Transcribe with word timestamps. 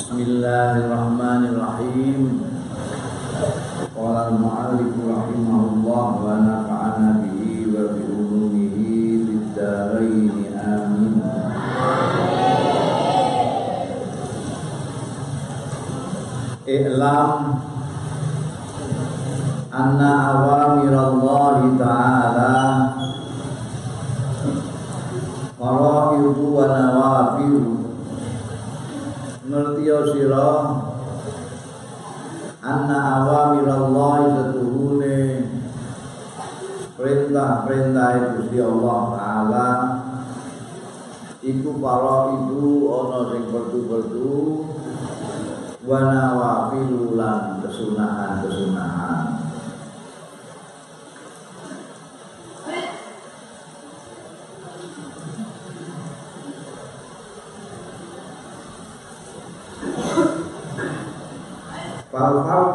Bismillahirrahmanirrahim. 0.00 2.40
Qala 3.92 4.32
al-mu'allif 4.32 4.96
rahimahullah 4.96 6.08
wa 6.24 6.40
nafa'ana 6.40 7.20
bihi 7.20 7.68
wa 7.68 7.92
bi 7.92 8.08
ulumihi 8.08 9.28
fid 9.28 9.52
dharain 9.52 10.56
amin. 10.56 11.20
I'lam 16.64 17.60
anna 19.68 20.12
awamirallahi 20.32 21.76
ta'ala 21.76 22.56
faraidu 25.60 26.56
wa 26.56 26.64
nawafilu 26.72 27.79
ngerti 29.50 29.82
sira 30.14 30.50
anna 32.62 32.98
awamirallahi 33.18 34.30
satuhune 34.30 35.18
perintah-perintah 36.94 38.38
Gusti 38.38 38.58
Allah 38.62 39.00
taala. 39.18 39.68
Iku 41.40 41.80
para 41.82 42.36
itu 42.36 42.84
ana 42.94 43.18
sing 43.32 43.42
perdu-perdu 43.48 44.38
wa 45.88 45.98
kesunahan-kesunahan 47.64 49.29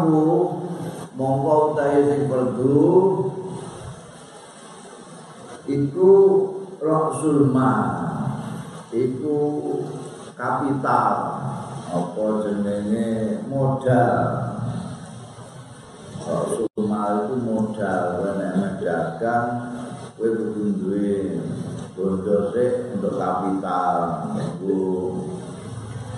Fal 0.05 0.13
fardu 0.13 0.61
mongko 1.17 1.53
utahe 1.73 1.97
sing 2.05 2.21
perdu 2.29 2.85
iku 5.65 6.13
rasul 6.77 7.49
mal 7.49 7.89
iku 8.93 9.37
kapital. 10.37 11.41
Apa 11.89 12.25
jenenge? 12.45 13.41
Modal. 13.49 14.21
Rasul 16.21 16.69
mal 16.85 17.25
itu 17.25 17.35
modal. 17.41 18.05
Nek 18.37 18.77
dagang 18.77 19.49
kowe 20.13 20.29
kudu 20.29 20.63
duwe 20.85 21.41
bondo 21.97 22.53
untuk 22.93 23.13
kapital. 23.17 23.97
Iku 24.37 24.77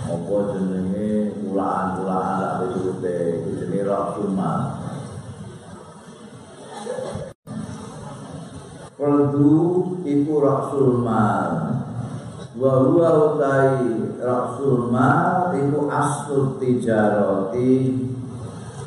apa 0.07 0.35
jenenge 0.55 1.35
kulaan-kulaan 1.43 2.35
lak 2.39 2.53
disebute 2.63 3.17
iku 3.43 3.49
jenenge 3.59 3.81
rasulman 3.83 4.61
Fardu 8.97 9.57
iku 10.01 10.33
rasul 10.41 11.05
mal 11.05 11.53
wa 12.57 12.71
huwa 12.81 13.09
utai 13.29 13.85
rasul 14.17 14.89
mal 14.89 15.53
iku 15.53 15.85
aslu 15.85 16.57
tijarati 16.57 17.93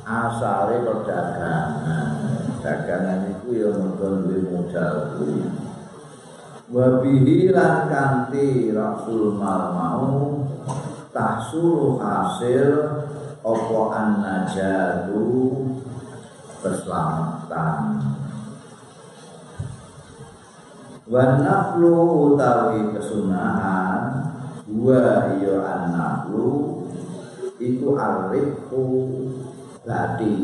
asare 0.02 0.82
perdagangan 0.82 2.20
dagangan. 2.60 3.20
Itu 3.32 3.48
ya 3.56 3.68
mergo 3.72 4.08
duwe 4.24 4.38
modal 4.46 4.94
kuwi. 5.16 5.40
Wa 6.70 7.02
bihi 7.02 7.50
lan 7.50 7.90
rasul 8.70 9.34
mal 9.34 9.62
mau 9.74 10.10
tahsulu 11.10 11.98
hasil 11.98 12.66
opo 13.42 13.90
an-najatu? 13.94 15.26
Keselamatan. 16.60 18.04
Wa 21.10 21.24
naflu 21.40 21.92
utawi 22.30 22.92
kesunahan 22.94 24.02
wa 24.70 25.34
iya 25.34 25.56
an-naflu 25.66 26.84
iku 27.58 27.98
arifu 27.98 28.84
gadi 29.82 30.36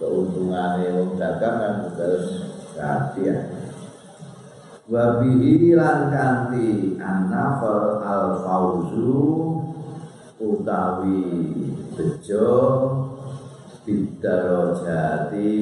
keuntungannya 0.00 0.88
wong 0.96 1.10
dagang 1.20 1.56
kan 1.60 1.74
harus 1.94 2.26
gadi 2.74 3.30
ya 3.30 3.36
wa 4.90 5.22
bihi 5.22 5.78
lan 5.78 6.10
kanthi 6.10 6.98
an-nafal 6.98 8.02
al-fauzu 8.02 9.22
utawi 10.42 11.22
bejo 11.94 12.58
bidarojati 13.86 15.52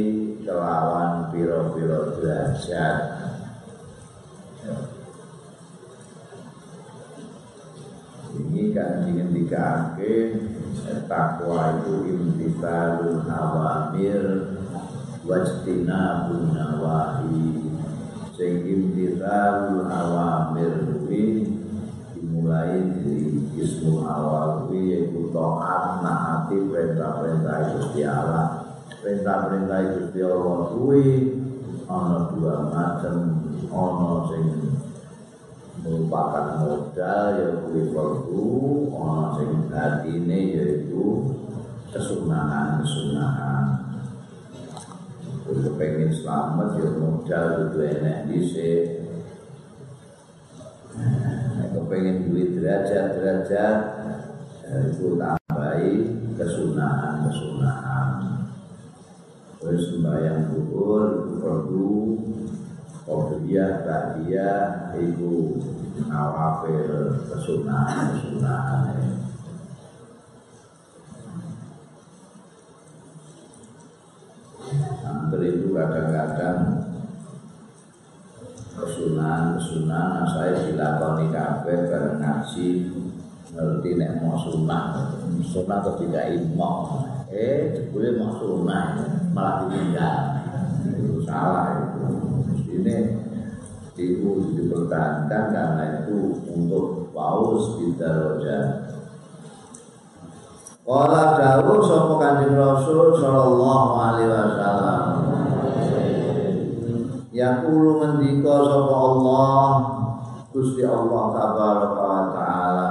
kelawan 0.40 1.28
piro-piro 1.28 2.16
derajat. 2.16 3.20
Ini 8.32 8.72
kan 8.72 9.12
ingin 9.12 9.36
dikake 9.36 10.40
takwa 11.04 11.84
itu 11.84 12.16
imtisalul 12.16 13.28
awamir 13.28 14.24
wajtinabun 15.28 16.56
nawahi 16.56 17.57
sing 18.38 18.62
imtisalul 18.62 19.90
awamir 19.90 20.86
kuwi 20.94 21.58
dimulai 22.14 22.86
dari 22.94 23.34
ismul 23.58 24.06
awal 24.06 24.70
kuwi 24.70 24.94
yaitu 24.94 25.26
taat 25.34 26.06
naati 26.06 26.70
perintah-perintah 26.70 27.74
Gusti 27.74 28.06
Allah. 28.06 28.78
Perintah-perintah 29.02 29.78
Gusti 29.98 30.22
Allah 30.22 30.70
kuwi 30.70 31.06
ana 31.90 32.30
dua 32.30 32.70
macam 32.70 33.42
ana 33.74 34.10
sing 34.30 34.46
merupakan 35.82 36.62
modal 36.62 37.26
ya 37.34 37.48
kuwi 37.66 37.90
perlu 37.90 38.46
ana 38.94 39.34
sing 39.34 39.66
batine 39.66 40.38
yaitu 40.54 41.34
kesunahan-kesunahan 41.90 43.87
untuk 45.48 45.80
pengen 45.80 46.12
selamat 46.12 46.76
ya 46.76 46.88
modal 47.00 47.72
itu 47.72 47.78
enak 47.80 48.18
dhisik. 48.28 48.84
Pengen 51.88 52.28
duit 52.28 52.52
derajat-derajat 52.60 53.78
itu 54.92 55.16
tambahi 55.16 55.92
kesunahan-kesunahan 56.36 58.08
terus 59.56 59.96
sembahyang 59.96 60.52
itu 60.52 60.60
perlu 61.40 61.96
Qobliyah, 63.08 63.88
Ba'diyah 63.88 64.92
itu 65.00 65.56
nawafil 66.12 67.24
kesunahan-kesunahan 67.24 69.17
Itu 75.38 75.68
kadang-kadang. 75.72 76.60
Kesunahan-kesunahan 78.78 80.24
saya 80.28 80.52
dilakoni 80.66 81.34
kabeh 81.34 81.90
bareng 81.90 82.18
ngaji. 82.22 82.68
Ngerti 83.54 83.90
nek 83.98 84.22
mau 84.22 84.38
sunah. 84.38 85.16
Sunah 85.42 85.82
atau 85.82 85.98
tidak 85.98 86.30
imam 86.36 87.06
eh 87.32 87.74
jebule 87.74 88.20
mau 88.20 88.36
sunah. 88.38 89.02
Malah 89.34 89.66
ditinggal. 89.66 90.18
Itu 90.94 91.24
salah 91.26 91.66
itu. 91.82 92.06
Ini 92.78 92.96
itu 93.98 94.30
dipertahankan 94.54 95.44
karena 95.50 95.84
itu 96.06 96.38
untuk 96.46 97.10
paus 97.10 97.74
bidaroja 97.82 98.86
Kala 100.88 101.36
dawuh 101.36 101.84
sapa 101.84 102.16
Kanjeng 102.16 102.56
Rasul 102.56 103.12
sallallahu 103.12 103.90
alaihi 103.92 104.32
wasallam. 104.32 105.04
Yaqulu 107.28 108.00
ngendika 108.00 108.56
sapa 108.64 108.94
Allah 108.96 109.68
Gusti 110.48 110.80
Allah 110.88 111.24
tabaraka 111.36 112.00
wa 112.08 112.24
taala. 112.32 112.88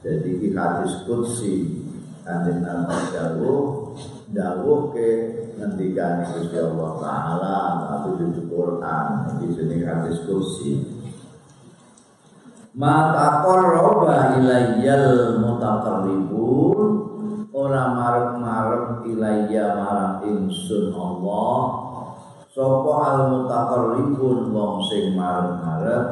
Jadi 0.00 0.28
iki 0.40 0.56
hadis 0.56 1.04
qudsi. 1.04 1.84
Kanjeng 2.24 2.64
Nabi 2.64 2.96
dawuh 3.12 3.92
dawuh 4.32 4.96
ke 4.96 5.10
ngendikane 5.60 6.24
Gusti 6.24 6.56
Allah 6.56 6.90
taala 7.04 7.56
tapi 7.84 8.32
di 8.32 8.48
Quran 8.48 9.06
iki 9.36 9.46
jenenge 9.52 9.84
hadis 9.84 10.24
qudsi 10.24 10.97
Ma 12.78 13.10
taqarraba 13.10 14.38
ilayyal 14.38 15.42
mutaqarribun. 15.42 16.90
Ora 17.50 17.90
marep-marep 17.90 19.02
ilayya 19.02 19.74
marang 19.74 20.22
ingsun 20.22 20.94
Allah. 20.94 21.58
Sapa 22.54 22.94
al 23.02 23.20
mutaqarribun 23.34 24.54
wong 24.54 24.78
sing 24.86 25.18
marep-marep 25.18 26.06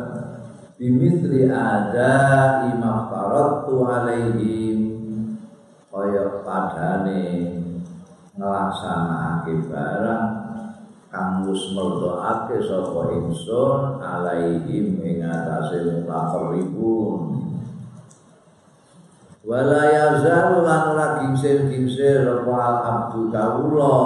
bimitri 0.74 1.46
ada 1.46 2.66
imam 2.74 3.14
alaihim. 3.86 4.78
Kaya 5.86 6.42
padane 6.42 7.62
nglaksanakake 8.34 9.70
barang 9.70 10.45
kang 11.08 11.46
wis 11.46 11.72
merdoake 11.72 12.58
sapa 12.60 13.14
ingsun 13.14 14.02
alaihim 14.02 14.98
ing 15.00 15.22
atase 15.22 15.86
mutaqarribun 15.86 17.46
wala 19.46 19.82
yazal 19.86 20.66
lan 20.66 20.82
ora 20.90 21.06
gingsir-gingsir 21.22 22.26
apa 22.26 22.58
abdu 22.82 23.30
kawula. 23.30 23.98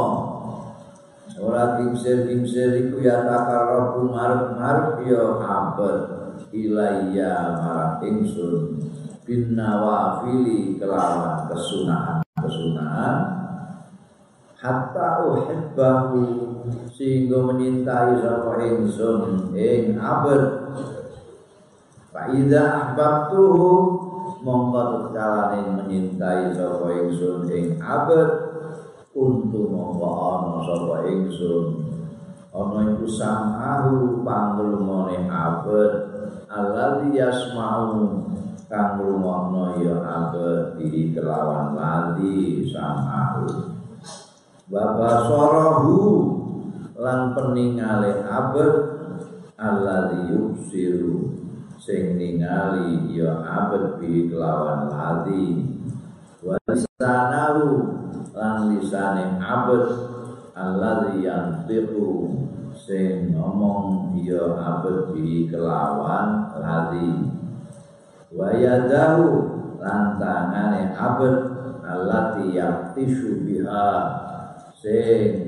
Ora 1.40 1.80
gingsir-gingsir 1.80 2.76
iku 2.76 3.00
ya 3.00 3.24
takarrabu 3.24 4.12
marep-marep 4.12 5.08
ya 5.08 5.40
abad 5.40 5.98
ilayya 6.52 7.56
marang 7.56 8.04
ingsun. 8.04 8.76
Bin 9.24 9.56
nawafili 9.56 10.76
kelawan 10.76 11.48
kesunahan-kesunahan 11.48 13.39
hatta 14.60 15.24
uhibbahu 15.24 16.20
sehingga 16.92 17.48
menyintai 17.48 18.20
sapa 18.20 18.60
ingsun 18.60 19.56
ing 19.56 19.96
abad. 19.96 20.68
Fa 22.12 22.28
idza 22.28 22.62
ahbabtuhu 22.68 23.68
mongko 24.44 25.16
menyintai 25.16 26.52
sapa 26.52 26.86
ingsun 26.92 27.48
ing 27.48 27.80
abad. 27.80 28.52
Untuk 29.16 29.72
mongko 29.72 30.08
ana 30.12 30.60
sapa 30.60 31.08
ingsun. 31.08 31.88
Ana 32.52 32.92
iku 32.92 33.08
samahu 33.08 34.20
pangrumane 34.20 35.24
abad. 35.24 35.92
Alladzi 36.52 37.16
yasma'u 37.16 38.28
kang 38.68 39.00
rumono 39.00 39.80
ya 39.80 40.04
abad. 40.04 40.76
Di 40.76 41.16
kelawan 41.16 41.72
ladi 41.72 42.68
samahu 42.68 43.69
Bapak 44.70 45.26
sorohu 45.26 45.98
lan 46.94 47.34
peningale 47.34 48.22
abad 48.22 48.72
alladzi 49.58 50.30
yubsiru 50.30 51.34
sing 51.74 52.14
ningali 52.14 53.10
ya 53.10 53.42
abad 53.42 53.98
bi 53.98 54.30
kelawan 54.30 54.86
ladi 54.94 55.74
wa 56.46 56.54
lan 58.30 58.70
lisane 58.70 59.42
abad 59.42 59.90
alladzi 60.54 61.26
yantiqu 61.26 62.30
sing 62.78 63.34
ngomong 63.34 64.14
ya 64.22 64.54
abad 64.54 65.10
bi 65.10 65.50
kelawan 65.50 66.46
ladi 66.62 67.26
wa 68.30 68.54
yadahu 68.54 69.50
lan 69.82 70.14
tangane 70.14 70.94
abad 70.94 71.58
allati 71.82 72.54
yaktishu 72.54 73.42
biha 73.42 74.29
sing 74.80 75.44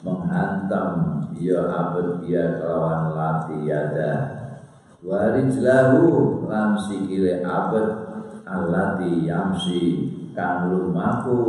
menghantam 0.00 1.28
ya 1.36 1.60
abad 1.68 2.24
dia 2.24 2.56
kelawan 2.56 3.12
lati 3.12 3.68
yada 3.68 4.12
warijlahu 5.04 6.48
lan 6.48 6.80
sikile 6.80 7.44
abad 7.44 7.88
allati 8.48 9.28
yamsi 9.28 9.82
kang 10.32 10.72
lumaku. 10.72 11.44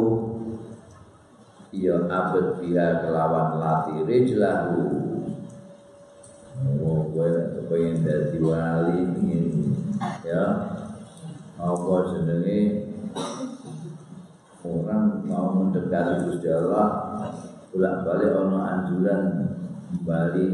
Ya 1.76 1.96
abad 2.08 2.60
dia 2.60 3.04
kelawan 3.04 3.60
lati 3.60 4.04
rijlahu 4.04 4.80
oh 6.80 7.12
gue 7.12 7.32
pengen 7.68 8.00
jadi 8.04 8.40
wali 8.40 9.00
ini 9.16 9.64
ya. 10.24 10.44
Apa 11.56 11.96
jenenge 12.12 12.85
orang 14.66 15.22
mau 15.30 15.54
mendekati 15.54 16.26
Gusti 16.26 16.50
Allah 16.50 17.22
bolak 17.70 17.96
balik 18.08 18.32
ono 18.34 18.58
anjuran 18.64 19.22
kembali 19.92 20.48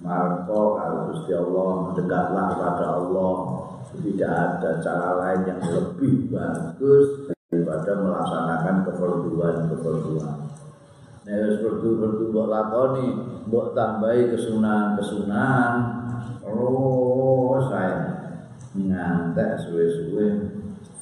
marco 0.00 0.78
kalau 0.78 1.00
Gusti 1.12 1.32
Allah 1.34 1.68
mendekatlah 1.90 2.44
kepada 2.54 2.86
Allah 2.96 3.34
tidak 3.96 4.32
ada 4.32 4.70
cara 4.84 5.10
lain 5.20 5.40
yang 5.48 5.60
lebih 5.72 6.28
bagus 6.28 7.32
daripada 7.48 7.92
melaksanakan 7.96 8.76
keperluan-keperluan. 8.84 10.36
Nah, 11.26 11.42
seperti 11.50 11.86
seperti 11.96 12.22
buat 12.30 12.48
lakoni, 12.52 13.08
buat 13.50 13.74
tambahi 13.74 14.30
kesunahan-kesunahan. 14.30 15.74
Oh, 16.46 17.58
saya 17.66 18.30
ngantek 18.76 19.58
suwe-suwe 19.64 20.26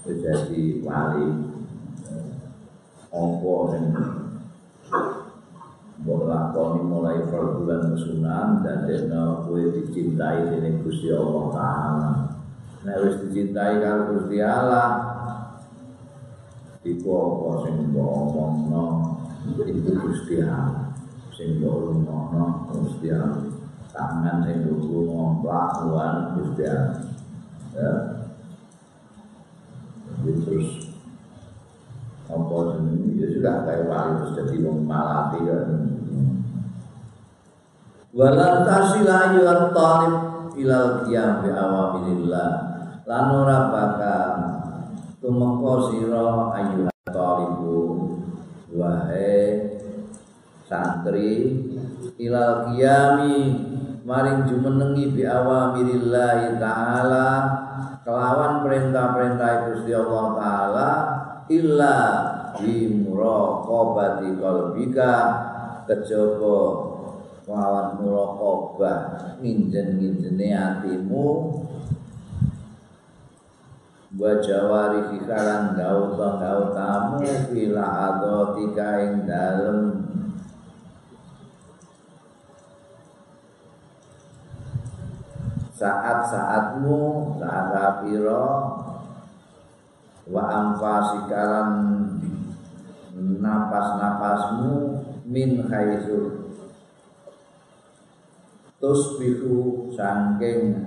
jadi 0.04 0.84
wali 0.84 1.53
opo 3.14 3.70
sing 3.70 3.94
mbok 6.02 6.26
lakoni 6.26 6.82
mulai 6.82 7.22
perbulan 7.31 7.94
kesunahan 7.94 8.61
dan 8.66 8.90
dene 8.90 9.46
kowe 9.46 9.56
dicintai 9.56 10.50
dening 10.50 10.82
Gusti 10.82 11.14
Allah 11.14 11.44
taala. 11.55 12.11
Nek 12.84 13.00
wis 13.06 13.16
dicintai 13.25 13.81
karo 13.81 14.19
Gusti 14.19 14.43
Allah 14.43 14.90
iku 16.84 17.08
apa 17.08 17.49
sing 17.64 17.75
mbok 17.94 18.11
omongno 18.11 18.84
iku 19.49 19.90
Gusti 20.05 20.43
Allah. 20.43 20.93
Sing 21.32 21.62
mbok 21.62 22.05
Gusti 22.75 23.08
Allah. 23.14 23.49
Tangan 23.94 24.44
sing 24.44 24.66
mbok 24.66 25.06
ngomplak 25.08 25.87
wan 25.88 26.37
Gusti 26.37 26.62
Allah. 26.66 26.99
Ya. 27.78 27.94
Terus 30.25 30.83
ya 33.44 33.61
sudah 33.61 33.69
kayak 33.69 33.85
wali 33.93 34.11
terus 34.17 34.32
jadi 34.41 34.56
wong 34.64 34.79
malati 34.88 35.38
kan 35.44 35.69
wala 38.17 38.49
tasila 38.64 39.14
ayyuhan 39.29 39.62
talib 39.76 40.14
ilal 40.56 41.05
qiyam 41.05 41.44
bi 41.44 41.52
awamirillah 41.52 42.50
lan 43.05 43.25
ora 43.37 43.58
bakal 43.69 44.31
tumeka 45.20 45.75
sira 45.93 46.25
ayyuhan 46.56 46.96
talibu. 47.12 47.81
Wahai 48.75 49.70
santri 50.64 51.62
ilal 52.17 52.73
qiyami 52.73 53.37
maring 54.08 54.49
jumenengi 54.49 55.12
bi 55.12 55.23
awamirillah 55.29 56.56
taala 56.56 57.29
kelawan 58.08 58.64
perintah-perintah 58.64 59.50
Gusti 59.69 59.93
Allah 59.93 60.26
taala 60.35 60.90
illa 61.52 61.97
bi 62.58 62.90
muraqabati 63.02 64.28
qalbika. 64.38 65.12
Kejaba 65.84 66.58
lawan 67.44 67.88
muraqabah. 68.00 68.99
Nginjen-nginjene 69.40 70.49
atimu. 70.54 71.26
Wa 74.14 74.38
jawari 74.38 75.11
kikalan 75.11 75.75
gauta 75.75 76.38
gautamu 76.38 77.26
fila 77.50 77.84
adotika 78.14 79.02
ing 79.02 79.26
dalem. 79.26 79.78
Saat-saatmu 85.75 87.34
saat 87.42 88.06
piro 88.06 88.46
wa 90.30 90.42
anfasikalan 90.46 91.68
napas-napasmu 93.14 94.75
min 95.26 95.62
khaizu. 95.71 96.50
Tusbihu 98.83 99.88
sangking. 99.94 100.85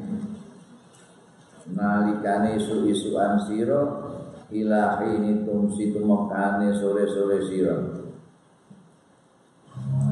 Nalikane 1.67 2.55
isu-isuan 2.55 3.43
sira 3.43 3.83
ila 4.55 5.03
ini 5.03 5.43
tumsi 5.43 5.91
tumekane 5.91 6.71
sore-sore 6.71 7.43
sira. 7.43 7.75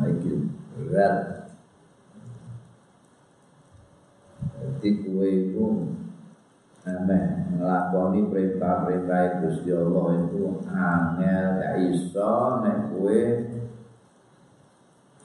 Iki 0.03 0.31
berat. 0.75 1.47
Jadi 4.55 4.89
kue 5.07 5.55
Amen. 6.85 7.57
Ngelakoni 7.57 8.29
perintah-perintah 8.29 9.41
Gusti 9.41 9.73
Allah 9.73 10.21
itu 10.21 10.61
angel 10.69 11.45
gak 11.57 11.75
iso 11.81 12.61
nek 12.61 12.93
kowe 12.93 13.21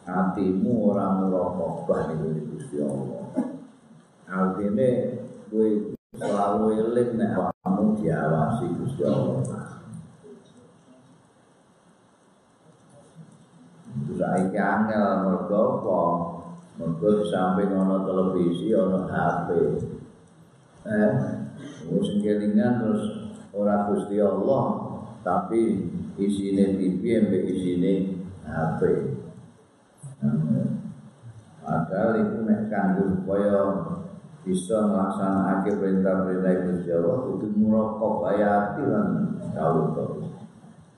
hatimu 0.08 0.72
orang 0.88 1.28
merokok 1.28 1.84
itu 2.16 2.28
Gusti 2.48 2.76
Allah. 2.80 3.28
Artinya 4.24 4.88
kowe 5.52 5.68
selalu 6.16 6.64
eling 6.80 7.10
nek 7.20 7.52
kamu 7.60 7.84
diawasi 8.00 8.66
Gusti 8.80 9.02
Allah. 9.04 9.44
Saiki 14.16 14.56
angel 14.56 15.04
mergo 15.28 15.60
apa? 15.60 16.00
Mergo 16.80 17.20
samping 17.28 17.68
ana 17.76 18.00
televisi 18.08 18.72
ana 18.72 19.04
HP. 19.12 19.48
eh 20.80 21.39
sing 21.88 22.18
kelingan 22.20 22.82
terus 22.84 23.04
ora 23.56 23.88
Gusti 23.88 24.20
Allah 24.20 24.64
tapi 25.24 25.90
isine 26.20 26.76
TV 26.76 27.02
mbek 27.28 27.44
isine 27.48 27.92
HP 28.44 28.80
Padahal 31.60 32.12
itu 32.18 32.38
nek 32.44 32.66
kanggo 32.66 33.14
supaya 33.14 33.56
bisa 34.40 34.90
melaksanakan 34.90 35.76
perintah-perintah 35.78 36.54
Gusti 36.66 36.90
Allah 36.90 37.16
kudu 37.28 37.46
muraqab 37.54 38.14
ayati 38.32 38.82
lan 38.88 39.08
kawula. 39.54 40.06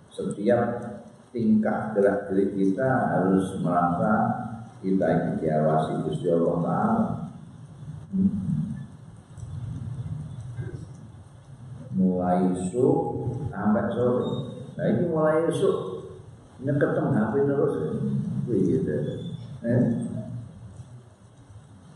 Setiap 0.08 0.64
tingkah 1.34 1.92
gerak 1.92 2.30
gerik 2.30 2.54
kita 2.54 2.88
harus 2.88 3.58
merasa 3.60 4.12
kita 4.80 5.06
ini 5.06 5.30
diawasi 5.42 5.92
Gusti 6.06 6.26
Allah 6.30 6.56
Taala. 6.62 7.04
Mulai 11.92 12.49
esok 12.56 12.99
sampai 13.52 13.92
sore. 13.92 14.25
Nah 14.80 14.84
ini 14.88 15.02
mulai 15.12 15.44
esok 15.49 15.76
nyeketem 16.64 17.12
HP 17.12 17.32
terus. 17.44 17.75
Gitu. 18.49 18.96
Eh? 19.62 19.82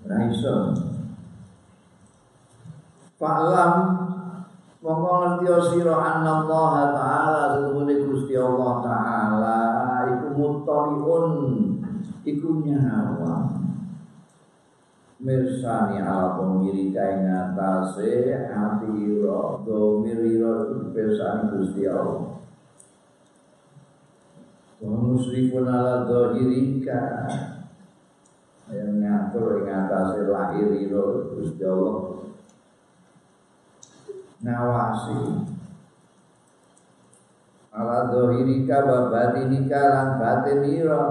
Nah 0.06 0.20
iso. 0.30 0.54
Fa'lam 3.16 3.72
mongko 4.84 5.10
ngerti 5.18 5.46
sira 5.72 5.96
Allah 5.98 6.46
taala 6.94 7.42
setuhune 7.56 7.94
Gusti 8.06 8.36
Allah 8.38 8.84
taala 8.84 9.58
iku 10.14 10.26
mutariun 10.36 11.26
iku 12.22 12.48
nyawa 12.62 13.65
mirsani 15.26 15.98
ala 15.98 16.38
pemiri 16.38 16.94
kae 16.94 17.26
ngatasé 17.26 18.30
ati 18.46 18.86
ira 18.94 19.58
domir 19.66 20.22
ira 20.22 20.70
mirsani 20.94 21.50
Gusti 21.50 21.82
Allah. 21.90 22.38
Wa 24.78 24.86
musrifun 24.94 25.66
ala 25.66 26.06
dhahirika 26.06 27.26
yang 28.70 29.02
ngatur 29.02 29.66
yang 29.66 29.90
atasnya 29.90 30.30
lahir 30.30 30.70
ira 30.78 31.04
Gusti 31.34 31.62
Allah. 31.66 32.22
Ngawasi 34.46 35.18
ala 37.76 38.08
dohirika 38.08 38.88
wa 38.88 39.12
batinika 39.12 39.82
lan 39.90 40.08
batin 40.16 40.64
ira 40.64 41.02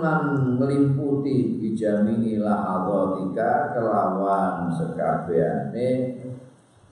lan 0.00 0.56
meliputi 0.56 1.60
bijami 1.60 2.40
lahadatika 2.40 3.76
kelawan 3.76 4.72
sekabiane 4.72 5.88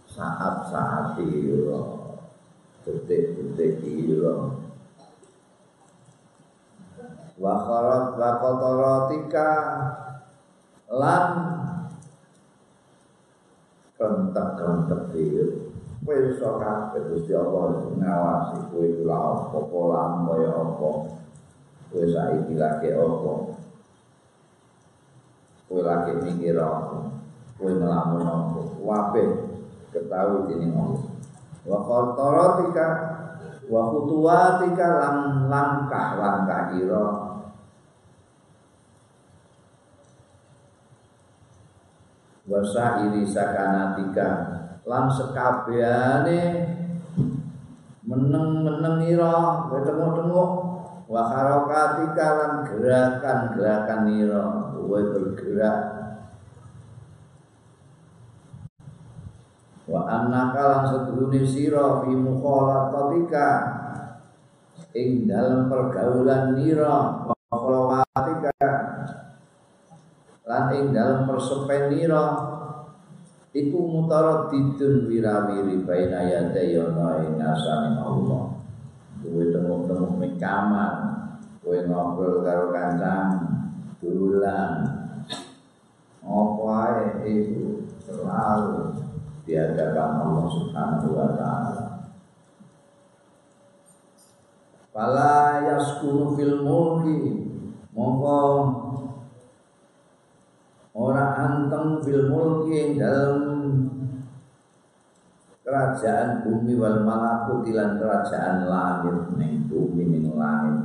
saat-saat 0.04 1.16
ira 1.24 1.80
detik-detik 2.84 3.84
ira. 3.84 4.56
Wa 7.38 7.54
kharat 7.64 8.18
wa 8.18 8.30
qataratika 8.42 9.50
lan 10.90 11.28
kentek-kentek 13.98 15.02
dia 15.14 15.46
kowe 16.08 16.16
iso 16.24 16.56
kabeh 16.56 17.04
Gusti 17.12 17.36
Allah 17.36 17.84
ngawasi 18.00 18.72
iku 18.72 19.04
lha 19.04 19.18
apa 19.44 19.58
pola 19.68 20.24
kaya 20.24 20.50
apa 20.56 20.90
kowe 21.88 22.04
lagi 22.04 22.88
apa? 22.92 23.34
Kowe 25.68 25.80
lagi 25.80 26.12
mikir 26.20 26.56
apa? 26.60 26.98
Kowe 27.56 27.72
ngelamun 27.72 28.24
apa? 28.24 28.60
Wape 28.84 29.24
ketahui 29.92 30.48
dini 30.52 30.68
Allah. 30.76 31.04
Wa 31.64 31.78
qataratika 31.84 32.86
wa 33.68 33.80
khutuwatika 33.92 34.86
lan 35.00 35.16
langkah-langkah 35.48 36.76
ira. 36.76 37.06
Wasa 42.48 43.04
iri 43.04 43.28
sakanatika 43.28 44.28
lan 44.88 45.04
sekabehane 45.12 46.40
meneng-meneng 48.08 49.04
ira 49.04 49.68
tengok-tengok 49.68 50.67
wa 51.08 51.22
harakatika 51.24 52.26
lan 52.36 52.52
gerakan-gerakan 52.68 54.02
ira 54.12 54.44
kowe 54.76 55.00
bergerak. 55.16 55.80
Wa 59.88 60.04
annaka 60.04 60.62
lan 60.68 60.82
sedurune 60.92 61.40
sira 61.48 62.04
fi 62.04 62.12
mukhalatatika. 62.12 63.48
Ing 64.92 65.24
dalam 65.24 65.72
pergaulan 65.72 66.52
nira. 66.60 67.24
Wa 67.24 67.56
khalawatika 67.56 68.52
lan 70.48 70.64
ing 70.76 70.96
dalem 70.96 71.28
persepenira 71.28 72.24
iku 73.52 73.78
mutaraddidun 73.84 75.08
wirawiri 75.08 75.84
baina 75.84 76.24
yadayana 76.24 77.20
ing 77.24 77.36
ngasane 77.36 78.00
Allah 78.00 78.57
kowe 79.22 79.44
tengok-tengok 79.50 80.38
kamar 80.38 80.92
kowe 81.60 81.78
ngobrol 81.86 82.40
karo 82.46 82.70
kancam 82.70 83.28
dulan 83.98 84.98
apa 86.28 86.68
ae 86.92 87.04
itu? 87.24 87.88
Selalu 88.04 89.00
di 89.48 89.56
hadapan 89.56 90.20
Allah 90.20 90.46
Subhanahu 90.48 91.08
wa 91.16 91.28
taala. 91.36 91.84
Fala 94.92 95.64
yaskunu 95.64 96.36
fil 96.36 96.60
mulki. 96.64 97.48
Mongko 97.96 98.40
ora 100.92 101.24
anteng 101.36 102.04
fil 102.04 102.28
mulki 102.28 103.00
dalam 103.00 103.38
kerajaan 105.68 106.48
bumi 106.48 106.80
wal 106.80 107.04
malakut 107.04 107.68
lan 107.68 108.00
kerajaan 108.00 108.64
langit 108.64 109.36
ning 109.36 109.68
bumi 109.68 110.08
ning 110.08 110.32
langit. 110.32 110.80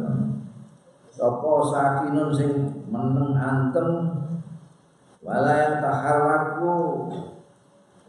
Sapa 1.07 1.51
sakinun 1.71 2.35
sing 2.35 2.51
meneng 2.91 3.31
anteng 3.39 4.11
wala 5.23 5.55
yang 5.55 5.79
taharraku 5.79 6.75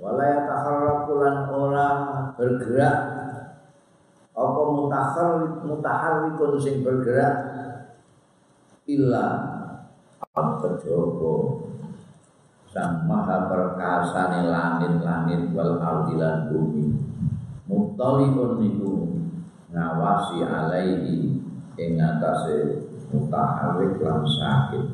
wala 0.02 0.22
yang 0.26 0.42
taharraku 0.50 1.12
lan 1.22 1.36
ora 1.46 1.88
bergerak. 2.34 2.98
Apa 4.34 4.60
mutaharrik 4.66 5.62
mutaharrikun 5.62 6.58
sing 6.58 6.82
bergerak? 6.82 7.54
Illa 8.90 9.26
kejaba 10.34 11.34
sang 12.74 13.06
maha 13.06 13.46
perkasa 13.46 14.42
langit-langit 14.42 15.54
wal 15.54 15.78
ardilan 15.78 16.50
bumi. 16.50 16.90
Mutaliun 17.70 18.58
niku 18.58 19.14
ngawasi 19.70 20.42
alaihi 20.42 21.38
ing 21.78 21.92
atase 22.02 22.82
mutaharrik 23.14 24.02
lan 24.02 24.26
sakit. 24.26 24.90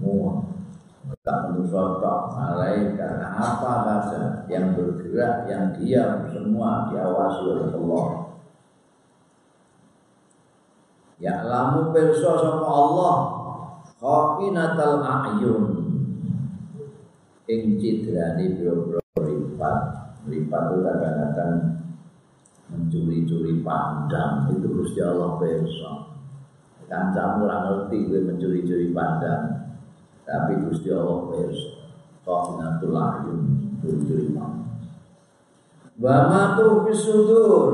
Mu 0.00 0.40
tak 1.20 1.52
manusia 1.52 1.84
alaihi 2.32 2.96
karena 2.96 3.28
apa 3.38 3.72
saja 4.08 4.48
yang 4.48 4.72
bergerak 4.74 5.46
yang 5.46 5.76
diam 5.76 6.26
semua 6.32 6.88
diawasi 6.88 7.42
oleh 7.44 7.70
Allah. 7.76 8.08
Ya 11.16 11.44
lamu 11.44 11.96
perso 11.96 12.36
sama 12.36 12.68
Allah 12.68 13.16
Khafinatal 13.96 15.00
a'yun 15.00 15.85
Ing 17.46 17.78
cidrani 17.78 18.58
biro-biro 18.58 18.98
ripat 19.22 19.78
Ripat 20.26 20.62
itu 20.74 20.78
kadang-kadang 20.82 21.54
Mencuri-curi 22.66 23.62
pandang. 23.62 24.50
Itu 24.50 24.66
Gusti 24.74 24.98
Allah 24.98 25.38
perso 25.38 26.18
Kan 26.90 27.14
kamu 27.14 27.46
orang 27.46 27.62
ngerti 27.66 28.10
gue 28.10 28.20
mencuri-curi 28.26 28.90
pandang. 28.90 29.70
Tapi 30.26 30.66
Gusti 30.66 30.90
Allah 30.90 31.30
perso 31.30 31.70
Khafinatul 32.26 32.98
a'yun 32.98 33.40
Curi-curi 33.78 34.34
pandang? 34.34 34.82
Wa 36.02 36.16
matu 36.26 36.82
bisudur. 36.82 37.70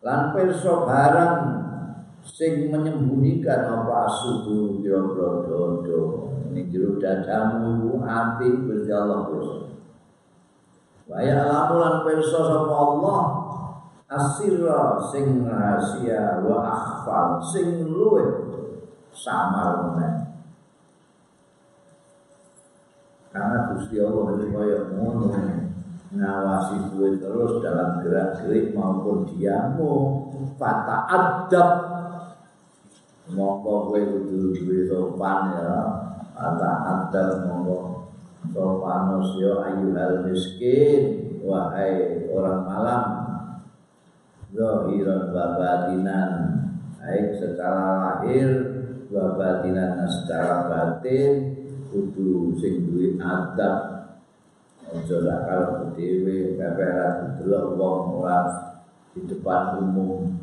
Lan 0.00 0.32
perso 0.32 0.88
barang 0.88 1.36
sing 2.24 2.72
menyembunyikan 2.72 3.68
apa 3.68 4.08
asudu 4.08 4.80
biro-biro 4.80 5.44
dodo 5.44 6.00
ini 6.54 6.70
jero 6.70 7.02
dadamu 7.02 7.98
hati 8.06 8.46
Gusti 8.62 8.94
Allah 8.94 9.26
Gusti 9.26 9.74
wa 11.10 11.18
ya 11.18 11.50
lamulan 11.50 12.06
pirsa 12.06 12.40
sapa 12.46 12.74
Allah 12.78 13.20
asirra 14.14 15.02
sing 15.10 15.42
rahasia 15.42 16.46
wa 16.46 16.62
akhfal 16.62 17.42
sing 17.42 17.90
luwih 17.90 18.44
samar 19.14 19.94
meneh. 19.94 20.14
Karena 23.34 23.74
Gusti 23.74 23.98
Allah 23.98 24.38
itu 24.38 24.46
kaya 24.54 24.78
ngono 24.94 25.34
ngawasi 26.14 26.94
gue 26.94 27.18
terus 27.18 27.58
dalam 27.58 27.98
gerak-gerik 28.06 28.70
maupun 28.70 29.26
diamu 29.26 29.94
fata 30.54 31.10
adab. 31.10 31.70
Monggo 33.34 33.90
gue 33.90 34.04
kudu 34.04 34.52
duwe 34.52 34.84
sopan 34.84 35.56
ya 35.56 35.72
fata 36.34 36.70
adab 36.82 37.46
monggo 37.46 38.10
sopanus 38.50 39.38
yo 39.38 39.62
ayyuhal 39.62 40.26
miskin 40.26 41.38
wahai 41.46 42.26
orang 42.26 42.60
malam 42.66 43.04
zahiran 44.50 45.30
babatinan 45.30 46.30
baik 46.98 47.38
secara 47.38 47.86
lahir 48.02 48.50
babatinan 49.14 50.02
secara 50.10 50.66
batin 50.66 51.54
kudu 51.94 52.58
sing 52.58 52.90
duwe 52.90 53.14
adab 53.22 53.94
Ojo 54.94 55.26
lah 55.26 55.42
kalau 55.42 55.90
dewe 55.98 56.54
peperan 56.54 57.34
delok 57.42 57.74
wong 57.74 58.22
di 59.10 59.26
depan 59.26 59.82
umum. 59.82 60.38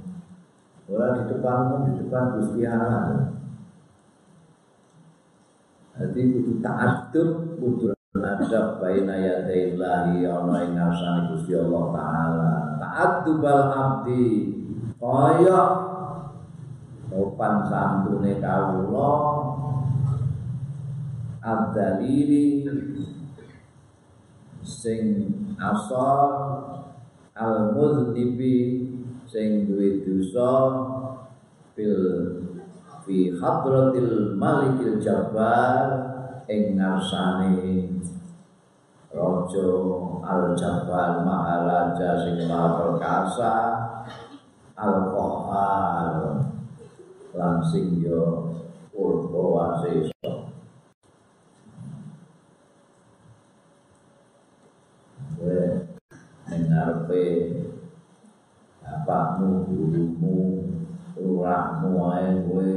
Ora 0.91 1.15
di 1.15 1.24
depan 1.31 1.71
umum, 1.71 1.81
di 1.88 2.03
depan 2.03 2.36
Gusti 2.36 2.67
Allah. 2.67 3.31
Jadi 6.62 7.22
kudu 7.58 7.89
adab 8.22 8.77
baina 8.77 9.18
yadaillahi 9.18 10.30
ana 10.30 10.56
ing 10.62 10.77
ngarsane 10.77 11.34
Gusti 11.34 11.58
Allah 11.58 11.84
taala. 11.89 12.51
Ta'addubal 12.77 13.65
abdi 13.74 14.25
kaya 15.01 15.62
sopan 17.10 17.56
santune 17.65 18.38
kawula 18.38 19.12
adzalili 21.41 22.70
sing 24.62 25.34
asal 25.58 26.30
al 27.34 27.74
mudhibi 27.74 28.86
sing 29.25 29.65
duwe 29.65 30.06
dosa 30.06 30.53
fil 31.74 31.98
fi 33.01 33.34
hadratil 33.34 34.38
malikil 34.38 35.01
jabbar 35.01 36.11
ing 36.48 36.79
ngarsane 36.79 37.89
raja 39.12 39.67
al 40.24 40.43
jabbar 40.57 41.21
maharaja 41.21 42.24
sing 42.24 42.48
maha 42.48 42.69
perkasa 42.79 43.53
al 44.79 44.98
qahar 45.12 46.15
lan 47.36 47.62
sing 47.62 48.01
yo 48.01 48.55
urba 48.95 49.41
wasesa 49.53 50.31
ngarepe 56.51 57.25
bapakmu, 58.81 59.65
gurumu, 59.67 60.38
lurahmu 61.17 61.89
kowe 62.48 62.74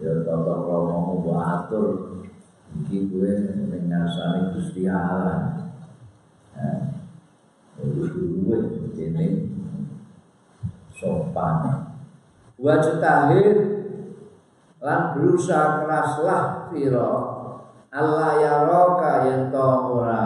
ya 0.00 0.12
tata 0.24 0.54
kramamu 0.64 1.30
atur 1.36 2.09
iki 2.80 3.12
ning 3.12 3.84
ngasane 3.92 4.56
Gusti 4.56 4.88
Allah. 4.88 5.68
Duwe 7.80 8.58
dene 8.96 9.26
sopan. 10.92 11.88
Wajah 12.60 13.00
tahir 13.00 13.56
lan 14.80 15.16
berusaha 15.16 15.84
keraslah 15.84 16.68
sira 16.68 17.08
Allah 17.88 18.30
ya 18.36 18.54
roka 18.68 19.24
to 19.48 19.68
ora. 19.96 20.24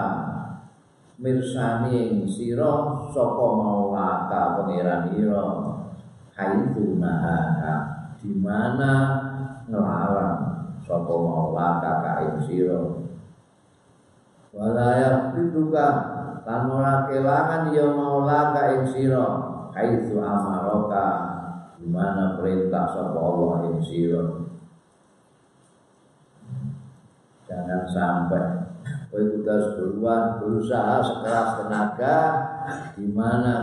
Mirsani 1.14 2.10
ing 2.10 2.26
sira 2.26 3.00
sapa 3.14 3.46
maulaka 3.54 4.58
pangeran 4.58 5.14
ira 5.14 5.46
haitu 6.34 6.98
nahaka 6.98 7.74
di 8.18 8.34
mana 8.34 8.92
ngelarang 9.70 10.43
sapa 10.84 11.12
maulaka 11.12 11.90
ka 12.04 12.12
ing 12.28 12.36
sira 12.44 12.80
walaya 14.52 15.32
pituka 15.32 15.88
lan 16.44 16.62
ora 16.68 17.08
kelangan 17.08 17.72
ya 17.72 17.88
maulaka 17.88 18.76
ing 18.76 18.84
sira 18.92 19.24
haitu 19.72 20.20
amaroka 20.20 21.06
di 21.80 21.88
mana 21.88 22.36
perintah 22.36 22.84
sapa 22.92 23.16
Allah 23.16 23.72
ing 23.72 23.80
sira 23.80 24.24
jangan 27.48 27.82
sampai 27.88 28.64
Kowe 29.14 29.22
kudu 29.30 29.46
beruang, 29.78 30.42
berusaha 30.42 30.98
sekeras 30.98 31.62
tenaga 31.62 32.16
di 32.98 33.06
mana 33.14 33.54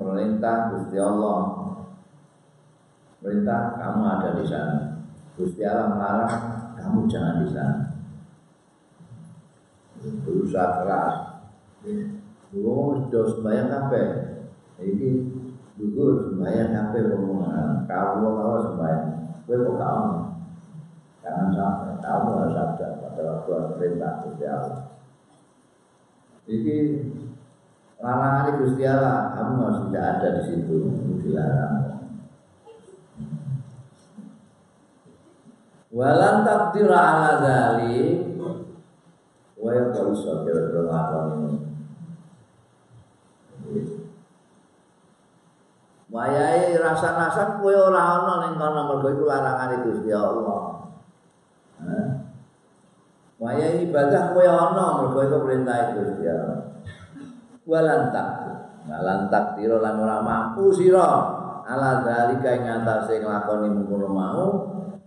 perintah 0.00 0.72
Gusti 0.72 0.96
Allah. 0.96 1.40
Perintah 3.20 3.76
kamu 3.76 4.00
ada 4.00 4.28
di 4.40 4.44
sana. 4.48 4.95
Gusti 5.36 5.62
Allah 5.68 5.92
melarang 5.92 6.36
kamu 6.80 7.00
jangan 7.12 7.44
di 7.44 7.48
sana. 7.52 7.84
Berusaha 10.24 10.68
keras. 10.80 11.16
Oh, 12.56 12.96
sudah 13.04 13.24
sembahyang 13.36 13.68
kabeh. 13.68 14.06
Ini 14.80 15.08
dulu 15.76 16.32
sembahyang 16.32 16.72
kabeh 16.72 17.00
omongan. 17.20 17.84
Kalau 17.84 18.32
kalau 18.32 18.60
sembahyang, 18.64 19.04
kowe 19.44 19.56
kok 19.60 19.76
kamu 19.76 20.14
Jangan 21.26 21.48
sampai 21.58 21.94
kamu 21.98 22.28
harus 22.38 22.54
ada 22.54 22.86
pada 23.02 23.22
waktu 23.26 23.50
perintah 23.74 24.12
Gusti 24.22 24.44
Allah. 24.46 24.82
Ini 26.46 26.76
larangan 27.98 28.62
Gusti 28.62 28.82
Allah, 28.86 29.34
kamu 29.34 29.54
harus 29.58 29.80
tidak 29.90 30.04
ada 30.06 30.28
di 30.38 30.42
situ, 30.46 30.76
dilarang. 31.26 31.95
Walan 35.94 36.42
takdir 36.42 36.90
ala 36.90 37.38
dalik 37.38 38.38
Wa 39.56 39.70
ya 39.72 39.84
kau 39.94 40.10
iso 40.12 40.42
kira-kira 40.42 41.02
ini 41.38 41.54
Wayai 46.06 46.78
rasa-rasa 46.78 47.58
kue 47.58 47.74
ora 47.74 48.22
ana 48.22 48.46
ning 48.46 48.54
kono 48.54 48.88
mergo 48.88 49.10
iku 49.10 49.24
larangan 49.26 49.82
Gusti 49.82 50.14
Allah. 50.14 50.86
Waya 53.36 53.82
ibadah 53.82 54.30
kowe 54.30 54.46
ana 54.46 54.84
mergo 55.02 55.18
itu 55.26 55.38
perintah 55.42 55.92
itu 55.92 56.22
ya. 56.22 56.38
Walantak. 57.66 58.28
Walantak 58.86 59.58
tiro 59.58 59.82
lan 59.82 59.98
ora 59.98 60.22
mampu 60.22 60.70
sira 60.70 61.10
ala 61.66 62.06
dalika 62.06 62.54
ing 62.54 62.70
atase 62.70 63.18
nglakoni 63.18 63.66
mengkono 63.66 64.06
mau 64.06 64.46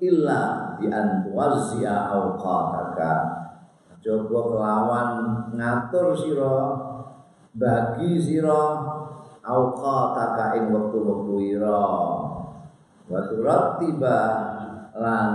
illa 0.04 0.59
bi 0.80 0.88
an 0.90 1.28
tuwazzi'a 1.28 2.16
awqataka. 2.16 3.14
Coba 4.00 4.40
kelawan 4.48 5.10
ngatur 5.60 6.16
sira 6.16 6.56
bagi 7.54 8.16
sira 8.16 8.62
awqataka 9.44 10.56
ing 10.56 10.72
wektu-wektu 10.72 11.36
ira. 11.60 11.84
Wa 13.12 13.20
turattiba 13.28 14.20
lan 14.96 15.32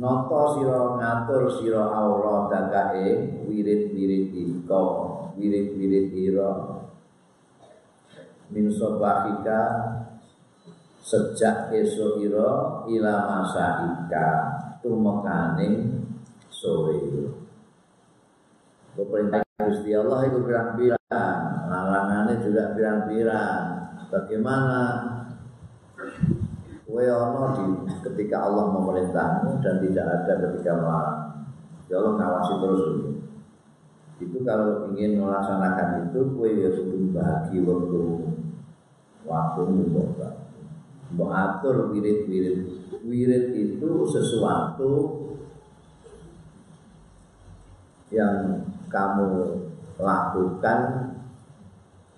Noto 0.00 0.56
siro 0.56 0.96
ngatur 0.96 1.50
siro 1.50 1.82
aura 1.92 2.48
dakae 2.48 3.42
wirid-wirid 3.44 4.32
iko 4.32 4.82
wirid-wirid 5.36 6.14
iro 6.14 6.50
min 8.54 8.70
sobahika 8.72 9.60
sejak 11.00 11.72
esok 11.72 12.20
iro 12.20 12.84
ila 12.86 13.14
masa 13.26 13.88
ika 13.88 14.28
tumekaning 14.84 16.06
sore 16.52 17.28
Perintah 19.00 19.40
Gusti 19.56 19.96
Allah 19.96 20.28
itu 20.28 20.44
pirang-pirang, 20.44 21.40
larangannya 21.72 22.36
juga 22.44 22.76
pirang-pirang. 22.76 23.64
Bagaimana 24.12 24.80
Kowe 26.90 27.06
ana 27.06 27.54
di 27.54 27.64
ketika 28.02 28.50
Allah 28.50 28.74
memerintahmu 28.74 29.62
dan 29.62 29.78
tidak 29.78 30.06
ada 30.10 30.32
ketika 30.42 30.74
melarang. 30.74 31.22
Ya 31.86 32.02
Allah 32.02 32.18
ngawasi 32.18 32.54
terus. 32.58 32.82
Itu 34.18 34.42
kalau 34.42 34.90
ingin 34.90 35.22
melaksanakan 35.22 36.10
itu, 36.10 36.20
kowe 36.34 36.50
ya 36.50 36.70
kudu 36.74 37.14
bagi 37.14 37.62
waktu 37.62 38.02
waktu 39.22 39.60
untuk 39.70 40.18
Mbok 41.14 41.30
atur 41.30 41.90
wirid-wirid. 41.90 42.58
Wirid 43.02 43.56
itu 43.56 43.90
sesuatu 44.06 44.92
yang 48.14 48.66
kamu 48.86 49.30
lakukan 49.98 50.80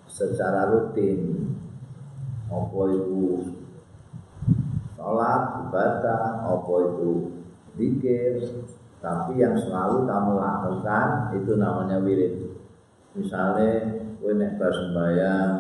secara 0.09 0.69
rutin. 0.73 1.53
Apa 2.53 2.81
itu 2.93 3.49
sholat, 4.93 5.43
ibadah, 5.69 6.45
apa 6.45 6.75
itu 6.85 7.11
zikir, 7.81 8.45
tapi 9.03 9.41
yang 9.41 9.59
selalu 9.59 10.05
kamu 10.05 10.33
lakukan 10.37 11.33
itu 11.35 11.53
namanya 11.59 11.99
wirid 11.99 12.55
misalnya 13.13 14.01
kowe 14.23 14.33
nek 14.33 14.57
sembahyang 14.57 15.53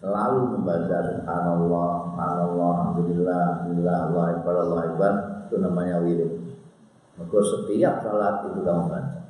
selalu 0.00 0.38
membaca 0.56 0.98
subhanallah 1.10 1.92
subhanallah 2.18 2.70
alhamdulillah 2.74 3.42
alhamdulillah 3.46 3.96
Allah 4.10 4.24
akbar 4.34 4.54
Allah 4.58 4.78
akbar. 4.90 5.12
Itu 5.46 5.54
namanya 5.62 6.02
wirid. 6.02 6.32
Maka 7.14 7.38
setiap 7.46 7.94
salat 8.02 8.34
itu 8.50 8.58
kamu 8.66 8.90
baca. 8.90 9.22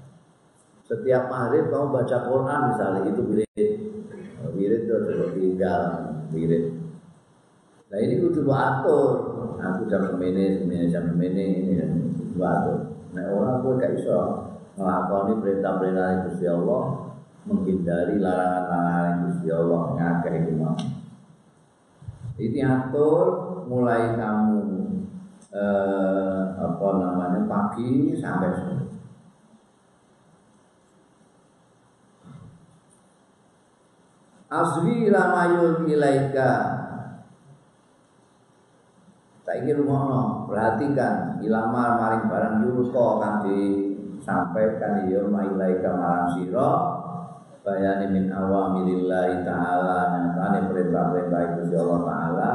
Setiap 0.88 1.22
maghrib 1.28 1.68
kamu 1.68 1.86
baca 1.92 2.16
Quran 2.24 2.60
misalnya 2.72 3.00
itu 3.12 3.22
wirid. 3.28 3.70
Wirid 4.56 4.80
itu 4.88 4.94
tinggal 5.36 5.80
wirid. 6.32 6.64
Nah 7.92 7.98
ini 8.00 8.24
kudu 8.24 8.48
atur. 8.48 9.36
Aku 9.60 9.84
jam 9.90 10.08
semene 10.08 10.64
semene 10.64 10.88
jam 10.88 11.12
semene 11.12 11.44
ini 11.60 11.72
kudu 12.16 12.40
atur. 12.40 12.78
Nah 13.12 13.24
orang 13.36 13.60
pun 13.60 13.76
gak 13.76 14.00
iso 14.00 14.48
ngelakoni 14.80 15.44
perintah-perintah 15.44 16.24
Gusti 16.24 16.48
Allah 16.48 17.12
menghindari 17.44 18.16
larangan-larangan 18.16 19.14
Gusti 19.28 19.48
Allah 19.52 19.82
ngakeh 19.92 20.34
iki 20.40 20.52
Ini 22.38 22.62
atur 22.62 23.26
mulai 23.66 24.14
kamu 24.14 24.62
eh, 25.50 26.42
apa 26.54 26.88
namanya 27.02 27.42
pagi 27.50 28.14
sampai 28.14 28.54
sore. 28.54 28.86
Asri 34.48 35.10
lamayul 35.12 35.84
ilaika 35.90 36.78
Saiki 39.48 39.72
rumono, 39.72 40.44
perhatikan 40.44 41.40
ilama 41.40 41.96
maring 41.96 42.28
barang 42.28 42.56
yurko 42.68 43.16
kan 43.16 43.48
disampaikan 43.48 45.08
ya 45.08 45.24
ilaika 45.24 45.88
marang 45.96 46.36
sira 46.36 46.97
bayani 47.62 48.06
min 48.12 48.24
awamirillahi 48.32 49.44
ta'ala 49.46 49.98
nyatane 50.14 50.70
perintah-perintah 50.70 51.40
itu 51.62 51.76
Allah 51.78 52.00
ta'ala 52.06 52.50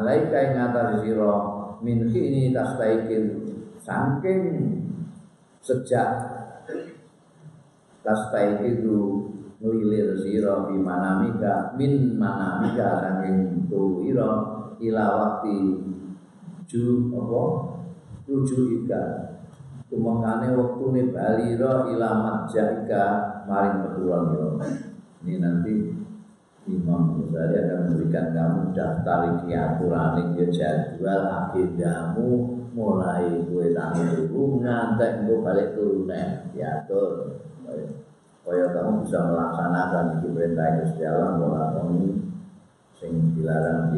alaika 0.00 0.36
ing 0.50 0.54
atas 0.58 1.02
sira 1.02 1.34
min 1.80 2.08
khini 2.10 2.50
tastaikin 2.50 3.24
saking 3.80 4.42
sejak 5.62 6.08
tastaikin 8.04 8.80
itu 8.82 9.28
ngelilir 9.62 10.18
sira 10.20 10.68
di 10.68 10.76
manamika 10.76 11.72
min 11.78 12.20
manamika 12.20 13.00
saking 13.00 13.64
tuwira 13.70 14.30
ila 14.80 15.04
waktu 15.16 15.56
ju 16.64 17.12
apa? 17.12 17.42
Rujuk 18.24 18.88
ika 18.88 19.33
Kumangkane 19.94 20.58
waktu 20.58 20.82
ini 20.90 21.02
baliro 21.14 21.86
ilamat 21.94 22.50
jaika 22.50 23.04
maring 23.46 23.86
keturunan 23.86 24.58
Ini 25.22 25.38
nanti 25.38 25.94
Imam 26.66 27.30
Ghazali 27.30 27.62
akan 27.62 27.78
memberikan 27.86 28.26
kamu 28.34 28.60
daftar 28.74 29.20
iki 29.38 29.54
aturan 29.54 30.18
iki 30.18 30.50
jadwal 30.50 31.30
agendamu 31.30 32.58
mulai 32.74 33.46
gue 33.46 33.70
tangi 33.70 34.26
dulu 34.26 34.64
ngantek 34.64 35.28
gue 35.28 35.38
balik 35.44 35.78
turunan 35.78 36.50
diatur 36.50 37.38
supaya 38.40 38.72
kamu 38.72 39.04
bisa 39.06 39.18
melaksanakan 39.28 40.04
iki 40.18 40.28
perintah 40.32 40.68
Gusti 40.82 41.02
Allah 41.04 41.30
nglakoni 41.36 42.04
sing 42.96 43.12
dilarang 43.36 43.92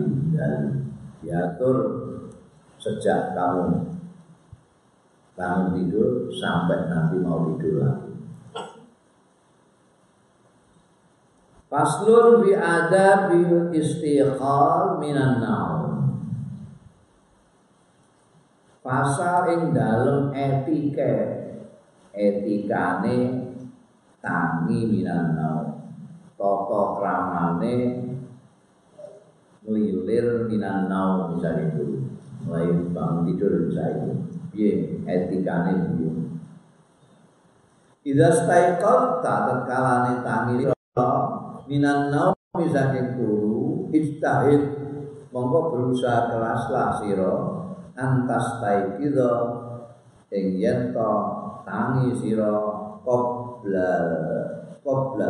diatur 1.23 1.77
sejak 2.83 3.33
kamu 3.39 3.86
bangun 5.37 5.77
tidur 5.77 6.33
sampai 6.33 6.89
nanti 6.89 7.21
mau 7.21 7.45
tidur 7.53 7.85
lagi 7.85 8.07
Faslun 11.67 12.47
fi 12.47 12.55
adabil 12.55 13.75
istiqal 13.75 15.03
minan 15.03 15.43
naum. 15.43 16.15
Pasal 18.87 19.51
ing 19.51 19.63
dalem 19.75 20.31
etike 20.31 21.13
etikane 22.15 23.19
tangi 24.23 24.81
minan 24.89 25.35
naum. 25.35 25.69
Tata 26.39 26.83
kramane 26.97 27.77
ngelilir 29.67 30.47
minan 30.47 30.87
naum 30.87 31.35
misalnya 31.35 31.75
itu. 31.75 32.07
Mulai 32.47 32.95
bangun 32.95 33.27
tidur 33.27 33.67
bisa 33.67 33.85
itu. 33.91 34.11
Piye 34.55 34.96
etikane 35.07 35.73
piye. 35.87 36.11
Idza 38.07 38.29
staiqalta 38.31 39.35
tatkalane 39.47 40.23
tangi 40.27 40.67
minan 41.67 42.11
naumi 42.11 42.67
saking 42.71 43.19
turu 43.19 43.91
ijtahid. 43.91 44.63
Monggo 45.35 45.75
berusaha 45.75 46.33
kelaslah 46.33 46.97
sira 47.03 47.35
antas 47.93 48.47
taikidha 48.63 49.33
ing 50.33 50.57
yen 50.57 50.97
to 50.97 51.13
tangi 51.69 52.15
sira 52.17 52.57
qabla 53.05 53.91
qabla 54.81 55.29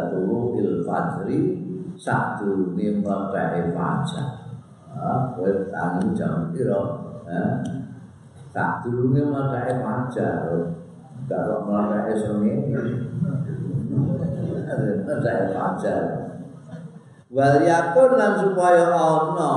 il 0.61 0.85
fajri 0.87 1.39
sadurunge 1.97 3.01
mletheke 3.01 3.73
fajar 3.73 4.27
ah 4.95 5.33
kowe 5.35 5.51
tangi 5.73 6.13
jam 6.13 6.53
pira 6.53 6.81
ha 8.57 8.81
sadurunge 8.81 9.21
mletheke 9.21 9.85
fajar 9.85 10.73
karo 11.29 11.57
mletheke 11.69 12.13
srengenge 12.17 12.81
mletheke 15.05 15.47
fajar 15.53 16.05
wal 17.29 17.59
yakun 17.61 18.11
lan 18.17 18.33
supaya 18.41 18.89
ana 18.97 19.53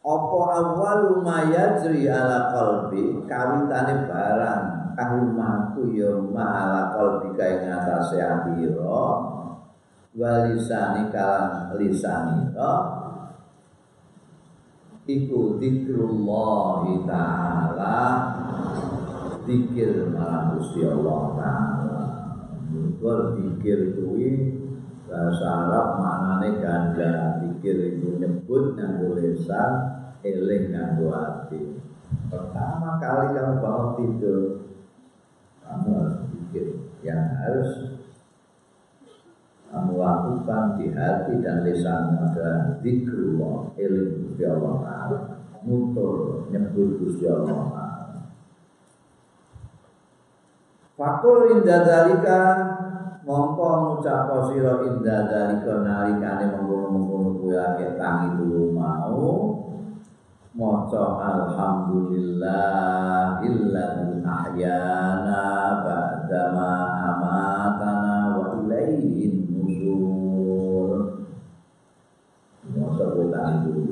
apa 0.00 0.40
awal 0.60 1.24
mayajri 1.24 2.04
ala 2.04 2.52
qalbi 2.52 3.24
kawitane 3.24 4.04
barang 4.04 4.64
kang 4.92 5.12
lumaku 5.24 5.96
ya 5.96 6.20
ala 6.36 6.92
qalbi 6.92 7.32
kae 7.32 7.64
ngatasé 7.64 8.20
atira 8.20 9.08
walisani 10.12 11.08
kalan 11.08 11.72
lisanira 11.80 12.99
iku 15.10 15.58
zikrullah 15.58 16.86
taala. 17.06 17.98
Zikir 19.48 20.14
marang 20.14 20.54
Gusti 20.58 20.86
Allah 20.86 21.22
taala. 21.34 22.00
Berzikir 23.00 23.96
kuwi 23.98 24.60
bahasa 25.10 25.46
Arab 25.66 25.88
maknane 25.98 26.48
ganda 26.62 27.42
pikir 27.42 27.98
itu 27.98 28.14
nyebut 28.22 28.78
nganggo 28.78 29.18
lisan 29.18 29.70
eling 30.22 30.70
nganggo 30.70 31.10
hati 31.10 31.82
pertama 32.30 33.02
kali 33.02 33.34
kamu 33.34 33.58
bangun 33.58 33.90
tidur 33.98 34.42
kamu 35.66 35.88
harus 35.98 36.16
pikir 36.30 36.66
yang 37.02 37.34
harus 37.42 37.99
kamu 39.70 40.02
lakukan 40.02 40.82
di 40.82 40.90
hati 40.90 41.38
dan 41.38 41.62
lisan 41.62 42.18
adalah 42.18 42.74
zikrullah 42.82 43.70
eling 43.78 44.26
Gusti 44.26 44.42
Allah 44.42 44.82
Ta'ala 44.82 45.18
nutur 45.62 46.50
nyebut 46.50 46.98
Gusti 46.98 47.30
Allah 47.30 47.70
Ta'ala. 47.70 48.18
Fakul 50.98 51.54
indah 51.54 51.86
dalika 51.86 52.40
mongko 53.22 53.94
ngucap 53.94 54.50
sira 54.50 54.82
inda 54.90 55.30
dalika 55.30 55.86
nalikane 55.86 56.50
mengkono-mengkono 56.50 57.38
kuwi 57.38 57.94
tangi 57.94 58.42
dulu 58.42 58.74
mau. 58.74 59.54
Maca 60.50 61.04
alhamdulillah 61.30 63.38
illadzi 63.38 64.18
ahyana 64.18 65.78
ba'dama 65.86 66.70
amatana 67.06 68.34
wa 68.34 68.58
ilaihi 68.58 69.30
dulu 73.66 73.90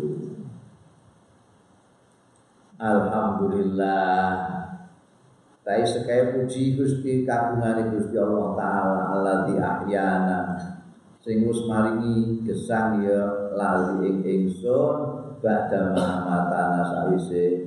Alhamdulillah. 2.79 4.55
Tapi 5.67 5.85
sekaya 5.85 6.33
puji 6.33 6.79
Gusti 6.79 7.27
kagungane 7.27 7.91
Gusti 7.91 8.15
Allah 8.17 8.55
taala 8.55 9.03
alladzi 9.19 9.59
ahyana. 9.59 10.55
Sing 11.21 11.43
maringi 11.45 12.47
gesang 12.47 13.03
ya 13.03 13.53
lali 13.53 14.07
ing 14.07 14.17
ingsun 14.23 14.97
badha 15.43 15.93
matana 15.93 16.87
sawise. 16.87 17.67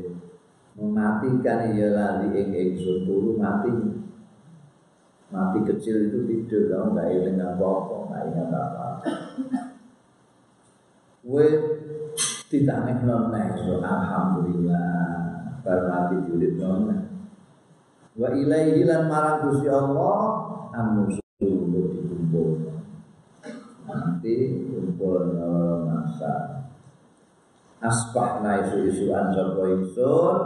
Mematikan 0.80 1.76
ya 1.76 1.92
lali 1.92 2.32
ing 2.32 2.50
ingsun 2.56 3.04
turu 3.04 3.36
mati. 3.36 4.00
Mati 5.28 5.60
kecil 5.68 6.08
itu 6.08 6.24
tidur 6.24 6.72
kamu 6.72 6.88
nggak 6.92 7.08
eling 7.08 7.40
apa-apa 7.40 7.96
nggak 8.12 8.24
ingat 8.32 8.52
apa 8.52 8.88
Gue 11.24 11.48
ditanya 12.52 13.00
nona 13.08 13.56
alhamdulillah. 13.56 14.92
Bar 15.64 15.80
mati 15.88 16.20
julid 16.28 16.60
nona 16.60 17.08
wa 18.12 18.28
ilaihi 18.36 18.84
lan 18.84 19.08
marang 19.08 19.48
Gusti 19.48 19.72
Allah 19.72 20.20
anusul 20.76 21.24
dikumpul. 21.40 22.76
Nanti 23.88 24.36
kumpul 24.68 25.40
masa. 25.88 26.68
Asbahna 27.82 28.62
isu-isuan 28.68 29.34
sapa 29.34 29.64
ingsun 29.74 30.38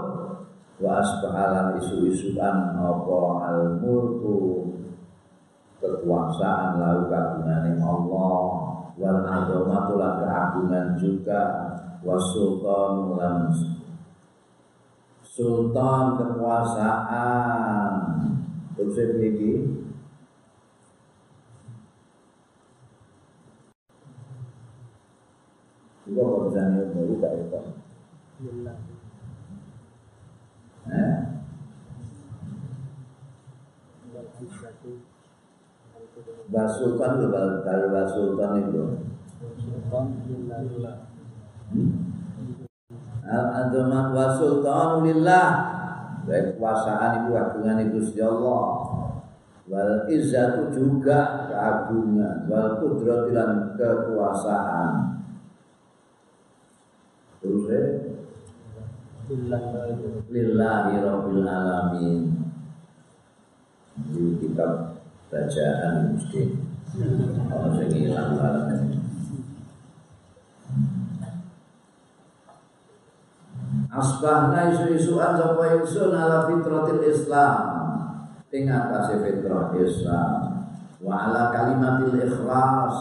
wa 0.80 0.92
asbahalan 1.04 1.76
isu-isuan 1.84 2.80
apa 2.80 3.20
al 3.44 3.62
mulku 3.84 4.72
kekuasaan 5.84 6.80
lalu 6.80 7.12
kagungan 7.12 7.76
Allah 7.84 8.40
wal 8.96 9.20
azamatu 9.28 10.00
keagungan 10.00 10.88
juga 10.96 11.42
wasultan 12.06 13.18
lan 13.18 13.50
sultan 15.26 16.04
kekuasaan 16.22 17.92
terus 18.78 18.98
iki 19.18 19.54
Juga 26.06 26.22
kerjanya 26.22 26.86
baru 26.94 27.18
gak. 27.18 27.34
Eh? 30.86 31.18
Itu 36.54 37.28
kalau 37.66 37.90
basultan 37.90 38.70
itu. 38.70 38.84
Hmm? 41.74 41.92
Al-azamat 43.26 44.14
wa 44.14 44.28
sultan 44.38 45.02
lillah 45.02 45.76
Kekuasaan 46.26 47.22
itu 47.22 47.38
agungan 47.38 47.86
Gusti 47.94 48.18
Allah. 48.18 48.82
Wal 49.70 50.10
izzatu 50.10 50.74
juga 50.74 51.46
keagungan. 51.50 52.50
Wal 52.50 52.82
kudratilan 52.82 53.78
kekuasaan. 53.78 55.22
Terus 57.42 57.66
ya 57.70 57.84
Lillahi 60.34 60.94
Rabbil 61.02 61.46
Alamin. 61.46 62.22
Di 64.10 64.24
kitab 64.42 64.98
bacaan 65.30 66.14
mesti 66.14 66.42
Kalau 67.50 67.70
saya 67.74 67.90
hilang 67.96 68.36
barang 68.36 68.66
Asbahna 73.96 74.76
isu-isuan 74.76 75.40
sapa 75.40 75.80
ingsun 75.80 76.12
ala 76.12 76.52
fitratil 76.52 77.00
Islam. 77.08 77.56
Ing 78.52 78.68
atase 78.68 79.24
fitrah 79.24 79.72
Islam. 79.72 80.32
Wa 81.00 81.32
ala 81.32 81.56
kalimatil 81.56 82.20
ikhlas. 82.20 82.96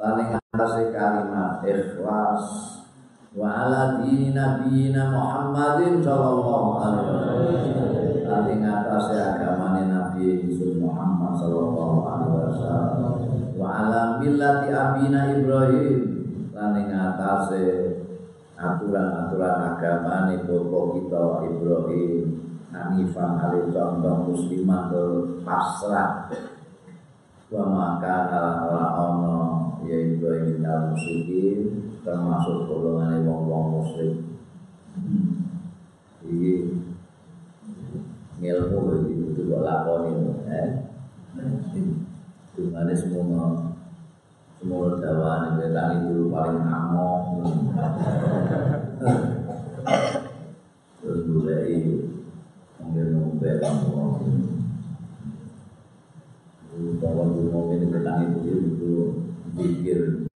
Lan 0.00 0.16
ing 0.24 0.30
atase 0.40 0.88
kalimat 0.88 1.60
ikhlas. 1.60 2.44
Wa 3.36 3.68
ala 3.68 4.00
dini 4.00 4.32
nabiyina 4.32 5.12
Muhammadin 5.12 6.00
sallallahu 6.00 6.80
alaihi 6.80 7.12
wasallam. 7.12 8.24
Lan 8.24 8.44
ing 8.48 8.60
atase 8.64 9.16
agamane 9.20 9.84
Nabi 9.84 10.48
Muhammad 10.80 11.32
sallallahu 11.36 11.98
alaihi 12.08 12.40
wasallam. 12.48 13.12
Wa 13.52 13.68
ala 13.84 14.16
millati 14.16 14.72
abina 14.72 15.28
Ibrahim. 15.28 16.00
Lan 16.56 16.72
ing 16.72 16.88
atase 16.88 17.64
aturan-aturan 18.58 19.54
agama 19.70 20.34
ini 20.34 20.42
bapak 20.42 20.84
kita 20.98 21.22
Ibrahim 21.46 22.24
Hanifah 22.74 23.48
alih 23.48 23.70
contoh 23.70 24.28
muslimah 24.28 24.90
ke 24.90 25.04
pasrah. 25.46 26.28
Wa 27.48 27.64
maka 27.64 28.28
ala 28.28 28.84
ono 28.92 29.38
ya 29.88 29.96
Ibrahim 29.96 30.60
al 30.66 30.92
musyrikin 30.92 31.94
termasuk 32.04 32.68
golongan 32.68 33.24
wong-wong 33.24 33.64
musyrik. 33.80 34.20
Iki 36.28 36.54
ngilmu 38.42 38.78
iki 39.06 39.12
kudu 39.32 39.42
lakoni 39.64 40.12
eh. 40.50 40.70
Tungane 42.58 42.92
semua 42.92 43.70
semua 44.58 44.98
dakwaan 44.98 45.54
ini 45.54 45.70
itu 45.70 46.34
paling 46.34 46.66
amok 46.66 47.46
terus 50.98 51.22
mulai 51.30 51.78
mungkin 52.82 53.06
mungkin 53.38 53.54
kamu. 53.62 53.90
Bahwa 56.98 57.24
dulu 57.30 57.70
ini 57.70 57.86
tentang 57.86 58.42
itu 58.42 58.50
itu 58.74 58.94
pikir 59.54 60.26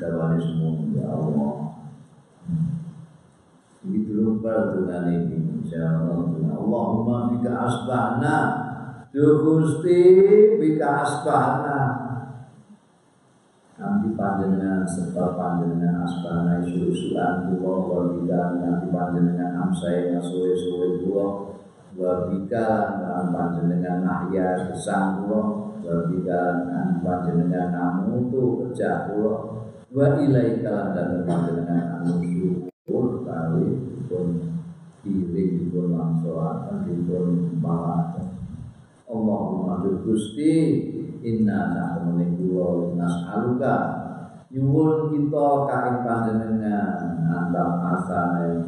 dakwaan 0.00 0.40
semua 0.40 0.80
ya 0.96 1.04
Allah. 1.12 1.76
Ini 3.84 3.98
belum 4.08 4.40
dengan 4.40 5.04
ini 5.12 5.68
Allahumma 6.48 7.28
bika 7.36 7.52
asbahna. 7.68 8.36
Duh 9.12 9.44
bika 10.56 11.04
asbahna 11.04 12.03
nanti 13.84 14.16
panjenengan 14.16 14.88
serta 14.88 15.36
panjenengan 15.36 16.08
asbana 16.08 16.64
isu-isuan 16.64 17.52
kula 17.52 17.74
wa 17.84 18.00
bika 18.16 18.56
nanti 18.64 18.88
panjenengan 18.88 19.52
amsai 19.60 20.16
suwe-suwe 20.24 21.04
kula. 21.04 21.28
Wa 21.94 22.26
bika 22.26 22.68
lan 23.04 23.28
panjenengan 23.28 24.00
nahya 24.00 24.72
gesang 24.72 25.28
kula. 25.28 25.40
Wa 25.84 25.96
bika 26.08 26.64
lan 26.64 27.04
panjenengan 27.04 27.76
namutu 27.76 28.64
kerja 28.64 29.12
kula. 29.12 29.60
Wa 29.92 30.16
ilaika 30.16 30.96
dan 30.96 31.28
panjenengan 31.28 32.00
anusyukur 32.00 33.20
kali 33.28 33.68
pun 34.08 34.28
pilih 35.04 35.68
pun 35.68 35.92
langsoakan 35.92 36.88
pun 37.04 37.28
malakan 37.60 38.32
Allahumma 39.04 39.84
Gusti 39.84 40.93
inna 41.24 41.72
nahmuni 41.72 42.36
kula 42.36 42.92
nas'aluka 43.00 43.74
nyuwun 44.52 45.10
kita 45.10 45.48
kaing 45.66 45.98
panjenengan 46.04 47.26
antam 47.26 47.80
yang 48.44 48.62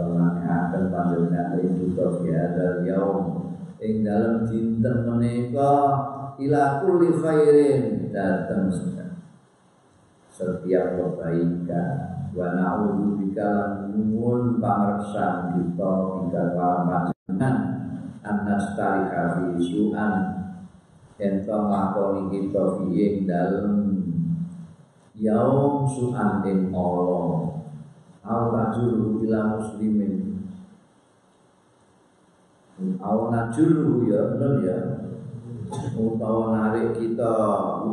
akan 0.66 0.84
panjenengan 0.90 1.60
ing 1.60 1.76
kita 1.78 2.04
biadal 2.18 2.82
yaum. 2.82 3.24
Ing 3.76 4.02
dalam 4.02 4.48
dinten 4.48 5.04
menika 5.04 5.74
ila 6.40 6.62
kulli 6.80 7.12
khairin 7.12 8.08
datang 8.08 8.72
setiap 10.32 10.86
kebaikan 10.96 11.94
wa 12.32 12.46
na'udzu 12.56 13.20
bika 13.20 13.84
nyuwun 13.92 14.58
pangreksan 14.58 15.60
kita 15.60 15.92
bika 16.24 16.42
panjenengan. 16.56 17.56
Annastarika 18.26 19.38
fi 19.38 19.54
su'an 19.54 20.35
ento 21.16 21.56
nglakoni 21.56 22.28
kita 22.28 22.62
piye 22.76 23.24
dalem 23.24 24.04
yaum 25.16 25.88
su'an 25.88 26.44
Allah. 26.76 27.56
Au 28.26 28.42
rajul 28.52 29.22
ila 29.24 29.56
muslimin. 29.56 30.44
Au 33.00 33.32
najuru 33.32 34.04
ya 34.04 34.36
bener 34.36 34.54
ya. 34.60 34.78
Utawa 35.96 36.52
narik 36.52 37.00
kita 37.00 37.32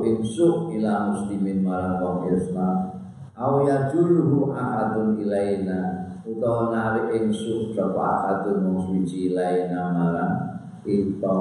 insuk 0.04 0.70
ila 0.76 1.10
muslimin 1.10 1.64
marang 1.64 2.04
wong 2.04 2.30
Islam 2.30 2.94
au 3.34 3.66
ya 3.66 3.90
juluhu 3.90 4.52
ahadun 4.52 5.18
ilaina. 5.18 6.12
Utawa 6.28 6.76
narik 6.76 7.24
insuk 7.24 7.72
sapa 7.72 8.04
ahadun 8.04 8.76
suci 8.84 9.32
ilaina 9.32 9.96
marang 9.96 10.36
kita 10.84 11.40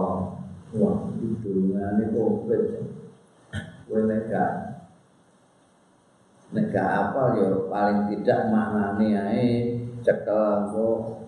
Wah, 0.73 1.05
itu 1.21 1.69
ngane 1.69 2.17
komplit. 2.17 2.81
Kowe 3.85 4.09
nek 4.09 4.25
gak 6.73 6.89
apa 6.89 7.23
ya 7.37 7.49
paling 7.69 8.09
tidak 8.09 8.41
maknane 8.49 9.09
ae 9.13 9.49
cekel 10.01 10.69
engko 10.69 11.21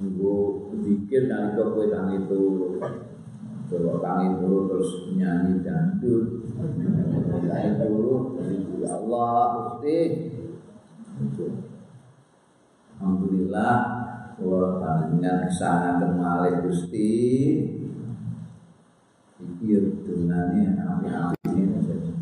nggo 0.00 0.36
zikir 0.84 1.28
nalika 1.28 1.72
kowe 1.72 1.88
tangi 1.88 2.28
turu. 2.28 2.76
Coba 3.72 3.92
tangi 4.04 4.28
turu 4.44 4.68
terus 4.68 5.08
nyanyi 5.16 5.64
dangdut. 5.64 6.44
Tangi 7.48 7.70
turu 7.80 8.36
ya 8.84 8.88
Allah 9.00 9.40
Gusti. 9.56 10.00
Alhamdulillah 13.00 13.76
kula 14.36 14.84
panjenengan 14.84 15.48
ke 15.48 15.52
sana 15.52 16.12
malih 16.12 16.60
Gusti 16.68 17.12
pikir 19.40 20.04
dengannya 20.04 20.76
api-api 20.76 21.60
saja. 21.80 22.12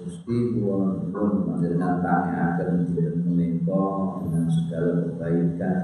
Gusti 0.00 0.36
kula 0.56 1.12
pun 1.12 1.44
panjenengan 1.44 2.00
tangiaken 2.00 2.88
dinten 2.88 3.20
menika 3.28 3.84
dengan 4.24 4.48
segala 4.48 4.90
kebaikan. 5.12 5.80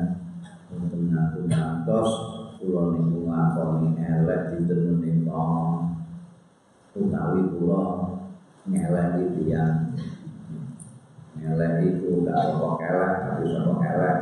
Untuk 0.72 1.08
ngatur 1.12 1.44
ngantos 1.46 2.10
kula 2.56 2.82
niku 2.96 3.28
ngakoni 3.28 3.88
elek 4.00 4.40
dinten 4.56 4.80
menika 4.96 5.44
utawi 6.96 7.42
kula 7.60 7.84
ngeleki 8.64 9.24
tiyang. 9.36 9.92
Ngelek 11.36 11.72
iku 11.84 12.24
gak 12.24 12.56
apa 12.56 12.68
kelek 12.80 13.12
tapi 13.28 13.44
apa 13.52 13.72
kelek 13.84 14.18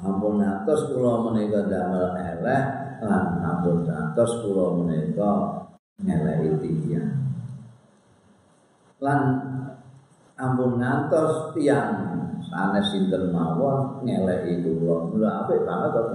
ampun 0.00 0.40
atos 0.40 0.88
kula 0.88 1.28
menika 1.28 1.68
damel 1.68 2.16
elek 2.16 2.64
lan 3.04 3.24
ampun 3.44 3.84
atos 3.86 4.44
kula 4.44 4.80
menika 4.80 5.32
ngeleki 6.00 6.56
tiyang. 6.60 7.16
Lan 9.00 9.20
ampun 10.40 10.80
ngantos 10.80 11.52
tiyang. 11.56 12.16
Sanes 12.40 12.88
sinten 12.90 13.30
mawon 13.30 14.02
ngeleki 14.02 14.64
kula. 14.64 15.12
Lha 15.16 15.30
apik 15.44 15.64
banget 15.68 15.90
kok 15.92 16.06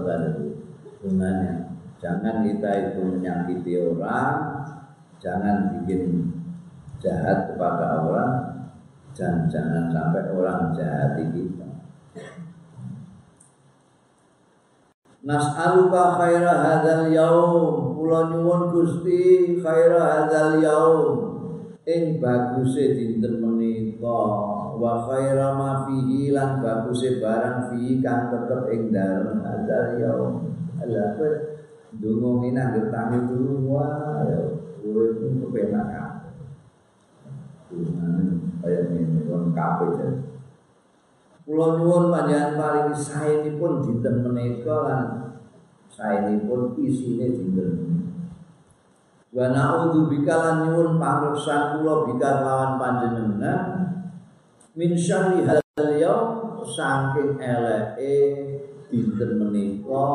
hubungannya 1.06 1.66
jangan 2.02 2.42
kita 2.42 2.70
itu 2.90 3.02
menyakiti 3.06 3.78
orang 3.78 4.66
jangan 5.22 5.58
bikin 5.80 6.34
jahat 6.98 7.54
kepada 7.54 8.02
orang 8.02 8.34
dan 9.14 9.46
jangan 9.48 9.94
sampai 9.94 10.26
orang 10.34 10.74
jahati 10.74 11.24
kita 11.30 11.65
Nas'aluka 15.26 16.22
khaira 16.22 16.54
hadzal 16.54 17.10
yaum. 17.10 17.98
Kula 17.98 18.30
nyuwun 18.30 18.70
Gusti 18.70 19.58
khaira 19.58 20.02
hadzal 20.06 20.62
yaum. 20.62 21.34
Ing 21.86 22.22
baguse 22.22 22.94
dinten 22.94 23.42
menika 23.42 24.22
wa 24.78 24.94
khaira 25.10 25.58
ma 25.58 25.90
fihi 25.90 26.30
lan 26.30 26.62
baguse 26.62 27.18
barang 27.18 27.74
fihi 27.74 28.06
kang 28.06 28.30
tetep 28.30 28.70
ing 28.70 28.94
dalem 28.94 29.42
hadzal 29.42 29.98
yaum. 29.98 30.34
Ala 30.78 31.18
apa 31.18 31.28
dungo 31.98 32.46
minang 32.46 32.78
getami 32.78 33.26
dulu 33.26 33.82
ya 34.30 34.40
urip 34.86 35.18
kepenak 35.18 36.22
Dungan 37.66 38.54
kaya 38.62 38.94
ini 38.94 39.26
kon 39.26 39.50
kabeh 39.58 40.35
Kula 41.46 41.78
nyuwun 41.78 42.10
panjenengan 42.10 42.58
paring 42.58 42.90
saenipun 42.90 43.86
dinten 43.86 44.26
menika 44.26 44.82
lan 44.82 45.06
saenipun 45.94 46.74
isine 46.82 47.38
dinten 47.38 48.02
Wa 49.30 49.54
na'udzu 49.54 50.10
bika 50.10 50.32
lan 50.42 50.56
nyuwun 50.66 50.98
pangreksan 50.98 51.78
kula 51.78 52.10
bika 52.10 52.42
lawan 52.42 52.82
panjenengan 52.82 53.62
min 54.74 54.98
syarri 54.98 55.46
hadzal 55.46 55.92
yaum 56.02 56.66
saking 56.66 57.38
eleke 57.38 58.16
dinten 58.90 59.38
menika. 59.38 60.10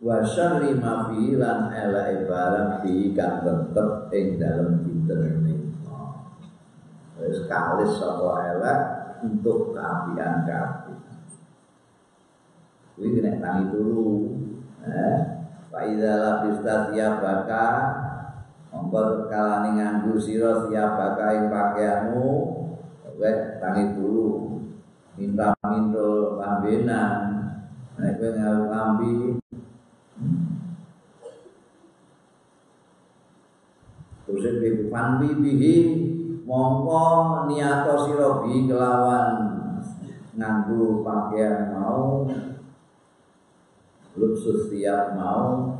Wa 0.00 0.24
syarri 0.24 0.80
ma 0.80 1.12
fi 1.12 1.36
lan 1.36 1.68
eleke 1.68 2.24
barang 2.24 2.80
fi 2.80 3.12
kang 3.12 3.44
tetep 3.44 4.08
ing 4.16 4.40
dalem 4.40 4.80
dinten 4.80 5.44
menika. 5.44 6.00
Wis 7.20 7.44
kalis 7.50 8.00
sapa 8.00 8.54
elek 8.54 8.99
untuk 9.24 9.76
keapian 9.76 10.44
kabeh. 10.48 10.98
Kuwi 12.96 13.16
kena 13.16 13.40
tangi 13.40 13.64
dulu. 13.72 14.36
Eh, 14.80 15.40
Pak 15.70 15.86
Ida 15.86 16.12
labista 16.18 16.90
baka 17.22 17.66
Monggo 18.70 19.26
kalane 19.30 19.78
nganggo 19.78 20.18
sira 20.18 20.66
baka 20.66 21.26
ing 21.34 21.46
pakaianmu 21.46 22.28
Kowe 23.02 23.30
tangi 23.62 23.94
dulu 23.94 24.58
Minta 25.14 25.54
minta 25.66 26.10
pambenan 26.38 27.12
Nek 27.98 28.18
kowe 28.18 28.30
ngau 28.34 28.62
kambi 28.66 29.14
Terus 34.26 34.62
ibu 34.62 34.84
pambi 34.90 35.28
bihi 35.38 35.76
mongko 36.50 37.46
niato 37.46 37.94
sira 38.10 38.42
bi 38.42 38.66
kelawan 38.66 39.54
nganggo 40.34 41.06
pakaian 41.06 41.70
mau 41.70 42.26
luksus 44.18 44.66
tiap 44.74 45.14
mau. 45.14 45.78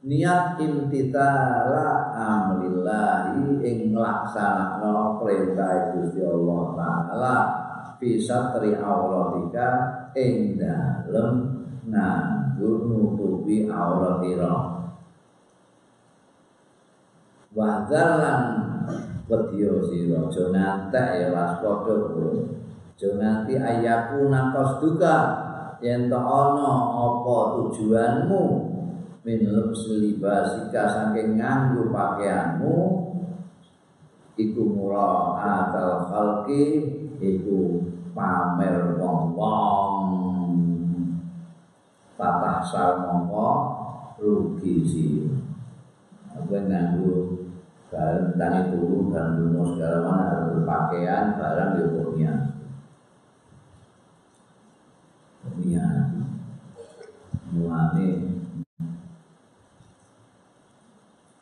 Niat 0.00 0.56
imtitala 0.56 2.16
amrillahi 2.16 3.60
ing 3.60 3.92
nglaksanakno 3.92 5.20
perintah 5.20 5.92
Gusti 5.92 6.24
Allah 6.24 6.62
taala 6.72 7.36
bisa 8.00 8.56
tri 8.56 8.72
auratika 8.80 9.68
ing 10.16 10.56
dalem 10.56 11.68
nganggo 11.84 12.88
nutupi 12.88 13.68
auratira 13.68 14.80
Wadalan 17.50 18.59
wedya 19.30 19.72
sira 19.86 20.26
aja 20.26 20.44
ngantek 20.50 21.08
ya 21.22 21.28
waspada 21.30 21.94
aja 22.98 23.08
nganti 23.14 23.54
ayaku 23.54 24.26
nakos 24.26 24.82
yen 25.78 26.10
to 26.10 26.18
ana 26.18 26.70
apa 26.92 27.36
tujuanmu 27.56 28.44
min 29.22 29.40
libasika 30.02 30.82
saking 30.90 31.38
nganggo 31.38 31.88
pakaianmu 31.94 32.76
iku 34.40 34.62
murah 34.64 35.36
atal 35.38 36.08
khalqi 36.08 36.64
iku 37.20 37.84
pamer 38.16 38.96
wong-wong. 38.96 39.96
Patah 42.16 42.60
sal 42.64 43.08
mongko 43.08 43.50
rugi 44.20 44.84
sih. 44.84 45.28
Apa 46.36 46.56
nganggo 46.68 47.39
barang 47.90 48.38
tangi 48.38 48.70
dulu 48.70 49.10
dan 49.10 49.34
dulu 49.34 49.74
segala 49.74 49.98
mana 50.06 50.22
harus 50.30 50.46
berpakaian 50.62 51.34
barang 51.34 51.70
di 51.74 51.80
umurnya 51.90 52.32
umurnya 55.42 55.86
mulane. 57.50 58.08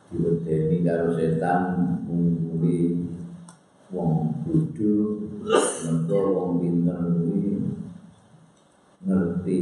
Diwedeni 0.08 0.76
karo 0.80 1.12
setan 1.12 1.62
ngumpuli 2.08 3.04
wong 3.92 4.40
bodho 4.40 5.28
mergo 5.84 6.18
wong 6.32 6.50
pinter 6.64 7.12
kuwi 7.12 7.60
ngerti. 9.04 9.58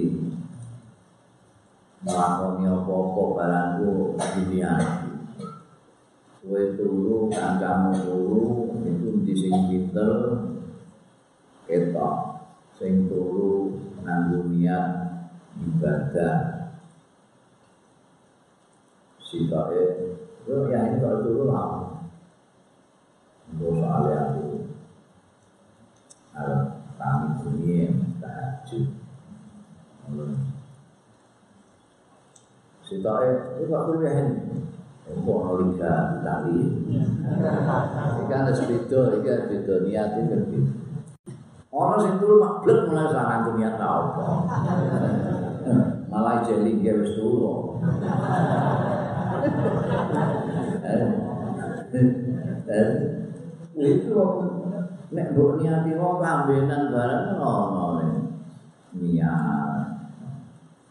Nglakoni 2.06 2.62
apa-apa 2.70 3.22
barangku 3.34 4.14
dunia 4.14 5.05
kowe 6.46 6.62
turu 6.78 7.26
kancamu 7.26 7.90
turu 8.06 8.70
itu 8.86 9.08
di 9.26 9.34
sing 9.34 9.54
pinter 9.66 10.14
ketok. 11.66 12.38
Sing 12.78 13.10
turu 13.10 13.74
nganggo 14.06 14.46
niat 14.54 14.90
ibadah. 15.58 16.70
Sitoke 19.18 19.82
yo 20.46 20.70
ya 20.70 20.86
ini 20.86 21.02
kalau 21.02 21.18
turu 21.26 21.42
lah. 21.50 21.98
Gue 23.58 23.82
soalnya 23.82 24.16
aku. 24.30 24.46
Kalau 26.30 26.60
kami 26.94 27.26
dunia 27.42 27.90
tahajud. 28.22 28.86
Sitoke 32.86 33.30
itu 33.58 33.66
waktu 33.66 33.94
ya 34.06 34.12
ini 34.22 34.75
Wong 35.06 35.54
liga 35.62 36.18
tali. 36.26 36.66
Iki 36.66 38.22
kan 38.26 38.50
wis 38.50 38.60
beda, 38.66 39.00
iki 39.22 39.30
beda 39.46 39.74
niate 39.86 40.20
kan 40.26 40.40
beda. 40.50 40.72
Orang 41.70 42.00
sing 42.02 42.14
turu 42.18 42.42
mak 42.42 42.66
blek 42.66 42.90
mulai 42.90 43.12
sarang 43.14 43.54
niat 43.54 43.78
ta 43.78 43.86
apa. 43.86 44.26
Malah 46.10 46.42
jeli 46.42 46.82
ge 46.82 46.92
wis 46.98 47.14
turu. 47.14 47.78
Eh, 52.66 52.86
itu 53.78 54.10
nek 55.14 55.26
mbok 55.30 55.62
niati 55.62 55.94
wong 55.94 56.18
kambenan 56.18 56.90
barang 56.90 57.38
ono 57.38 57.86
niat. 58.98 59.86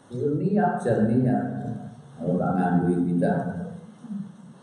Niat 0.08 0.72
jan 0.80 1.04
niat. 1.04 1.44
Ora 2.16 2.48
nganggo 2.56 3.04
kita 3.04 3.55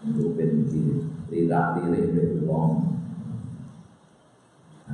untuk 0.03 0.35
benci 0.35 1.07
lirak 1.31 1.79
lirik 1.79 2.11
dari 2.11 2.39
wong 2.43 2.93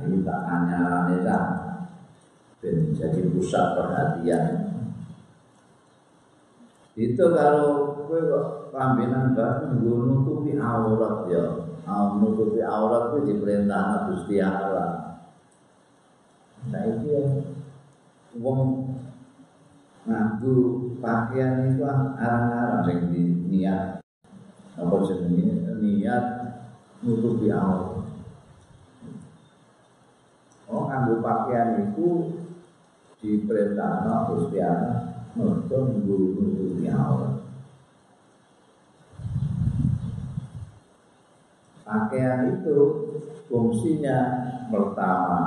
ini 0.00 0.24
tak 0.24 0.40
anyaran 0.48 1.18
itu 1.18 1.38
ben 2.60 2.76
jadi 2.92 3.20
pusat 3.32 3.66
perhatian. 3.76 4.46
Itu 6.96 7.32
kalau 7.32 7.96
gue 8.04 8.20
kok 8.28 8.46
pambinan 8.72 9.32
bareng 9.32 9.80
gue 9.80 9.96
nutupi 10.04 10.52
aurat 10.60 11.28
ya. 11.32 11.44
Nutupi 12.20 12.60
aurat 12.60 13.16
gue 13.16 13.32
diperintah 13.32 14.12
Gusti 14.12 14.40
Allah. 14.40 15.20
Nah 16.68 16.82
itu 16.84 17.06
ya 17.08 17.24
wong 18.36 18.92
nganggu 20.04 20.56
pakaian 21.00 21.72
itu 21.72 21.82
arang-arang 21.84 23.08
di 23.08 23.20
niat 23.48 23.99
apa 24.80 24.96
jenenge 25.04 25.76
niat 25.84 26.24
nutupi 27.04 27.52
awal 27.52 28.00
Oh 30.70 30.86
nganggu 30.86 31.18
pakaian 31.18 31.82
itu 31.82 32.30
diperintahkan 33.18 34.30
Gusti 34.32 34.62
Allah 34.62 35.26
untuk 35.36 35.98
nutupi 36.00 36.86
awal 36.88 37.42
pakaian 41.84 42.54
itu 42.54 42.78
fungsinya 43.50 44.18
pertama 44.70 45.42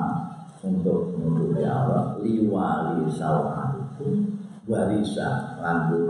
untuk 0.60 1.16
menutupi 1.16 1.64
awal 1.64 2.20
liwali 2.20 3.08
sawah 3.08 3.80
itu 3.80 4.28
barisan 4.68 5.58
landu 5.64 6.04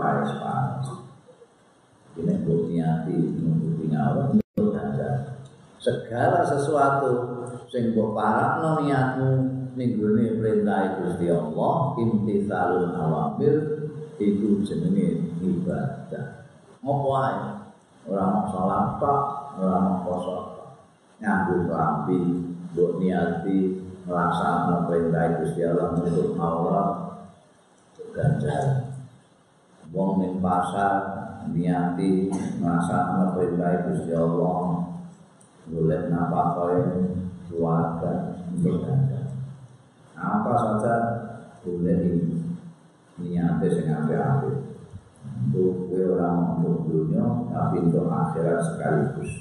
ini 2.14 2.34
buat 2.46 2.70
niati 2.70 3.16
menutupi 3.42 3.90
awal 3.90 4.38
ada 4.54 5.34
segala 5.82 6.46
sesuatu 6.46 7.42
sing 7.66 7.90
mbok 7.90 8.14
parakno 8.14 8.86
niatmu 8.86 9.30
ning 9.74 9.98
gone 9.98 10.38
perintah 10.38 11.02
Gusti 11.02 11.26
Allah 11.26 11.98
imtithalul 11.98 12.94
awamir 12.94 13.56
itu 14.22 14.62
jenenge 14.62 15.34
ibadah. 15.42 16.46
Ngopo 16.86 17.10
ae? 17.18 17.66
Ora 18.06 18.46
salat 18.46 19.02
tok 19.02 19.22
ora 19.58 20.06
poso 20.06 20.36
nyambung 21.18 21.66
rapi 21.66 22.20
mbok 22.70 23.02
niati 23.02 23.82
melaksanakan 24.06 24.86
perintah 24.86 25.24
Gusti 25.42 25.60
Allah 25.66 25.98
untuk 25.98 26.38
Allah 26.38 26.86
ganjar. 28.14 28.94
Wong 29.90 30.22
ning 30.22 30.38
pasar 30.38 31.23
niati 31.52 32.32
melaksanakan 32.62 33.34
perintah 33.36 33.90
Gusti 33.90 34.12
Allah. 34.16 34.60
Golek 35.64 36.12
napakoe 36.12 36.80
keluarga 37.48 38.36
untuk 38.52 38.84
ganjar 38.84 39.24
apa 40.24 40.52
saja 40.56 40.94
boleh 41.64 41.98
ini 42.04 42.36
niatnya 43.20 43.68
sing 43.68 43.88
apik-apik. 43.90 44.58
Untuk 45.24 45.88
orang 45.88 46.60
untuk 46.60 46.84
dunia 46.84 47.24
tapi 47.48 47.80
untuk 47.80 48.12
akhirat 48.12 48.60
sekaligus. 48.60 49.32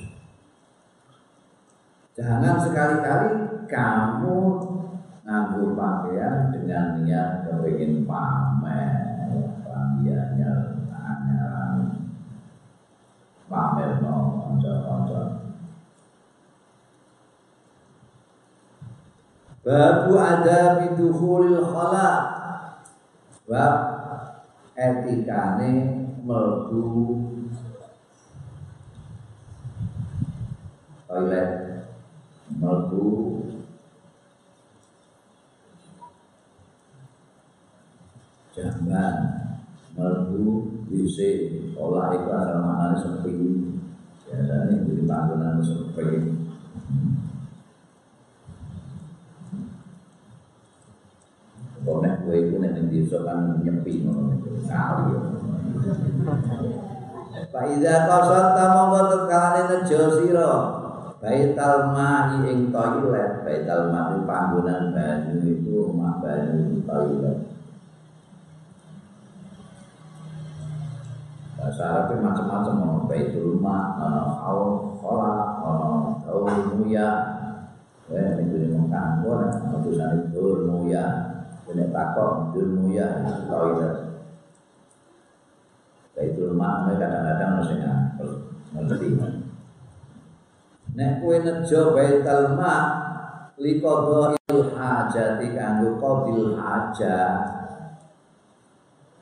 Jangan 2.15 2.55
sekali-kali 2.61 3.31
kamu 3.67 4.39
nganggur 5.23 5.75
pakaian 5.75 6.51
dengan 6.55 7.03
niat 7.03 7.47
kepingin 7.47 8.07
pamer 8.07 9.27
panggiannya 9.65 10.51
tanya 10.51 10.72
pamer 13.53 14.01
no 14.01 14.41
konco-konco 14.41 15.21
Babu 19.63 20.19
ada 20.19 20.81
bidukhulil 20.81 21.61
khala 21.61 22.09
Bab 23.47 23.75
etikane 24.73 25.71
melbu 26.25 26.83
toilet 31.05 31.51
melbu 32.57 33.05
jamban 38.57 39.42
melbu 39.93 40.45
bisa 40.89 41.29
olah 41.77 42.13
itu 42.17 42.29
asal 42.33 42.57
maknanya 42.65 42.97
sepi 42.97 43.33
biasanya 44.25 44.81
jadi 44.85 45.03
panggungan 45.05 45.61
sepi 45.61 46.05
Konek 51.83 52.23
gue 52.23 52.47
itu 52.47 52.55
ning 52.63 52.87
desa 52.87 53.27
kan 53.27 53.59
nyepi 53.59 54.07
kali. 54.07 55.15
Pak 57.51 57.65
Iza 57.75 58.07
kosot 58.07 58.55
mongko 58.55 58.99
tekalane 59.11 59.61
nejo 59.67 59.99
sira. 60.15 60.51
Baital 61.19 61.95
ma'i 61.95 62.51
ing 62.51 62.71
toilet, 62.71 63.43
baital 63.47 63.91
ma'i 63.91 64.23
panggonan 64.27 64.95
banyu 64.95 65.39
itu 65.43 65.91
omah 65.91 66.23
banyu 66.23 66.83
toilet. 66.87 67.52
Bahasa 71.64 71.84
Arabnya 71.88 72.28
macam-macam, 72.28 72.76
ono 72.84 72.97
baitul 73.07 73.55
ma, 73.64 73.95
ono 73.95 74.24
haul, 74.36 74.72
kolak, 74.99 75.64
ono 75.64 76.20
haul 76.28 76.76
muya. 76.76 77.39
Eh, 78.11 78.36
ini 78.36 78.51
gue 78.51 78.68
ngomong 78.68 78.91
kan, 78.91 79.24
ono 79.24 79.80
tulisan 79.80 80.28
itu 80.28 80.68
muya. 80.68 81.24
Kena 81.64 81.88
takok 81.88 82.51
ilmu 82.59 82.91
ya 82.91 83.24
toilet. 83.47 83.95
Baitul 86.11 86.51
makna 86.59 86.99
kadang-kadang 86.99 87.51
mesti 87.64 87.76
ngapel 87.80 88.30
ngerti. 88.76 89.07
Nek 90.93 91.11
kowe 91.24 91.36
nejo 91.39 91.95
baitul 91.95 92.59
mak 92.59 92.84
liqadha 93.55 94.36
il 94.51 94.64
hajati 94.76 95.47
kanggo 95.55 95.95
qadil 96.03 96.59
hajat 96.59 97.39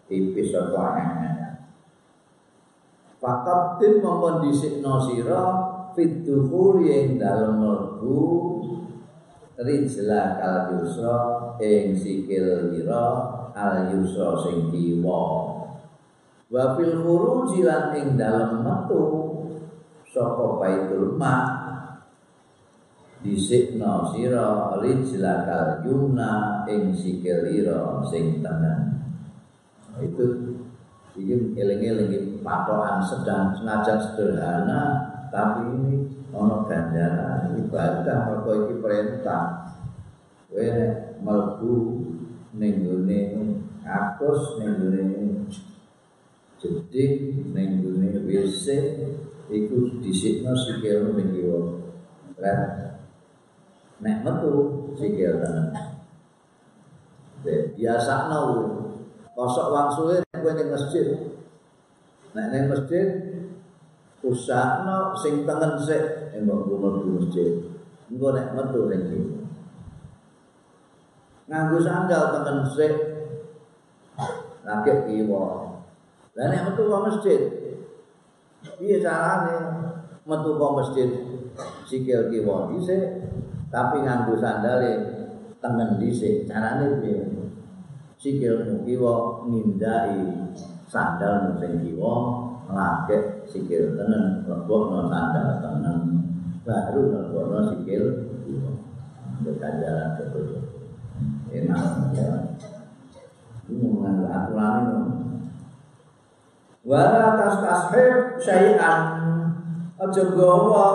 tipis 0.10 0.52
apa 0.58 0.84
enek. 0.98 1.41
Fakat 3.22 3.78
tim 3.78 4.02
mongkon 4.02 4.42
dhisikno 4.42 4.98
sira 4.98 5.42
fit 5.94 6.26
yang 6.26 7.22
dalem 7.22 7.62
mlebu 7.62 8.18
rijla 9.62 10.42
kal 10.42 10.74
yusra 10.74 11.20
ing 11.62 11.94
sikil 11.94 12.74
ira 12.74 13.06
al 13.54 13.94
yusra 13.94 14.34
sing 14.42 14.74
kiwa. 14.74 15.22
Wa 16.50 16.74
fil 16.74 16.98
khuruji 16.98 17.62
lan 17.62 17.94
ing 17.94 18.18
dalem 18.18 18.66
metu 18.66 19.06
saka 20.10 20.58
baitul 20.58 21.14
ma 21.14 21.62
disikna 23.22 24.10
sira 24.10 24.82
rijla 24.82 25.46
kal 25.46 25.68
yumna 25.86 26.66
ing 26.66 26.90
sikil 26.90 27.46
ira 27.46 28.02
sing 28.10 28.42
tengen. 28.42 28.98
Itu 30.02 30.26
ini 31.20 31.52
eling-eling 31.60 32.40
patokan 32.40 33.04
sedang 33.04 33.52
senajan 33.60 34.00
sederhana 34.00 34.82
tapi 35.28 35.68
ini 35.68 35.96
ono 36.32 36.64
ganjaran. 36.68 37.56
Ibadah 37.56 38.18
mergo 38.28 38.52
iki 38.68 38.76
perintah. 38.80 39.76
Kowe 40.52 40.68
mlebu 41.24 41.74
ning 42.56 42.84
gone 42.84 43.20
akus 43.84 44.60
ning 44.60 44.72
gone 44.80 45.04
jeding 46.60 47.16
ning 47.56 47.80
gone 47.84 48.08
WC 48.28 48.66
iku 49.52 50.00
dhisikno 50.04 50.52
sikil 50.56 51.16
ning 51.16 51.32
kiwa. 51.36 51.60
Nek 54.00 54.18
metu 54.24 54.56
sikil 54.96 55.40
tenan. 55.40 55.76
Biasa 57.76 58.32
nau 58.32 58.48
kosok 59.36 59.68
wangsule 59.72 60.16
kowe 60.36 60.52
ning 60.52 60.68
masjid 60.72 61.08
nek 62.36 62.48
ning 62.52 62.64
masjid 62.72 63.08
usahno 64.22 65.18
sing 65.18 65.44
tengen 65.44 65.74
sik 65.82 66.32
embok 66.38 66.70
mlebu 66.70 67.18
masjid. 67.18 67.58
Engko 68.08 68.28
nek 68.38 68.54
metu 68.54 68.86
ning 68.88 69.02
kene. 69.10 69.40
Nganggo 71.50 71.78
sandal 71.82 72.24
tengen 72.38 72.58
sik. 72.70 72.94
Lagi 74.62 74.94
kiwa. 75.10 75.46
Lah 76.38 76.46
nek 76.48 76.64
metu 76.70 76.84
ke 76.86 76.98
masjid. 77.02 77.42
Piye 78.78 79.02
carane 79.02 79.58
metu 80.30 80.50
ke 80.54 80.68
masjid 80.70 81.10
sikil 81.90 82.30
kiwa 82.30 82.70
dhisik 82.72 83.26
tapi 83.74 84.06
nganggo 84.06 84.38
sandale 84.38 84.92
tengen 85.58 85.98
dhisik. 85.98 86.46
Carane 86.46 87.02
piye? 87.02 87.41
Sikilmu 88.22 88.86
kiwa 88.86 89.42
ngindai 89.50 90.30
sandal 90.86 91.58
sing 91.58 91.82
kiwa 91.82 92.14
sikil 93.50 93.98
tenen 93.98 94.46
lebokno 94.46 95.10
sandal 95.10 95.58
tenen 95.58 96.22
baru 96.62 97.18
lebokno 97.18 97.74
sikil 97.74 98.30
berkajaran 99.42 100.22
betul 100.22 100.70
enak 101.50 102.14
ya. 102.14 102.62
Ini 103.66 103.86
mengambil 103.90 104.30
aturan 104.30 104.74
ini 104.86 105.00
wala 106.86 107.42
tas 107.42 107.58
tashib 107.58 108.38
syai'an. 108.38 109.02
Aja 109.98 110.24
gawa 110.30 110.88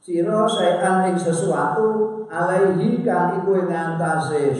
sira 0.00 0.48
syai'an 0.48 1.12
ing 1.12 1.20
sesuatu 1.20 2.24
alaihi 2.32 3.04
kan 3.04 3.44
iku 3.44 3.60
ing 3.60 3.68
antase 3.68 4.56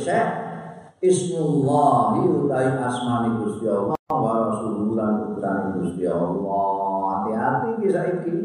Ismullahi 1.03 2.31
utai 2.31 2.79
asmani 2.79 3.43
Gusti 3.43 3.67
Allah 3.67 3.99
wa 4.07 4.33
rasuluhu 4.47 4.95
lan 4.95 5.35
Gusti 5.75 6.07
Allah. 6.07 6.63
Hati-hati 7.11 7.69
iki 7.75 7.89
saiki. 7.91 8.37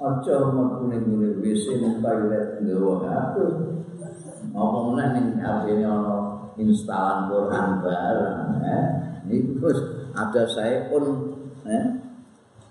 Aja 0.00 0.48
mlebu 0.48 0.88
ning 0.88 1.04
ngene 1.12 1.44
WC 1.44 1.84
ning 1.84 2.00
toilet 2.00 2.64
nggawa 2.64 3.04
HP. 3.04 3.34
Apa 4.56 4.78
meneh 4.80 5.08
ning 5.12 5.26
HP-ne 5.36 5.84
ana 5.84 6.16
instalan 6.56 7.28
Quran 7.28 7.68
bareng, 7.84 8.64
eh. 8.64 8.84
Niku 9.28 9.68
ada 10.16 10.42
saya 10.48 10.88
pun 10.88 11.36
eh 11.68 11.84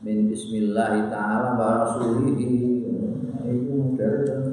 min 0.01 0.26
bismillah 0.30 1.09
taala 1.14 1.53
wa 1.53 1.86
rasulihi 1.86 2.82
iku 3.45 3.76
dari 3.93 4.52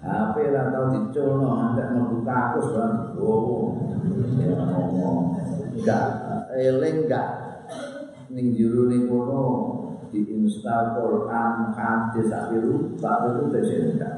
HP 0.00 0.34
ra 0.56 0.72
tau 0.72 0.88
diculno 0.96 1.48
ngantek 1.60 1.92
mlebu 1.92 2.24
kakus 2.24 2.72
lan 2.72 3.12
gowo 3.12 3.76
enggak 5.76 6.06
eling 6.56 7.04
enggak 7.04 7.28
ning 8.32 8.56
jero 8.56 8.88
ning 8.88 9.04
kono 9.12 9.44
diinstal 10.08 10.96
Quran 10.96 11.76
hadis 11.76 12.32
sak 12.32 12.48
biru 12.48 12.96
sak 12.96 13.28
itu 13.28 13.42
tesih 13.52 13.78
enggak 13.92 14.14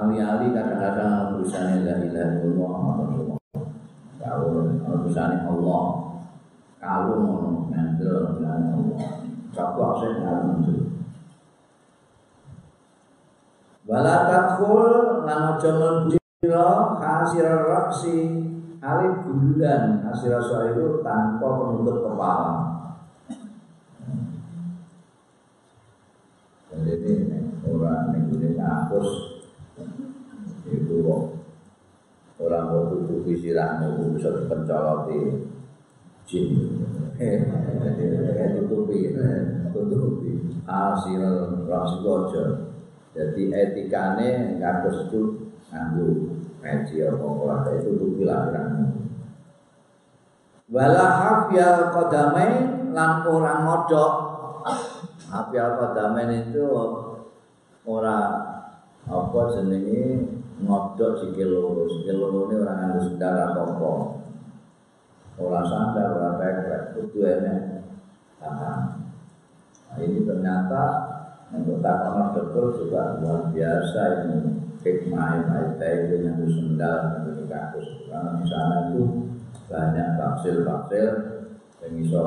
Ali-ali 0.00 0.54
kadang-kadang 0.54 1.36
urusannya 1.36 1.84
la 1.84 1.94
ilaha 2.00 2.40
illallah 2.40 2.78
kalau 4.22 4.78
urusan 4.78 5.44
Allah 5.44 5.86
kalau 6.78 7.18
ngambil 7.68 8.08
urusan 8.30 8.62
Allah 8.70 9.19
satu 9.50 9.78
aset 9.82 10.12
ngalung 10.22 10.62
itu 10.62 10.74
wala 13.90 14.16
takul 14.30 15.26
lan 15.26 15.58
aja 15.58 15.70
mlebu 15.74 16.20
hasil 17.02 17.48
raksi 17.66 18.16
alif 18.80 19.28
hasil 20.08 20.32
soal 20.40 20.72
itu 20.72 21.04
tanpa 21.04 21.44
penutup 21.44 22.00
kepala. 22.00 22.52
Jadi 26.70 26.96
ini 26.96 27.38
orang 27.68 28.16
ini 28.16 28.56
kampus 28.56 29.08
itu 30.64 31.02
orang 32.40 32.64
mau 32.72 32.88
tutupi 32.88 33.36
sirahmu 33.36 34.16
bisa 34.16 34.48
pencoloti 34.48 35.44
jin. 36.30 36.78
Jadi 37.18 38.62
tutupi 38.62 39.10
tutupi. 39.74 40.30
Hasil 40.70 41.22
rasigojo 41.66 42.70
jadi 43.10 43.42
etikane 43.50 44.58
ngatus 44.62 45.10
itu 45.10 45.50
nganggu 45.70 46.08
ngaji 46.62 46.94
apa 47.10 47.26
apa 47.26 47.70
itu 47.74 47.88
tutupi 47.98 48.22
lahiranmu 48.22 48.86
wala 50.70 51.06
hafyal 51.18 51.90
kodamain 51.90 52.86
lan 52.94 53.26
orang 53.26 53.66
modok 53.66 54.12
hafyal 55.26 55.74
kodamain 55.82 56.30
itu 56.46 56.62
orang 57.82 58.30
apa 59.10 59.40
jenenge 59.58 60.30
ngodok 60.60 61.18
sikil 61.18 61.50
loro, 61.50 61.88
sikil 61.90 62.16
loro 62.22 62.46
ini 62.46 62.62
orang 62.62 62.76
nganggo 62.78 63.00
sendal 63.10 63.34
apa 63.34 63.62
Orang 65.38 65.66
sandal, 65.68 66.18
orang 66.18 66.36
tekrek, 66.40 66.82
itu 66.98 67.18
enak. 67.22 67.60
Nah, 68.40 68.98
ini 70.00 70.24
ternyata 70.24 70.84
untuk 71.50 71.82
takono 71.82 72.30
dokter 72.34 72.64
juga 72.78 73.20
luar 73.20 73.50
biasa 73.50 74.02
ini. 74.26 74.38
Hikmah 74.80 75.44
yang 75.44 75.76
itu 75.76 76.24
yang 76.24 76.40
sendal 76.48 77.20
yang 77.20 77.44
kakus 77.44 78.08
karena 78.08 78.40
di 78.40 78.44
sana 78.48 78.76
itu 78.88 79.28
banyak 79.68 80.08
baksil-baksil 80.16 81.12
yang 81.84 81.92
bisa 82.00 82.24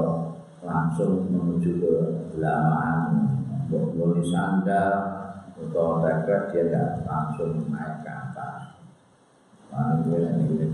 langsung 0.61 1.33
menuju 1.33 1.81
ke 1.81 1.93
lamaan. 2.37 3.41
Untuk 3.73 4.21
sandal 4.21 4.93
atau 5.57 6.05
tekrek 6.05 6.53
dia 6.53 6.61
tidak 6.69 6.89
langsung 7.09 7.65
naik 7.73 8.05
ke 8.05 8.13
gue 10.05 10.21
yang 10.21 10.37
ini 10.45 10.69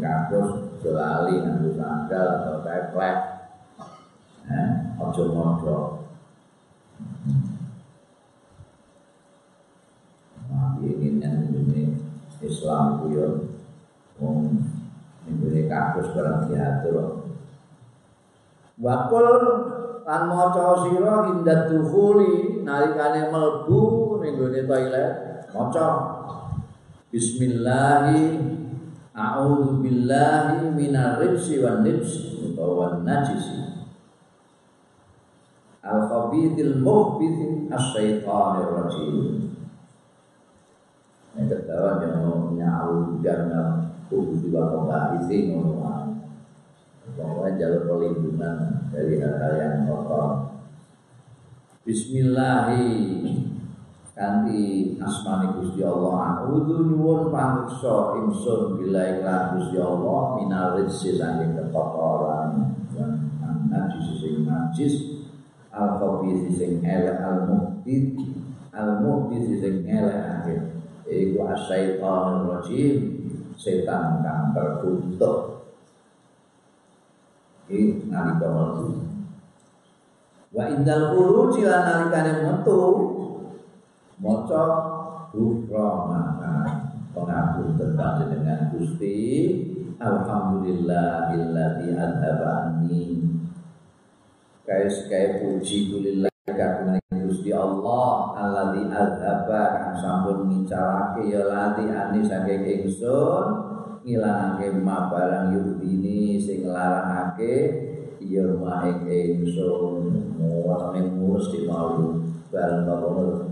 jelali, 0.80 1.44
nanti 1.44 1.70
sandal 1.76 2.26
atau 2.40 2.64
teplek. 2.64 3.18
Eh, 4.50 4.70
ojo 4.98 5.24
modok. 5.30 5.86
Nah, 10.50 10.82
ingin 10.82 11.22
yang 11.22 11.46
ini 11.54 11.94
Islam 12.42 13.06
ya, 13.14 13.46
um, 14.18 14.66
ini 15.30 15.70
kampus 15.70 16.10
barang 16.18 16.50
diatur. 16.50 17.30
Wakul 18.80 19.28
lan 20.10 20.26
maca 20.26 20.88
sira 20.88 21.30
indat 21.30 21.70
dukhuli 21.70 22.66
nalikane 22.66 23.30
mlebu 23.30 24.18
ning 24.24 24.42
gone 24.42 24.62
toilet 24.66 25.14
maca 25.54 25.88
Bismillahirrahmanirrahim 27.14 28.79
A'udzu 29.20 29.84
billahi 29.84 30.72
minar 30.72 31.20
rijsi 31.20 31.60
wan 31.60 31.84
nijsi 31.84 32.40
utawa 32.40 33.04
najisi. 33.04 33.84
Al 35.84 36.08
khabithil 36.08 36.80
muhbith 36.80 37.68
asyaitanir 37.68 38.72
rajim. 38.80 39.52
Yang 41.36 41.48
ketawa 41.52 42.00
yang 42.00 42.56
nyau 42.56 43.20
karena 43.20 43.92
tubuh 44.08 44.40
juga 44.40 44.72
pembahasin 44.72 45.60
Pokoknya 47.20 47.60
jalur 47.60 47.84
perlindungan 47.90 48.88
dari 48.96 49.20
hal-hal 49.20 49.54
yang 49.60 49.84
kotor. 49.90 50.56
Bismillahirrahmanirrahim 51.84 53.59
kanthi 54.20 55.00
asmane 55.00 55.56
Gusti 55.56 55.80
Allah 55.80 56.44
a'udzu 56.44 56.92
nyuwun 56.92 57.32
pangreksa 57.32 58.20
ingsun 58.20 58.76
bila 58.76 59.16
iklan 59.16 59.56
Gusti 59.56 59.80
Allah 59.80 60.20
minal 60.36 60.76
rizqi 60.76 61.16
saking 61.16 61.56
kekotoran 61.56 62.76
najis 63.72 64.20
sing 64.20 64.44
najis 64.44 65.24
al 65.72 65.96
khabith 66.04 66.52
sing 66.52 66.84
elek 66.84 67.16
al 67.24 67.48
muhdid 67.48 68.20
al 68.76 69.00
muhdid 69.00 69.56
sing 69.64 69.88
elek 69.88 70.68
iku 71.08 71.40
asyaitan 71.56 72.44
rajim 72.52 73.24
setan 73.56 74.20
kang 74.20 74.52
terkutuk 74.52 75.64
iki 77.70 78.10
nalika 78.10 78.50
metu. 78.50 79.06
Wa 80.50 80.66
indal 80.66 81.14
khuruji 81.14 81.64
lan 81.64 81.86
nalikane 81.86 82.34
metu 82.42 82.78
maca 84.20 84.64
ghufranaka 85.32 86.56
pengapunten 87.16 87.96
dengan 88.28 88.60
Gusti. 88.76 89.18
Alhamdulillahilladzi 90.00 91.92
adhaba 91.92 92.72
anni 92.72 93.20
kaya 94.64 94.88
puji 95.44 95.92
kulillah 95.92 96.32
kagungan 96.48 97.04
Gusti 97.28 97.52
Allah 97.52 98.32
alladzi 98.32 98.88
adhaba 98.88 99.76
kang 99.76 99.96
sampun 100.00 100.48
ngicarake 100.48 101.28
ya 101.28 101.44
lati 101.52 101.92
ani 101.92 102.24
saking 102.24 102.64
ingsun 102.64 103.48
ngilangake 104.08 104.72
ma 104.80 105.12
barang 105.12 105.52
yudini 105.52 106.40
sing 106.40 106.64
larangake 106.72 107.56
ya 108.24 108.48
ma 108.56 108.88
ing 108.88 109.04
ingsun. 109.04 110.16
Mulus 111.00 111.52
di 111.54 111.64
malu 111.70 112.20
barang 112.52 112.84
bapak 112.88 113.49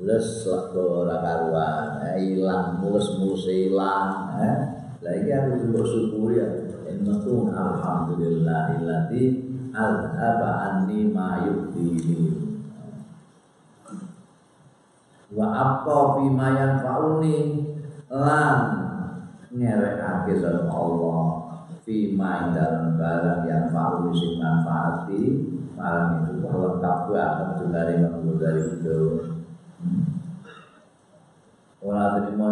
mulus 0.00 0.48
waktu 0.48 0.80
ora 0.80 1.20
karuan 1.20 2.00
ilang 2.16 2.80
mulus 2.80 3.20
mulus 3.20 3.44
ilang 3.52 4.32
eh. 4.40 4.58
Lagi 5.04 5.28
harus 5.28 5.64
bersyukur 5.68 6.32
ya 6.32 6.44
innakum 6.88 7.52
alhamdulillahilladzi 7.52 9.24
azhaba 9.76 10.50
anni 10.60 11.08
ma 11.12 11.44
yudini. 11.44 12.36
Wa 15.32 15.46
apa 15.52 15.96
fi 16.16 16.24
ma 16.32 16.48
yanfa'uni 16.52 17.36
lan 18.08 18.56
ngerekake 19.52 20.36
sama 20.40 20.68
Allah 20.68 21.20
fi 21.84 22.12
ma 22.16 22.52
dalam 22.52 22.96
barang 22.96 23.40
yang 23.48 23.68
fa'uni 23.72 24.12
sing 24.16 24.36
manfaati. 24.40 25.22
Barang 25.80 26.28
itu 26.28 26.44
lengkap 26.44 26.98
banget 27.08 27.68
dari 27.72 27.94
dari 28.36 28.62
itu 28.68 29.00
Ora 31.80 32.20
terima 32.20 32.50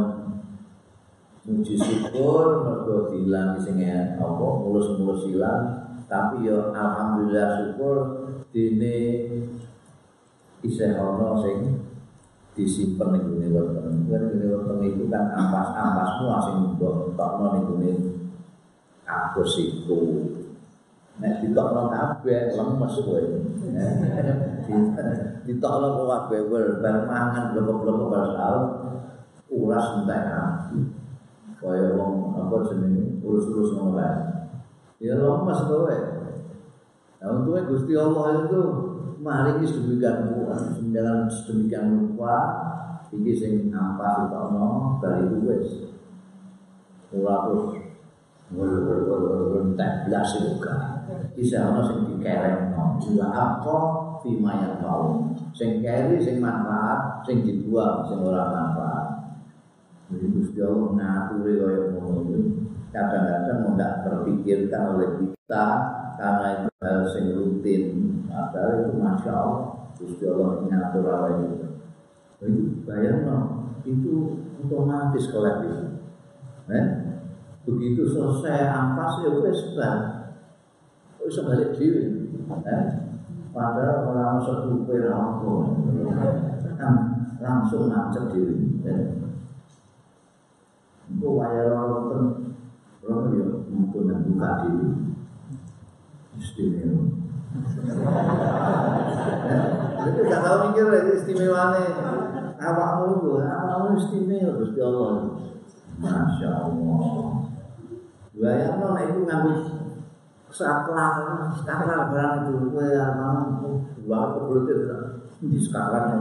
muji 1.44 1.76
syukur 1.76 2.64
mergo 2.64 3.12
dilang 3.12 3.56
sing 3.60 3.80
apa 4.16 4.48
mulus-mulus 4.64 5.28
ilang 5.32 5.88
tapi 6.08 6.48
ya 6.48 6.72
alhamdulillah 6.72 7.48
syukur 7.60 7.96
dene 8.52 8.96
isih 10.64 10.96
ana 10.96 11.36
sing 11.44 11.84
disimpen 12.56 13.14
ning 13.14 13.22
gone 13.30 13.48
weteng. 13.54 14.08
Kan 14.10 14.22
gone 14.34 14.46
weteng 14.50 14.78
itu 14.82 15.04
kan 15.12 15.30
ampas-ampasmu 15.30 16.26
sing 16.42 16.56
mbok 16.74 17.14
tokno 17.14 17.46
ning 17.54 17.64
gone 17.70 17.92
kagus 19.06 19.52
iku. 19.62 20.00
Nek 21.22 21.44
ditokno 21.44 21.92
kabeh 21.92 22.56
lemes 22.56 22.94
kowe. 23.04 23.22
Ditokno 25.48 25.88
kabeh 26.04 26.40
wer 26.52 26.68
bar 26.84 27.08
mangan 27.08 27.56
blok-blok 27.56 28.12
bar 28.12 28.26
tau 28.36 28.60
ulas 29.48 29.86
entek 30.04 30.24
kaya 31.58 31.96
wong 31.98 32.38
apa 32.38 32.56
jenenge 32.70 33.18
urus-urus 33.24 33.74
ngono 33.74 33.98
Ya 34.98 35.14
lemes 35.14 35.60
kowe. 35.70 35.98
Nah 37.22 37.28
untungnya 37.30 37.70
Gusti 37.70 37.94
Allah 37.94 38.42
itu 38.42 38.60
mari 39.22 39.62
iki 39.62 39.66
sedemikian 39.70 40.34
kuat, 40.34 40.58
sedemikian 40.58 41.30
sedemikian 41.30 41.86
rupa 41.94 42.34
iki 43.14 43.30
sing 43.30 43.70
nampak 43.70 44.26
utama 44.26 44.98
dari 44.98 45.38
wis. 45.46 45.86
Ora 47.14 47.46
terus 47.46 47.78
entek 49.62 50.10
blas 50.10 50.30
juga. 50.34 50.74
Bisa 51.38 51.62
ana 51.62 51.86
sing 51.86 52.18
dikerengno. 52.18 52.98
Juga 52.98 53.30
apa 53.30 53.78
fima 54.24 54.52
yang 54.58 54.74
mau. 54.82 55.32
Sing 55.54 55.82
keri 55.82 56.18
sing 56.22 56.38
manfaat, 56.38 57.22
sing 57.26 57.42
dibuang 57.42 58.06
sing 58.06 58.18
ora 58.22 58.48
manfaat. 58.50 59.06
Jadi 60.08 60.26
Gusti 60.32 60.60
Allah 60.64 60.88
ngaturi 60.96 61.52
kaya 61.60 61.82
ngono 61.92 62.38
kadang-kadang 62.88 63.76
tidak 63.76 63.92
terpikirkan 64.08 64.82
oleh 64.96 65.10
kita 65.20 65.64
karena 66.16 66.46
itu 66.56 66.68
hal 66.80 66.98
yang 67.04 67.26
rutin 67.36 67.82
padahal 68.26 68.72
itu 68.82 68.92
masya 68.96 69.32
Allah 69.36 69.64
Gusti 70.00 70.24
Allah 70.24 70.50
mengatur 70.64 71.04
Allah 71.06 71.30
itu 71.36 71.68
itu 72.38 72.62
bayang 72.88 73.28
itu 73.84 74.14
otomatis 74.64 75.30
kolektif 75.30 76.00
eh? 76.72 76.86
begitu 77.68 78.08
selesai 78.08 78.72
ampas 78.72 79.22
ya 79.22 79.30
wes 79.36 79.60
kan 79.76 79.98
bisa 81.20 81.44
balik 81.44 81.76
diri 81.76 82.32
eh? 82.48 82.82
Padahal 83.50 84.12
orang 84.12 84.38
sepupu 84.42 84.94
langsung 87.38 87.88
ngancep 87.90 88.24
diri 88.34 88.56
itu 91.08 91.28
wayar 91.34 91.72
orang 91.72 92.36
kalau 93.00 93.32
ya 93.32 93.46
untuk 93.72 94.04
buka 94.04 94.50
diri 94.68 95.08
istimewa. 96.38 97.02
Itu 99.98 100.20
gak 100.28 100.42
tahu 100.44 100.56
mikir 100.70 100.86
lagi 100.92 101.12
istimewanya. 101.18 101.84
Awakmu 102.58 103.06
itu, 103.22 103.30
awakmu 103.42 103.96
istimewa 103.98 104.58
Gusti 104.60 104.80
Allah. 104.82 105.40
Masya 105.98 106.48
Allah. 106.68 107.02
Bayangno 108.38 108.86
nek 108.94 109.06
iku 109.10 109.20
saklar 110.58 111.54
barang 112.10 112.50
itu 112.50 112.78
arep 112.98 113.62
dua 114.02 114.20
kebelut 114.34 114.66
di 115.38 115.54
sekarang 115.62 116.18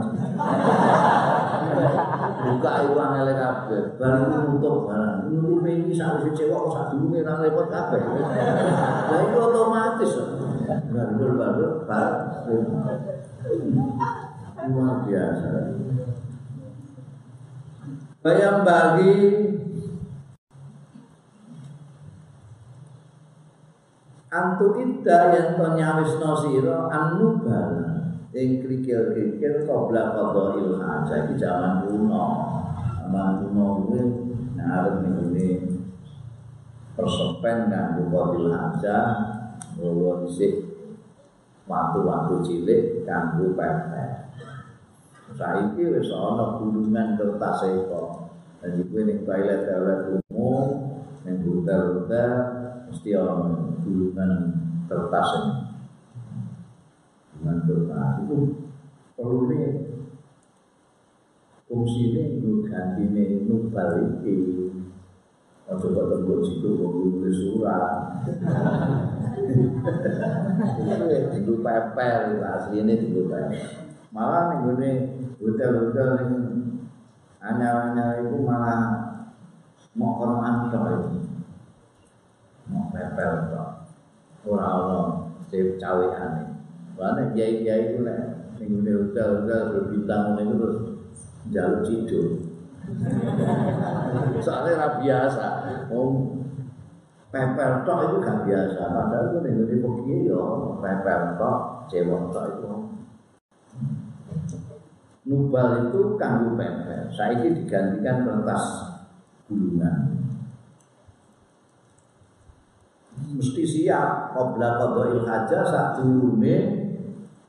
buka 2.38 2.70
uang 2.86 3.12
kabeh. 3.34 3.98
Barang 3.98 4.30
barang 4.62 5.26
ini 5.66 5.90
sak 5.90 6.22
repot 7.42 7.66
kabeh. 7.66 7.98
Lah 9.10 9.20
itu 9.26 9.38
otomatis 9.42 10.12
baru 10.94 11.82
luar 14.68 14.96
biasa. 15.02 15.48
Bayang 18.22 18.62
bagi 18.62 19.14
antu 24.28 24.76
kita 24.76 25.32
yang 25.32 25.48
to 25.56 25.66
nyawis 25.72 26.12
nosiro 26.20 26.92
anubal 26.92 27.96
ing 28.36 28.60
krikil-krikil 28.60 29.64
qabla 29.64 30.12
qada'il 30.12 30.76
haja 30.76 31.14
iki 31.24 31.34
jaman 31.40 31.88
kuno. 31.88 32.26
Zaman 33.00 33.40
kuno 33.40 33.64
kuwi 33.88 34.02
arep 34.60 34.94
ngene 35.00 35.48
persepen 36.92 37.72
kanggo 37.72 38.04
qadil 38.12 38.52
haja 38.52 38.96
bawa 39.80 40.26
dhisik 40.26 40.76
waktu-waktu 41.64 42.34
cilik 42.44 42.82
kanggo 43.08 43.56
pepet. 43.56 44.28
Saiki 45.32 45.88
wis 45.88 46.12
ana 46.12 46.60
gulungan 46.60 47.16
kertas 47.16 47.64
eko. 47.64 48.28
Jadi 48.58 48.90
kowe 48.90 49.00
ning 49.06 49.22
toilet-toilet 49.22 50.18
umum, 50.34 50.98
ning 51.22 51.46
hotel-hotel 51.46 52.32
mesti 52.90 53.14
ana 53.14 53.67
gulungan 53.88 54.32
kertas 54.84 55.28
ini. 55.40 55.52
manfaat 57.38 58.26
itu 58.26 58.66
perlu 59.14 59.46
nih 59.48 59.94
fungsi 61.70 62.12
ini 62.12 62.42
untuk 62.42 62.66
ganti 62.66 63.14
nih 63.14 63.46
nubal 63.46 64.04
ini 64.04 64.68
Ojo 65.68 65.92
kok 65.92 66.08
tembok 66.08 66.40
situ 66.48 66.80
kok 66.80 66.92
nulis 66.96 67.36
surat. 67.44 68.24
Itu 71.36 71.60
pepel 71.60 72.40
asli 72.40 72.80
ini 72.80 72.96
itu 72.96 73.28
pepel. 73.28 73.52
Malah 74.08 74.48
nih 74.48 74.56
gue 74.64 74.92
hotel-hotel 75.44 76.08
ini 76.24 76.40
anyar-anyar 77.44 78.24
itu 78.24 78.40
malah 78.40 78.80
mau 79.92 80.16
koran 80.16 80.72
itu. 80.72 80.80
Mau 82.72 82.88
pepel 82.88 83.32
kok. 84.48 84.56
Orang-orang 84.56 85.76
cawe 85.76 86.06
aneh. 86.16 86.48
Mana 86.98 87.30
kiai-kiai 87.30 87.94
itu 87.94 88.02
lah, 88.02 88.50
minggu 88.58 89.14
hotel-hotel 89.14 89.60
berbintang 89.70 90.34
itu 90.34 90.54
terus 90.58 90.78
jalur 91.54 91.80
cido. 91.86 92.22
Soalnya 94.44 94.80
ra 94.80 94.88
biasa. 94.98 95.46
Oh, 95.94 96.42
pepel 97.30 97.86
tok 97.86 97.98
itu 98.10 98.16
gak 98.18 98.38
biasa. 98.48 98.82
Padahal 98.82 99.24
itu 99.30 99.38
minggu 99.46 99.62
di 99.70 99.76
pergi 99.78 100.16
ya 100.26 100.42
pepel 100.82 101.20
tok, 101.38 101.58
cewek 101.86 102.22
tok 102.34 102.44
itu. 102.50 102.68
Nubal 105.28 105.68
itu 105.86 106.00
kanggo 106.18 106.58
pepel. 106.58 107.12
Saya 107.14 107.38
ini 107.44 107.62
digantikan 107.62 108.26
kertas 108.26 108.64
gulungan. 109.46 110.17
Mesti 113.28 113.62
siap. 113.64 114.32
Qobla 114.32 114.80
qadha'il 114.80 115.24
hajah 115.28 115.62
saat 115.68 115.90
durunge 116.00 116.88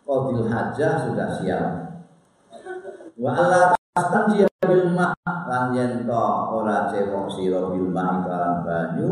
qadil 0.03 0.43
hajah 0.49 0.93
sudah 1.05 1.29
siap. 1.39 1.67
Wa 3.19 3.31
Allah 3.35 3.77
tastanjiya 3.93 4.49
bil 4.65 4.91
ma 4.95 5.13
lan 5.23 5.75
yen 5.77 6.03
to 6.09 6.27
ora 6.49 6.89
cewek 6.89 7.27
sira 7.29 7.69
bil 7.69 7.93
ma 7.93 8.19
iklan 8.19 8.65
banyu 8.65 9.11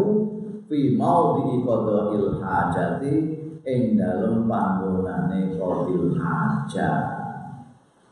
fi 0.65 0.97
maudhi 0.97 1.61
qadil 1.61 2.41
hajati 2.41 3.13
ing 3.67 3.99
dalem 3.99 4.49
panggonane 4.49 5.55
qadil 5.55 6.17
hajah. 6.17 6.97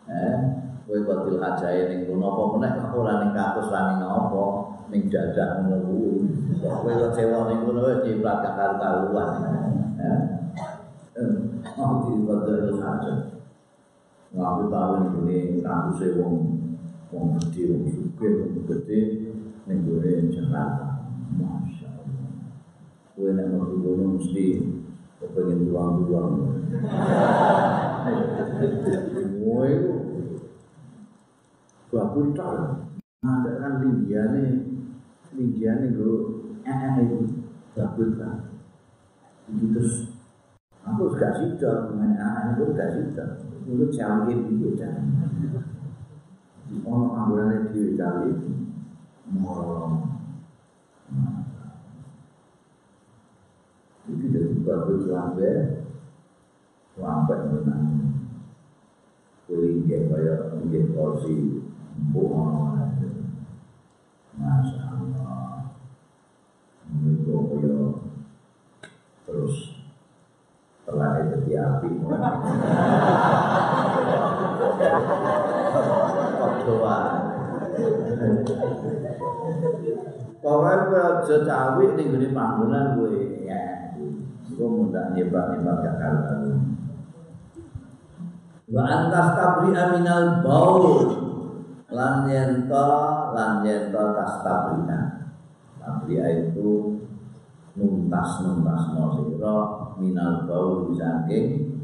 Eh, 0.05 0.37
kowe 0.85 0.99
qadil 1.01 1.41
hajah 1.41 1.89
ning 1.89 2.05
kono 2.05 2.27
apa 2.29 2.43
meneh 2.55 2.71
ora 2.93 3.13
ning 3.25 3.31
kakus 3.33 3.73
ra 3.73 3.81
ning 3.89 4.05
apa 4.05 4.74
ning 4.91 5.03
dadah 5.09 5.65
ngono. 5.65 6.25
Kowe 6.61 6.91
kok 6.91 7.11
cewek 7.15 7.41
ning 7.49 7.59
kono 7.65 7.81
wis 7.89 7.99
ciprat 8.05 8.45
karuan. 8.45 9.31
Eh. 9.95 10.21
mau 11.75 12.05
diwadil 12.07 12.77
hajat 12.77 13.35
ngaku 14.35 14.63
tahu 14.67 14.91
ini 15.23 15.63
kampusnya 15.63 16.19
wong 16.19 16.35
wong 17.07 17.25
gede, 17.39 17.71
wong 17.71 17.83
suke, 17.87 18.27
wong 18.27 18.67
gede 18.67 18.99
ini 19.65 19.73
gue 19.81 20.29
Jakarta. 20.29 21.07
Masya 21.39 21.87
Allah. 21.89 22.35
Gue 23.15 23.31
yang 23.31 23.55
mau 23.55 23.65
dulu 23.71 24.19
mesti 24.19 24.61
kepengen 25.17 25.71
tuang-tuang. 25.71 26.33
Gue 29.39 29.65
itu 29.71 29.93
gua 31.89 32.11
pun 32.11 32.35
tahu 32.35 32.59
ada 33.23 33.51
kan 33.57 33.73
tinggiannya 33.79 34.64
tinggiannya 35.35 35.93
gue 35.93 36.17
eh 36.65 36.95
itu 37.03 37.17
gak 37.75 37.93
pun 37.93 38.09
terus 39.75 40.15
Aku 40.85 41.17
gak 41.17 41.41
sida, 41.41 41.89
anak 41.89 42.61
itu 42.61 42.77
gak 42.77 42.93
sida. 42.93 43.25
Itu 43.65 43.89
canggih 43.89 44.37
itu 44.45 44.77
kan. 44.77 45.01
Ono 46.85 47.17
anggurane 47.17 47.73
dhewe 47.73 47.97
canggih. 47.97 48.37
Moro. 49.33 50.05
Iki 54.05 54.25
dadi 54.29 54.55
bagus 54.61 55.09
lambe. 55.09 55.53
Lambe 57.01 57.35
menang. 57.49 57.85
Kuwi 59.49 59.81
nggih 59.89 60.05
kaya 60.05 60.53
nggih 60.69 60.93
kursi 60.93 61.65
empuk 61.97 62.33
Masya 64.37 64.83
Allah 64.89 65.73
Itu 66.89 67.33
kaya 67.49 67.77
terus 69.25 69.75
telah 70.85 71.09
jadi 71.27 71.51
api 71.65 71.89
Doa. 76.65 76.99
Pokoknya 80.41 80.73
gue 80.89 81.01
aja 81.01 81.35
cawi 81.45 81.85
nih 81.93 82.33
panggungan 82.33 82.97
gue 82.97 83.45
ya. 83.45 83.93
Gue 84.49 84.67
mudah 84.69 85.13
nyebak-nyebak 85.13 85.77
gak 85.85 85.95
kalah 86.01 86.41
Wa 88.65 88.81
antas 88.81 89.27
tabri 89.37 89.77
aminal 89.77 90.41
baul. 90.41 90.97
Lan 91.93 92.25
yento 92.25 92.89
lan 93.37 93.61
yento 93.61 94.03
tas 94.17 94.41
tabrina 94.41 95.29
tabria 95.77 96.25
itu 96.33 96.97
nuntas 97.77 98.41
nuntas 98.41 98.81
no 98.97 99.03
siro 99.13 99.84
minal 99.99 100.47
baul 100.47 100.91
saking 100.95 101.75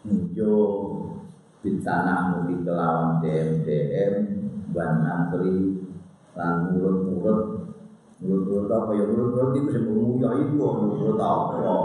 Njo 0.00 0.56
bitanah 1.60 2.32
muti 2.32 2.64
kelawan 2.64 3.20
DM 3.20 3.68
DM 3.68 4.14
ban 4.72 5.04
antri 5.04 5.76
lan 6.32 6.72
mulut 6.72 7.04
mulut 7.04 7.40
mulut 8.24 8.42
mulut 8.48 8.72
apa 8.72 8.96
ya? 8.96 9.04
Mulut 9.04 9.28
mulut 9.36 9.50
itu 9.60 9.68
sing 9.68 9.84
nguyu 9.92 10.30
itu 10.40 10.56
mulut 10.56 11.20
apa? 11.20 11.76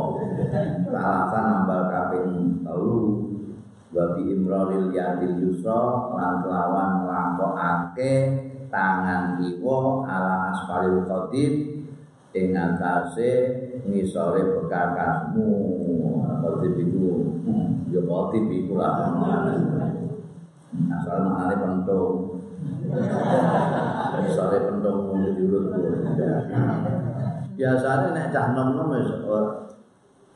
Alasan 0.96 1.43
nambah 1.43 1.82
kaping 1.91 2.64
telu 2.64 3.26
Wabi 3.96 4.28
imrolil 4.28 4.91
yadil 4.91 5.39
yusra 5.39 6.12
lan 6.16 6.43
kelawan 6.43 7.08
nglakokake 7.08 8.14
tangan 8.68 9.39
kiwa 9.39 10.04
ala 10.04 10.52
asfalil 10.52 11.08
qadim 11.08 11.85
ing 12.36 12.52
atase 12.52 13.32
ngisore 13.88 14.44
bekakasmu. 14.44 15.50
Qadim 16.44 16.76
iku? 16.84 17.32
Ya 17.88 18.04
qadim 18.04 18.46
iku 18.52 18.74
lah 18.76 19.16
asal 21.00 21.18
maknane 21.24 21.56
pentung. 21.64 22.44
Ngisore 24.20 24.58
pentung 24.68 24.98
mung 25.08 25.24
diurut 25.34 25.66
biasanya 27.56 28.12
nek 28.12 28.36
cah 28.36 28.52
nom-nom 28.52 28.92
wis 29.00 29.08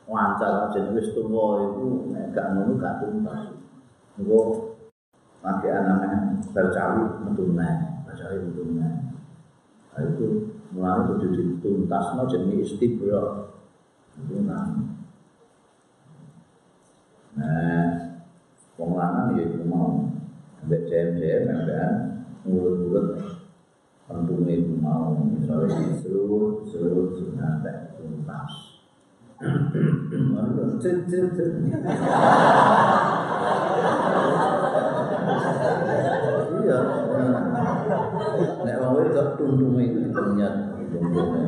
wancar 0.08 0.72
jen 0.72 0.96
wis 0.96 1.12
tuwa 1.12 1.68
iku 1.68 2.08
nek 2.08 2.32
gak 2.32 2.56
ngono 2.56 2.80
gak 2.80 3.04
tuntas. 3.04 3.60
Engko 4.16 4.40
lagi 5.44 5.68
anaknya 5.68 6.40
bercawi 6.52 7.04
metu 7.24 7.52
naik, 7.52 8.08
bercawi 8.08 8.40
metu 8.40 8.62
naik. 8.72 8.96
Itu 10.00 10.28
mulai 10.70 11.02
kudu 11.10 11.26
dituntasno 11.34 12.30
jenenge 12.30 12.62
istibra. 12.62 13.50
Itu 14.18 14.42
kan. 14.46 14.68
Nah, 17.30 17.86
wong 18.74 18.90
lanang 18.98 19.38
ya 19.38 19.44
iku 19.46 19.62
mau 19.66 20.10
ambek 20.62 20.86
jam-jam 20.90 21.46
ambekan 21.46 21.94
ngurut-ngurut 22.42 23.08
pentunge 24.10 24.54
itu 24.66 24.74
mau 24.82 25.14
misalnya 25.14 25.94
disuruh 25.94 26.66
suruh 26.66 27.14
sampai 27.38 27.94
tuntas. 27.94 28.52
Iya. 29.40 30.20
Nek 38.64 38.76
wong 38.80 38.92
wedok 38.98 39.28
tuntunge 39.38 39.82
itu 39.86 39.98
dipenyat 40.06 40.54
tuntunge. 40.90 41.42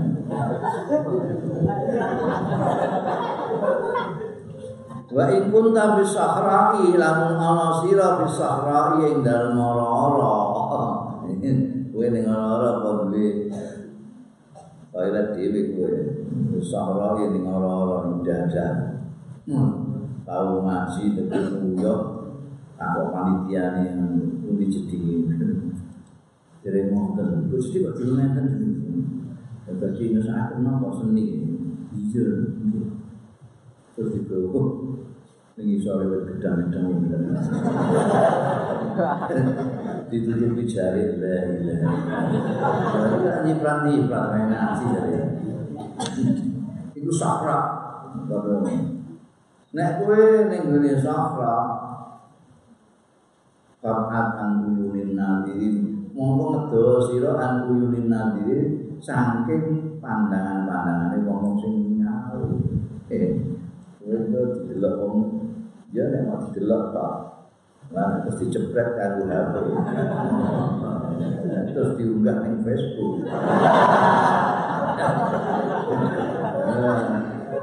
Wa 5.12 5.24
in 5.28 5.52
kunta 5.52 6.00
bis 6.00 6.10
sahra'i 6.16 6.96
lamun 6.96 7.36
ana 7.36 7.84
sira 7.84 8.16
bis 8.24 8.32
sahra'i 8.32 9.12
ing 9.12 9.20
dalem 9.20 9.60
ora-ora. 9.60 10.34
Kowe 11.92 12.06
ning 12.08 12.24
ora-ora 12.24 12.68
apa 12.80 12.88
duwe 13.12 13.52
toilet 14.88 15.26
dhewe 15.36 15.60
kowe. 15.76 15.92
Sahra 16.62 17.18
ya 17.18 17.26
ning 17.34 17.44
ning 17.44 18.18
dadah. 18.24 18.72
Tahu 20.22 20.52
ngaji 20.62 21.04
tekan 21.18 21.44
uyok 21.60 22.00
takok 22.78 23.08
panitiane 23.10 23.84
pundi 24.40 24.70
jedinge. 24.70 25.16
Jere 26.62 26.94
ngoten, 26.94 27.50
Gusti 27.50 27.82
kok 27.82 27.98
dulu 27.98 28.22
ngeten. 28.22 28.46
Dadi 29.82 30.14
nek 30.14 30.22
sak 30.22 30.62
napa 30.62 30.94
seni. 30.94 31.42
Iya. 31.90 32.26
Terus 33.98 34.14
dibawa 34.14 34.62
ning 35.58 35.68
isore 35.74 36.06
wit 36.06 36.22
gedang-gedang. 36.30 37.02
Ditutupi 40.06 40.62
jari 40.70 41.18
la 41.18 41.34
ilaha 41.50 41.50
illallah. 41.50 41.94
Nyiprat-nyiprat 43.42 44.26
enak 44.38 44.70
sih 44.78 44.86
jari. 44.94 45.12
Iku 46.94 47.10
sakra. 47.10 47.60
Nek 49.74 49.90
kowe 49.98 50.20
ning 50.46 50.62
gone 50.70 50.92
sakra 51.00 51.56
Fakat 53.82 54.38
an 54.38 54.62
uyunin 54.62 55.18
nadirin 55.18 55.91
Mongko 56.12 56.44
ngedo 56.52 56.84
sira 57.08 57.32
an 57.40 57.72
uyunin 57.72 58.12
nadirin 58.12 59.00
Saking 59.00 59.96
pandangan-pandangannya 59.98 61.24
wong 61.24 61.56
sing 61.56 61.96
nyawu 61.96 62.60
Eh, 63.08 63.40
kowe 63.96 64.16
didelok 64.28 64.94
wong 65.00 65.16
Ya 65.96 66.12
nek 66.12 66.28
mau 66.28 66.44
didelok 66.48 66.92
tak 66.92 67.12
Lah 67.92 68.24
terus 68.24 68.40
dicepret 68.40 68.96
karo 68.96 69.28
HP. 69.28 69.52
terus 71.76 71.92
diunggah 72.00 72.40
ning 72.40 72.64
Facebook. 72.64 73.20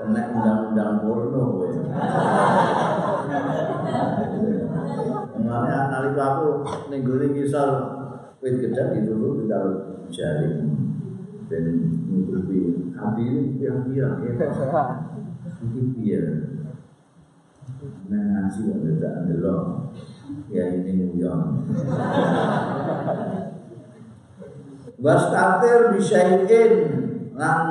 Nek 0.09 0.25
undang-undang 0.37 1.01
porno 1.01 1.43
kowe. 1.49 1.69
Mulane 5.33 5.77
nalika 5.89 6.25
aku 6.37 6.49
ning 6.93 7.01
gone 7.01 7.25
ngisor 7.33 7.98
wit 8.39 8.55
gedang 8.63 8.95
dituru 8.95 9.43
karo 9.47 9.71
jari. 10.07 10.63
Ben 11.49 11.65
nutupi 12.07 12.93
hati 12.93 13.23
ini 13.25 13.57
pirang-pirang 13.57 14.21
ya. 14.21 14.35
Iki 15.59 15.81
piye? 15.97 16.21
Nah, 18.09 18.21
ngaji 18.21 18.59
kok 18.69 18.79
tidak 18.85 19.13
ndelok. 19.25 19.65
Ya 20.53 20.63
ini 20.77 21.09
nguyon. 21.09 21.41
Wastatir 24.99 25.95
bisyai'in 25.95 26.73
lan 27.33 27.65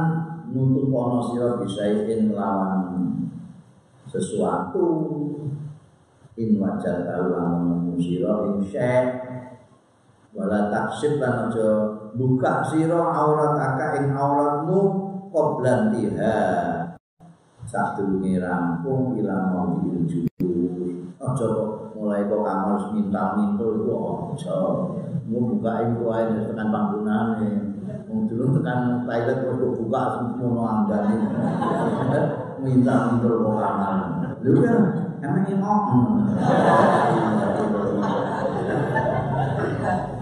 nutup 0.48 0.90
ana 0.96 1.20
sira 1.28 1.50
bisyai'in 1.60 2.32
lawan 2.32 2.82
sesuatu 4.08 4.88
in 6.40 6.56
wajah 6.56 7.04
tahu 7.04 7.36
lamun 7.36 8.00
sira 8.00 8.48
ing 8.48 8.64
syekh 8.64 9.27
wala 10.38 10.70
taksib 10.70 11.18
lan 11.18 11.50
aja 11.50 11.98
buka 12.14 12.62
sira 12.70 13.02
aurat 13.10 13.58
aka 13.58 13.98
ing 13.98 14.14
auratmu 14.14 14.78
qoblan 15.34 15.90
tiha. 15.90 16.38
Sadurunge 17.66 18.38
rampung 18.38 19.18
ilang 19.18 19.52
mau 19.52 19.82
diujur 19.82 20.30
aja 21.18 21.48
mulai 21.92 22.24
kok 22.30 22.40
kamu 22.46 22.66
harus 22.70 22.86
minta-minta 22.94 23.66
itu 23.66 23.92
aja. 23.92 24.58
Mau 25.28 25.42
buka 25.52 25.72
itu 25.90 26.06
aja 26.06 26.38
tekan 26.46 26.70
panggunane. 26.70 27.50
Mau 28.06 28.24
dulu 28.24 28.56
tekan 28.56 29.04
toilet 29.04 29.42
kok 29.42 29.58
buka 29.58 30.02
semua 30.16 30.86
anggane 30.86 31.18
minta-minta 32.62 33.26
kok 33.26 33.56
kamu 33.58 34.18
lho 34.38 34.62
kan 34.62 34.82
emang 35.18 35.50
imam 35.50 35.82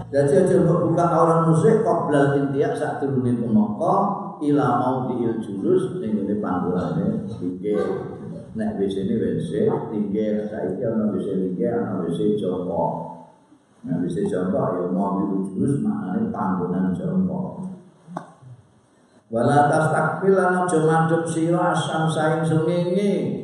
jadi 0.07 0.47
aja 0.47 0.63
buka 0.63 1.03
orang 1.03 1.51
musik 1.51 1.83
kok 1.83 2.07
belal 2.07 2.39
intiak 2.39 2.71
saat 2.71 3.03
turunin 3.03 3.43
pemoko 3.43 3.95
ila 4.39 4.67
mau 4.79 4.95
diil 5.11 5.35
jurus 5.43 5.99
ning 5.99 6.15
ngene 6.15 6.39
panggulane 6.39 7.27
iki 7.43 7.75
nek 8.55 8.79
wis 8.79 8.95
ini 8.95 9.15
wis 9.19 9.51
tinggi 9.91 10.47
saiki 10.47 10.79
ana 10.87 11.11
wis 11.11 11.27
tinggi 11.27 11.67
ana 11.67 12.07
wis 12.07 12.15
jompo 12.39 12.83
nek 13.83 13.99
wis 14.07 14.15
jompo 14.31 14.79
ya 14.79 14.87
mau 14.95 15.27
diil 15.27 15.43
jurus 15.51 15.83
maknane 15.83 16.31
panggonan 16.31 16.95
jompo 16.95 17.67
wala 19.27 19.67
tastakfil 19.67 20.39
lan 20.39 20.63
aja 20.63 20.79
mandhep 20.87 21.27
sira 21.27 21.75
asam 21.75 22.07
saing 22.07 22.47
sengenge 22.47 23.43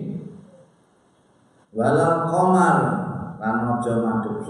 Walal 1.73 2.29
komar 2.29 2.77
lan 3.41 3.57
aja 3.65 3.97
madhep 4.05 4.45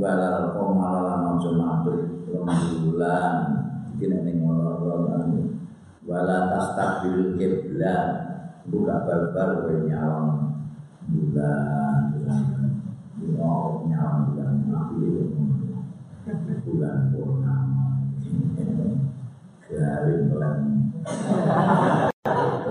walal 0.00 0.56
komar 0.56 0.94
lan 1.04 1.36
aja 1.36 1.50
madhep 1.52 2.00
bulan. 2.32 3.34
Iki 3.94 4.04
nek 4.08 4.20
ning 4.24 4.36
ngono 4.40 4.80
wala 6.08 6.50
tastaqbil 6.50 7.36
kiblat 7.36 8.08
buka 8.66 9.06
barbar 9.06 9.62
kowe 9.62 9.76
nyawang 9.86 10.56
bulan 11.06 11.98
Oh, 13.40 13.84
nyawang 13.86 14.32
bulan 14.32 14.52
api 14.68 15.06
bulan 16.66 16.98
purnama. 17.12 17.86
Garing 19.70 20.22
bulan. 20.32 20.58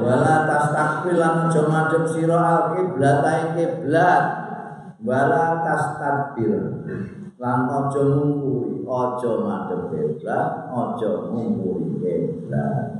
Wala 0.04 0.36
tastaqbil 0.50 1.16
lan 1.16 1.48
aja 1.48 1.62
madhep 1.70 2.04
sira 2.10 2.38
al 2.38 2.62
kiblat 2.74 3.24
kiblat 3.56 4.26
wala 5.00 5.64
tastaqbil 5.64 6.54
lan 7.40 7.60
aja 7.72 8.04
ngungkuri 8.04 8.84
aja 8.84 9.32
madhep 9.40 9.82
kiblat 9.88 10.48
aja 10.68 11.12
ngungkuri 11.32 11.88
kiblat 12.04 13.00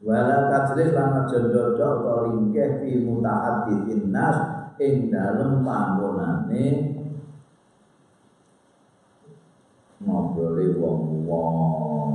wala 0.00 0.36
tajlis 0.48 0.96
lan 0.96 1.12
aja 1.24 1.38
ndodok 1.44 1.76
utawa 1.76 2.12
ringkeh 2.28 2.80
fi 2.80 3.04
mutahadditsin 3.04 4.08
nas 4.08 4.38
ing 4.80 5.12
dalem 5.12 5.60
panggonane 5.60 6.94
ngobrole 10.04 10.66
wong-wong. 10.76 12.12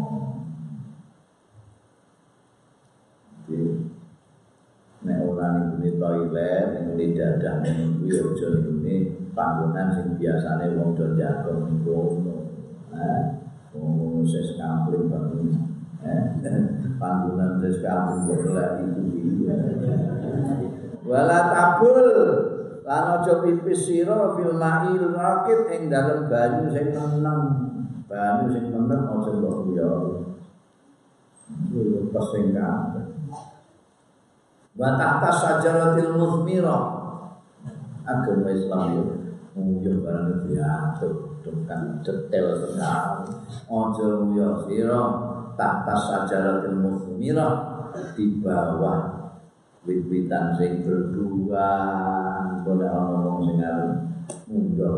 Nek 4.99 5.17
ora 5.25 5.47
ning 5.81 5.97
toilet 5.97 6.63
ning 6.69 6.83
ngene 6.93 7.05
dadah 7.17 7.55
ning 7.65 7.97
kuwi 7.97 8.13
aja 8.13 8.47
ning 8.61 9.18
panggonan 9.36 9.93
sing 9.93 10.17
biasane 10.19 10.75
wong 10.77 10.95
do 10.97 11.15
jago 11.17 11.65
ning 11.65 11.82
kono. 11.86 12.36
Ha 12.93 13.39
wong 13.75 14.25
ses 14.25 14.55
kampling 14.59 15.09
bangun. 15.09 15.69
Panggungan 16.99 17.59
wis 17.59 17.84
kabeh 17.84 18.39
bola 18.39 18.80
itu 18.80 19.03
wala 21.03 21.39
tabul 21.51 22.07
lan 22.88 23.19
aja 23.19 23.43
pipis 23.43 23.84
sira 23.84 24.32
fil 24.39 24.55
ma'il 24.55 25.11
rakit 25.11 25.67
ing 25.75 25.91
dalem 25.91 26.32
banyu 26.32 26.71
sing 26.71 26.95
tenang 26.95 27.43
banyu 28.07 28.47
sing 28.47 28.71
tenang 28.71 29.11
aja 29.11 29.32
mbok 29.43 29.75
yo 29.75 29.91
yo 31.75 32.07
pasing 32.15 32.55
kabeh. 32.55 33.05
Wa 34.80 34.95
tahta 34.95 35.30
sajaratil 35.36 36.15
muthmira 36.15 36.77
agama 38.07 38.49
Islam 38.55 38.84
yo 38.95 39.03
nguyuh 39.57 40.05
barang 40.05 40.45
diatur 40.45 41.39
dengan 41.41 42.01
detail 42.03 42.47
sekali. 42.61 43.29
Aja 43.69 44.07
nguyuh 44.21 44.67
sira 44.67 45.01
tahta 45.55 45.95
sajaratil 45.95 46.77
musmirah 46.77 47.55
di 48.13 48.25
bawah 48.41 49.01
wit-witan 49.87 50.53
sing 50.57 50.85
berdua. 50.85 51.69
Boleh 52.65 52.89
orang 52.91 53.09
ngomong 53.15 53.39
sing 53.47 53.57
arep 53.63 53.91
mundur 54.49 54.97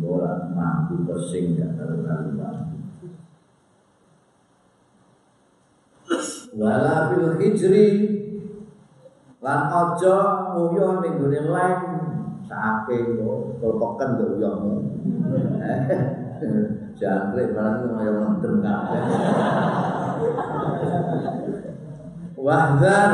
ora 0.00 0.48
mampu 0.54 1.02
pesing 1.02 1.58
gak 1.58 1.74
karo 1.74 2.00
wala 6.50 7.14
fil 7.14 7.38
hijri 7.38 7.88
lan 9.40 9.60
aja 9.70 10.16
nguyuh 10.52 11.00
ning 11.00 11.14
gone 11.16 11.40
leng 11.46 11.80
sake 12.50 13.14
kok 13.14 13.62
kelpoken 13.62 14.18
gak 14.18 14.30
uyahmu 14.34 14.74
jangkrik 17.00 17.56
barang 17.56 17.76
itu 17.80 17.96
yang 18.04 18.16
mendem 18.28 18.54
kabeh. 18.60 19.02
Wahdar 22.40 23.10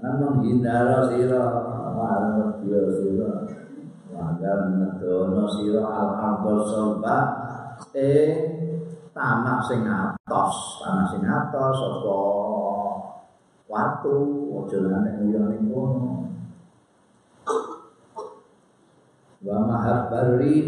lan 0.00 0.14
menghindar 0.24 1.08
sira 1.12 1.44
marang 1.92 2.64
dia 2.64 2.80
sira. 2.96 3.32
Wahdar 4.12 4.58
medono 4.72 5.44
sira 5.52 5.84
al 5.84 6.10
ardh 6.16 6.64
salba 6.68 7.18
eh 7.92 8.32
tanah 9.12 9.60
sing 9.68 9.84
atos, 9.84 10.56
tanah 10.84 11.06
sing 11.12 11.22
atos 11.24 11.78
apa 11.80 12.18
watu 13.68 14.16
nek 14.72 15.14
nguyah 15.20 15.44
ning 15.52 15.68
kono. 15.68 16.28
Wa 19.38 19.62
mahab 19.62 20.10
barri 20.10 20.66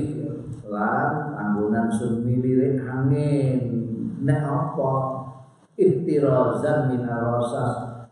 lan 0.71 1.35
anggonan 1.35 1.91
sumi 1.91 2.39
lirik 2.39 2.87
angin. 2.87 3.59
Nek 4.23 4.43
apa? 4.47 4.93
Ihtirazan 5.75 6.93
minarasa 6.93 7.65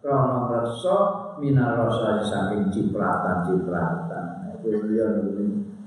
krana 0.02 0.48
rasa 0.50 0.96
minarasa 1.38 2.18
saking 2.26 2.74
cipratan-cipratan. 2.74 4.56
Kuwi 4.58 4.98
yo 4.98 5.06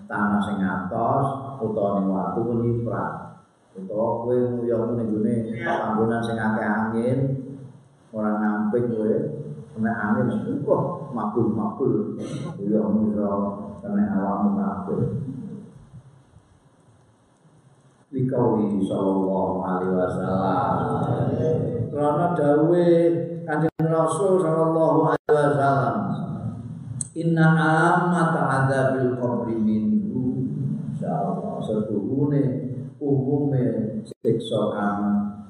tanah 0.08 0.40
sing 0.40 0.64
atos 0.64 1.28
utawa 1.60 2.00
ning 2.00 2.08
watu 2.08 2.40
kuwi 2.44 2.80
ciprat 2.80 3.44
utawa 3.76 4.24
kowe 4.24 4.36
nguyuh 4.36 4.96
ning 4.96 5.08
gone 5.12 5.36
panggonan 5.64 6.22
sing 6.24 6.40
akeh 6.40 6.64
angin 6.64 7.20
ora 8.16 8.40
nampik 8.40 8.88
kowe. 8.88 9.14
Kena 9.72 9.92
angin 9.92 10.28
kok 10.64 10.84
makul-makul. 11.12 12.16
Nguyuh 12.56 12.88
iso 13.12 13.32
kena 13.82 14.04
awakmu 14.14 14.50
kabeh 14.62 15.04
dikauli 18.12 18.84
sallallahu 18.84 19.64
alaihi 19.64 19.96
wasallam. 19.96 20.76
Karena 21.92 22.28
dawe 22.36 22.88
kanjeng 23.48 23.88
Rasul 23.88 24.40
sallallahu 24.40 25.12
alaihi 25.16 25.48
wasallam 25.58 25.98
inna 27.16 27.48
ammat 27.58 28.34
adzabil 28.36 29.16
qabri 29.18 29.56
minhu. 29.58 30.46
Insyaallah 30.92 31.58
setuhune 31.64 32.44
umume 33.02 33.64
siksa 34.06 34.76
amat 34.76 35.41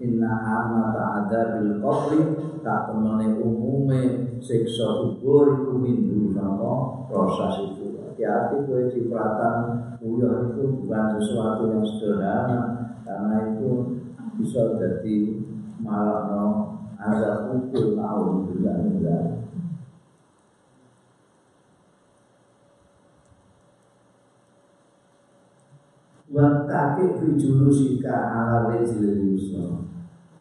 inna 0.00 0.32
ammat 0.40 0.96
adzabil 0.96 1.80
qabri 1.80 2.20
tak 2.64 2.88
temene 2.88 3.36
umume 3.40 4.00
siksa 4.40 5.04
kubur 5.04 5.60
iku 5.60 5.72
minhu 5.76 6.32
sama 6.32 7.04
proses 7.08 7.72
itu. 7.72 8.00
Hati-hati 8.00 8.68
kue 8.68 8.88
cipratan 8.92 9.56
uyah 10.00 10.52
itu 10.52 10.62
bukan 10.80 11.06
sesuatu 11.20 11.62
yang 11.72 11.84
sederhana 11.84 12.60
karena 13.04 13.36
itu 13.52 13.72
bisa 14.40 14.76
jadi 14.80 15.18
malah 15.80 16.28
no 16.28 16.44
azab 17.00 17.72
tahu 17.72 18.24
juga 18.48 18.72
enggak 18.76 19.40
Wa 26.30 26.62
kaki 26.62 27.18
fi 27.18 27.26
julusika 27.34 28.14
ala 28.14 28.70
rizil 28.70 29.18
yusra. 29.18 29.82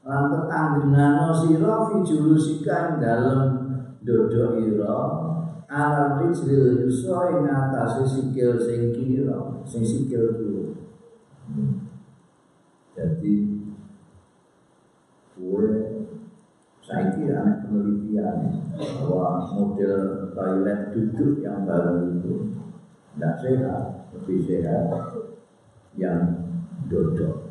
Lan 0.06 0.24
tetanggenano 0.30 1.34
sira 1.34 1.90
fi 1.90 1.98
julusika 2.06 3.02
dalam 3.02 3.70
dodo 4.06 4.58
ira 4.62 5.30
ala 5.70 6.18
rijlil 6.18 6.82
yusra 6.82 7.30
ing 7.30 7.46
atase 7.46 8.02
sikil 8.02 8.58
sing 8.58 8.90
kira 8.90 9.62
sing 9.70 9.86
sikil 9.86 10.34
kiwa 10.34 10.74
jadi 12.98 13.36
gue 15.38 15.70
saiki 16.82 17.30
ada 17.30 17.62
penelitian 17.64 18.50
bahwa 18.74 19.46
model 19.54 20.34
toilet 20.34 20.90
duduk 20.90 21.38
yang 21.46 21.70
baru 21.70 22.18
itu 22.18 22.58
tidak 23.14 23.36
sehat 23.38 24.10
lebih 24.10 24.42
sehat 24.42 24.90
yang 25.98 26.22
dodok 26.92 27.50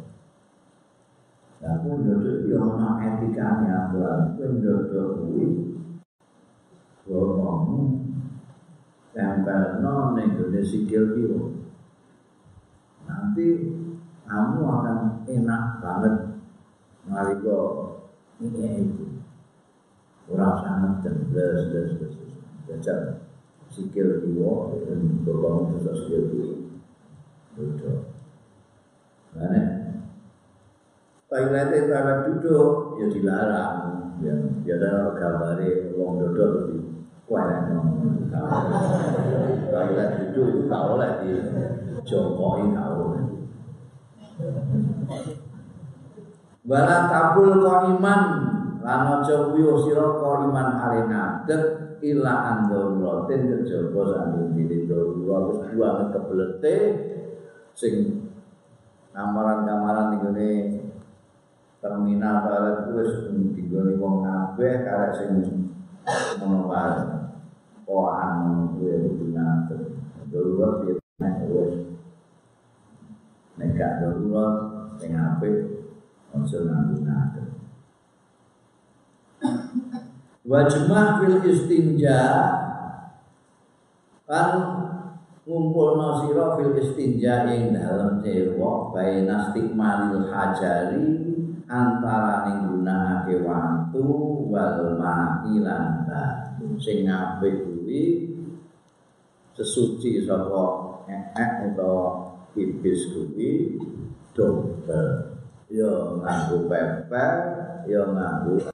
Nah, 1.59 1.74
pun 1.82 2.07
dodok 2.07 2.47
itu 2.47 2.55
ada 2.55 3.03
etikanya, 3.03 3.91
pun 3.91 4.62
dodok 4.62 5.26
itu 5.26 5.68
Wong 7.09 8.05
tempelno 9.16 10.12
ning 10.12 10.36
gone 10.36 10.61
sikil 10.61 11.16
kiwa. 11.16 11.41
Nanti 13.09 13.49
kamu 14.28 14.61
akan 14.61 14.99
enak 15.24 15.64
banget 15.80 16.14
nalika 17.09 17.61
ini 18.45 18.84
itu. 18.84 19.24
Ora 20.28 20.61
sangat 20.61 21.01
jelas 21.32 21.72
jelas 21.72 21.97
jelas. 21.97 22.14
Jajal 22.68 23.24
sikil 23.72 24.20
dan 24.84 25.01
berbangun 25.24 25.80
susah 25.80 25.97
sikil 25.97 26.22
kiwa. 26.28 26.57
Betul. 27.57 28.18
Karena 29.39 29.62
toilet 31.30 31.68
itu 31.70 31.95
duduk 32.26 32.99
ya 32.99 33.07
dilarang. 33.07 33.76
Ya, 34.18 34.34
biasa 34.66 35.14
gambar 35.14 35.62
wong 35.95 36.11
dodol 36.18 36.53
Wah, 37.28 37.47
toilet 39.70 40.11
duduk 40.18 40.47
itu 40.51 40.61
gak 40.66 40.84
oleh 40.91 41.11
di 41.22 41.30
jongkoki 42.03 42.74
gak 42.74 42.89
oleh. 42.99 43.24
Wala 46.68 46.97
tabul 47.09 47.62
iman 47.64 48.22
lan 48.82 49.01
aja 49.20 49.51
kuyo 49.53 49.84
sira 49.84 50.18
iman 50.18 50.68
ale 50.80 51.01
ngadeg 51.11 51.62
ila 52.01 52.34
andoroten 52.55 53.41
kejaba 53.51 54.03
saking 54.14 54.47
diri 54.55 54.78
darurat 54.86 55.43
wis 55.51 55.59
buang 55.74 56.09
kebelete 56.14 56.76
sing 57.74 58.28
amaran-amaran 59.17 60.17
ning 60.19 60.85
terminal 61.79 62.37
toilet 62.43 62.91
wis 62.93 63.13
digone 63.55 63.95
wong 64.03 64.27
kabeh 64.27 64.83
karek 64.83 65.13
sing 65.15 65.31
ngono 66.41 66.67
wae 66.67 67.19
gue 68.77 68.95
digunakan 69.07 69.81
darurat 70.29 70.75
dia 70.85 70.95
naik 71.23 71.47
wes 71.49 71.75
nek 73.57 73.79
darurat 73.79 74.55
sing 74.99 75.13
fil 81.21 81.37
istinja 81.45 82.21
kan 84.29 84.51
ngumpul 85.49 85.97
nasira 85.97 86.61
fil 86.61 86.77
istinja 86.77 87.49
ing 87.49 87.73
dalam 87.73 88.21
cewek 88.21 88.93
baina 88.93 89.49
stigmalil 89.49 90.29
hajari 90.29 91.09
antara 91.65 92.45
ning 92.45 92.69
gunakake 92.69 93.41
watu 93.49 94.05
wal 94.53 95.01
ma'ilan 95.01 96.05
sing 96.77 97.09
apik 97.09 97.65
kuwi 97.65 98.29
sesuci 99.57 100.21
saka 100.29 101.01
ek 101.33 101.73
utawa 101.73 102.37
iblis 102.53 103.09
kuwi 103.17 103.81
dobel 104.37 105.33
ya 105.73 106.13
nganggo 106.21 106.69
peper 106.69 107.33
ya 107.89 108.05
nganggo 108.05 108.69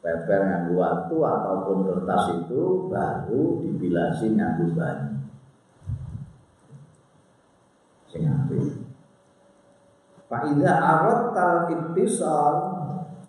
peper 0.00 0.40
nganggo 0.48 0.80
waktu 0.80 1.16
ataupun 1.16 1.78
kertas 1.84 2.24
itu 2.40 2.88
baru 2.88 3.60
dibilasi 3.60 4.32
nganggo 4.32 4.72
banyu. 4.72 5.20
Sing 8.08 8.24
apik. 8.26 8.90
Fa 10.26 10.46
idza 10.48 10.72
aradta 10.72 11.44
al-ittisal 11.68 12.54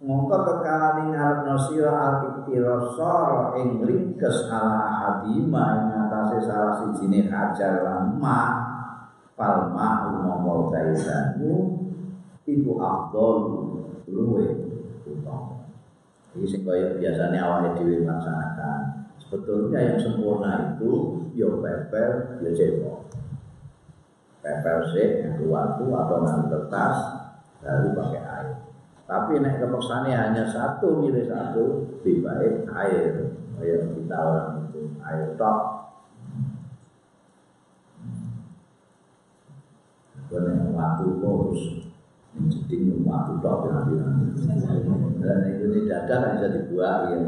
mongko 0.02 0.38
kekali 0.48 1.14
ngarepno 1.14 1.56
sira 1.62 1.94
al-iktirasara 1.94 3.54
ing 3.62 3.86
ringkes 3.86 4.50
ala 4.50 4.90
hadima 4.98 5.64
ing 5.78 5.88
atase 6.08 6.42
salah 6.42 6.74
sijine 6.82 7.30
hajar 7.30 7.86
lan 7.86 8.18
ma 8.18 8.42
fal 9.38 9.70
ma 9.70 10.10
mongko 10.10 10.74
kaitanmu 10.74 11.54
iku 12.50 12.72
afdol 12.82 13.38
luwe 14.10 14.46
utama 15.06 15.51
iki 16.38 16.46
sing 16.48 16.62
kaya 16.64 16.96
biasane 16.96 17.38
awake 17.40 17.80
dhewe 17.80 18.08
laksanakan 18.08 19.10
sebetulnya 19.20 19.80
yang 19.80 19.98
sempurna 20.00 20.76
itu 20.76 20.92
ya 21.36 21.48
pepel 21.48 22.12
ya 22.44 22.50
cebok 22.56 23.12
pepel 24.40 24.78
sih 24.96 25.28
yang 25.28 25.40
waktu 25.52 25.84
atau 25.92 26.18
nanti 26.24 26.46
kertas 26.48 26.98
lalu 27.62 27.88
pakai 27.94 28.22
air 28.24 28.62
tapi 29.12 29.44
nek 29.44 29.60
kepesannya 29.60 30.16
hanya 30.16 30.48
satu 30.48 31.04
milih 31.04 31.28
satu 31.28 31.84
lebih 32.00 32.24
baik 32.24 32.64
air. 32.72 33.36
Kayak 33.60 33.92
kita 33.92 34.16
orang 34.16 34.72
itu 34.72 34.82
air 35.04 35.36
tok. 35.36 35.60
Karena 40.32 40.64
waktu 40.72 41.06
harus 41.20 41.62
menjadi 42.36 42.76
waktu 43.04 43.34
tok 43.44 43.60
nanti 43.68 43.94
Dan 45.22 45.38
itu 45.52 45.66
tidak 45.84 46.00
ada 46.08 46.18
bisa 46.36 46.48
dibuat 46.50 47.00
yang 47.12 47.26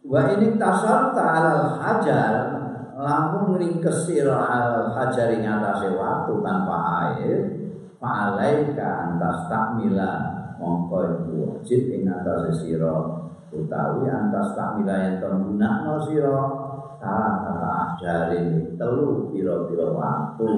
Wa 0.00 0.20
ini 0.36 0.56
tasar 0.56 1.12
ta'al 1.12 1.76
hajar 1.80 2.32
Lampung 3.00 3.56
ringkes 3.56 4.04
sira 4.04 4.44
al 4.44 4.92
hajar 4.92 5.32
ing 5.32 5.48
atase 5.48 5.88
waktu 5.96 6.32
tanpa 6.44 6.76
air 7.08 7.38
fa'alaika 7.96 8.84
antas 8.84 9.48
takmila 9.48 10.12
mongko 10.60 10.98
iku 11.08 11.32
wajib 11.48 11.88
ing 11.96 12.04
atase 12.12 12.52
sira 12.60 13.24
utawi 13.48 14.04
antas 14.04 14.52
takmila 14.52 14.94
yang 15.00 15.16
gunakno 15.20 15.96
sira 16.04 16.38
salah 17.00 17.34
kata 17.40 17.68
ajarin 17.72 18.48
telu 18.76 19.32
pira-pira 19.32 19.96
waktu 19.96 20.48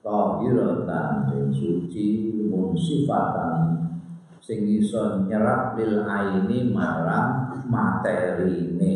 tahiratan 0.00 1.28
sing 1.28 1.44
suci 1.52 2.06
munsifatan 2.48 3.84
sing 4.40 4.64
iso 4.64 5.28
nyerap 5.28 5.76
lil 5.76 6.08
aini 6.08 6.72
marang 6.72 7.52
materine 7.68 8.94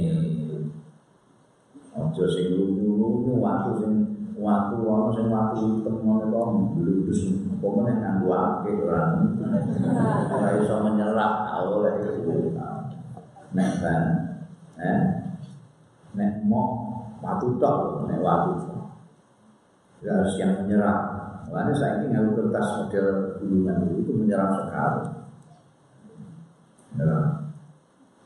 aja 1.95 2.25
sing 2.27 2.57
lunyu-lunyu 2.57 3.39
waktu 3.39 3.71
sing 3.85 3.93
waktu 4.41 4.77
ana 4.83 5.09
sing 5.15 5.27
waktu 5.31 5.59
hitam 5.63 5.97
ngono 6.03 6.27
to 6.33 6.43
bludus 6.75 7.21
apa 7.65 7.67
meneh 7.81 7.95
nganggo 7.97 8.29
akeh 8.29 8.75
ora? 8.85 9.03
Iso 10.61 10.75
menyerap 10.85 11.33
oleh 11.65 11.95
itu. 12.03 12.53
Nek 13.57 13.71
kan 13.81 14.05
eh? 14.77 15.01
Nek 16.13 16.45
mau 16.45 17.01
waktu 17.25 17.57
tok 17.57 18.05
nek 18.05 18.21
waktu 20.05 20.21
harus 20.21 20.37
yang 20.37 20.53
menyerap 20.61 21.01
Karena 21.49 21.73
saya 21.73 22.03
ini 22.03 22.13
nganggo 22.13 22.33
kertas 22.35 22.69
model 22.77 23.09
gulungan 23.39 23.95
itu 23.95 24.13
menyerap 24.13 24.51
sekali. 24.59 25.03
Menyerap 26.91 27.27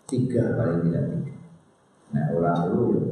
tiga 0.08 0.42
paling 0.56 0.80
tidak 0.88 1.04
tiga. 1.12 1.34
Nah 2.14 2.24
orang 2.32 2.58
dulu 2.66 2.84
ya 2.96 3.04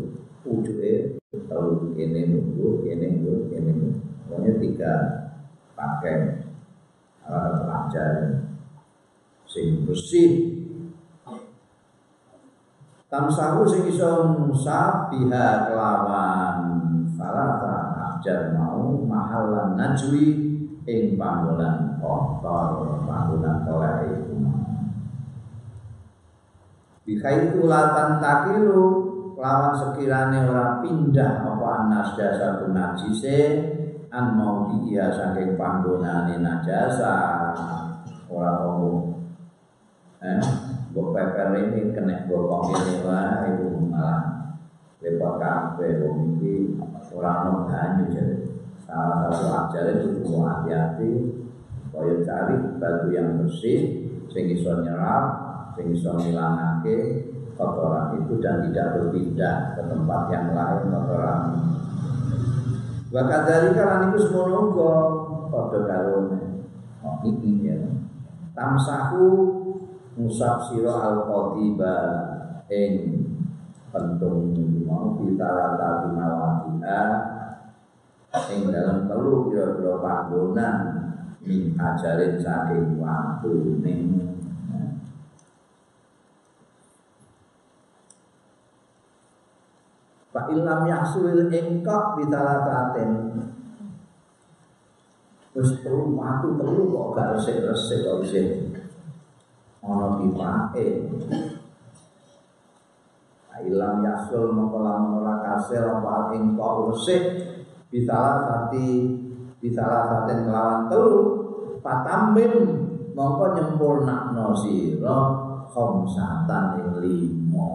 ujungnya 0.46 1.20
tahu 1.52 1.92
ini 2.00 2.32
nunggu, 2.32 2.88
ini 2.88 3.06
nunggu, 3.20 3.34
ini 3.52 3.70
nunggu. 3.76 4.00
Pokoknya 4.24 4.52
tiga 4.56 4.92
pakai 5.76 6.16
alat 7.28 7.54
pelajar 7.60 8.12
sing 9.44 9.84
bersih. 9.84 10.32
Tamsahu 13.12 13.68
sing 13.68 13.84
iso 13.90 14.32
musab 14.48 15.12
biha 15.12 15.68
kelawan. 15.68 16.56
Salata 17.12 17.75
ajar 18.16 18.56
mau 18.56 19.04
mahalan 19.04 19.76
najwi 19.76 20.26
ing 20.88 21.20
panggonan 21.20 22.00
kotor 22.00 23.04
panggonan 23.04 23.68
kelai 23.68 24.08
Bikai 27.06 27.54
itu 27.54 27.70
latan 27.70 28.18
takilu 28.18 28.86
lawan 29.38 29.78
sekirane 29.78 30.42
ora 30.42 30.82
pindah 30.82 31.46
apa 31.46 31.86
anas 31.86 32.18
jasa 32.18 32.66
najise 32.66 33.38
an 34.10 34.34
mau 34.34 34.66
dia 34.82 35.14
saking 35.14 35.54
panggonane 35.54 36.42
najasa 36.42 37.14
ora 38.26 38.58
tau 38.58 39.14
eh 40.18 40.42
mbok 40.90 41.14
peper 41.14 41.54
ini 41.54 41.94
kena 41.94 42.26
bokong 42.26 42.74
ini 42.74 43.06
wah 43.06 43.44
itu 43.54 43.68
malah 43.86 44.35
repot 45.00 45.36
kabeh 45.36 46.04
wong 46.04 46.36
iki 46.36 46.80
ora 47.12 47.48
ono 47.48 47.68
banyu 47.68 48.04
jadi 48.12 48.36
salah 48.84 49.28
satu 49.28 49.46
ajaran 49.52 49.98
itu 50.04 50.34
hati-hati 50.40 51.12
kaya 51.92 52.14
cari 52.24 52.56
batu 52.76 53.08
yang 53.12 53.40
bersih 53.40 54.08
sing 54.28 54.44
iso 54.52 54.84
nyerap 54.84 55.24
sing 55.76 55.92
iso 55.92 56.16
ngilangake 56.16 56.96
kotoran 57.56 58.20
itu 58.20 58.36
dan 58.38 58.68
tidak 58.68 59.00
berpindah 59.00 59.56
ke 59.74 59.82
tempat 59.88 60.22
yang 60.28 60.52
lain 60.52 60.92
kotoran. 60.92 61.42
Bahkan 63.08 63.42
dari 63.48 63.68
kalian 63.72 64.12
itu 64.12 64.18
semua 64.28 64.44
nunggu 64.52 64.92
pada 65.48 65.78
karone. 65.88 66.68
Oh, 67.00 67.16
ini 67.24 67.64
ya. 67.64 67.80
Tamsahu 68.52 69.24
musab 70.20 70.68
siro 70.68 70.92
al 70.92 71.24
qadiba 71.24 71.96
ing 72.68 73.24
pentung 73.96 74.52
mau 74.84 75.16
kita 75.16 75.48
lata 75.48 76.12
mawatiha 76.12 77.02
ing 78.52 78.68
dalam 78.68 79.08
telu 79.08 79.48
kira-kira 79.48 79.96
panggonan 80.04 80.76
min 81.40 81.72
ajarin 81.72 82.36
saking 82.36 83.00
waktu 83.00 83.80
ning 83.80 84.00
Fa 90.36 90.52
ilam 90.52 90.84
yahsul 90.84 91.48
engkak 91.48 92.20
bitalataten. 92.20 93.40
Terus 95.56 95.80
perlu 95.80 96.12
matu 96.12 96.60
perlu 96.60 96.92
kok 96.92 97.16
gak 97.16 97.40
resik-resik 97.40 98.04
kok 98.04 98.20
bisa. 98.20 98.44
Ono 99.80 100.20
nifake 100.20 101.08
ilang 103.64 104.04
yasul 104.04 104.52
mongko 104.52 104.84
lamun 104.84 105.24
ora 105.24 105.40
kasil 105.40 105.80
apa 105.80 106.36
ing 106.36 106.58
kok 106.58 106.92
resik. 106.92 107.22
Bisalah 107.88 108.44
sati 108.44 109.16
bisalah 109.62 110.02
saten 110.10 110.44
kelawan 110.44 110.92
telu. 110.92 111.20
Patambin 111.80 112.52
mongko 113.16 113.56
nyempurnakno 113.56 114.52
sira 114.58 115.18
khamsatan 115.70 116.64
ing 116.82 116.88
limo 117.00 117.72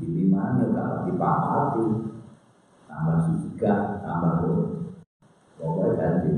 di 0.00 0.06
lima 0.08 0.56
yo 0.58 0.72
gak 0.72 1.04
dipapati 1.04 1.86
tambah 2.88 3.18
tiga 3.30 4.00
tambah 4.02 4.34
loro. 4.42 4.64
Pokoknya 5.60 5.92
ganti. 5.94 6.32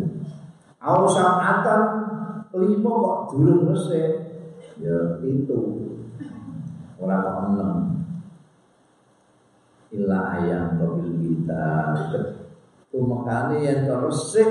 Au 0.82 1.06
samatan 1.06 1.82
lima 2.58 2.90
kok 2.90 3.18
durung 3.32 3.70
resik. 3.70 4.12
Ya 4.82 5.22
itu. 5.22 5.88
Orang 6.98 7.22
kok 7.22 7.38
enam 7.54 8.01
illa 9.92 10.40
ayam 10.40 10.80
kabil 10.80 11.20
kita. 11.20 11.68
Tumakane 12.92 13.64
yang 13.64 13.88
resik 13.88 14.50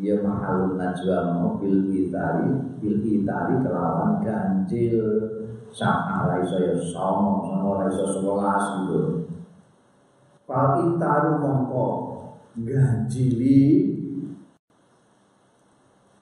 ya 0.00 0.16
mahal 0.24 0.76
najwa 0.76 1.38
mobil 1.38 1.92
itari 1.92 2.48
bil 2.80 3.00
itari 3.00 3.60
kelawan 3.64 4.20
ganjil. 4.20 5.00
Sang 5.74 6.06
ora 6.22 6.38
iso 6.38 6.56
ya 6.62 6.76
sono 6.78 7.42
sono 7.42 7.64
ora 7.74 7.90
iso 7.90 8.04
sewelas 8.06 8.64
gitu. 8.86 9.00
Fal 10.46 10.86
itaru 10.92 11.40
mongko 11.40 11.86
ganjili. 12.62 13.90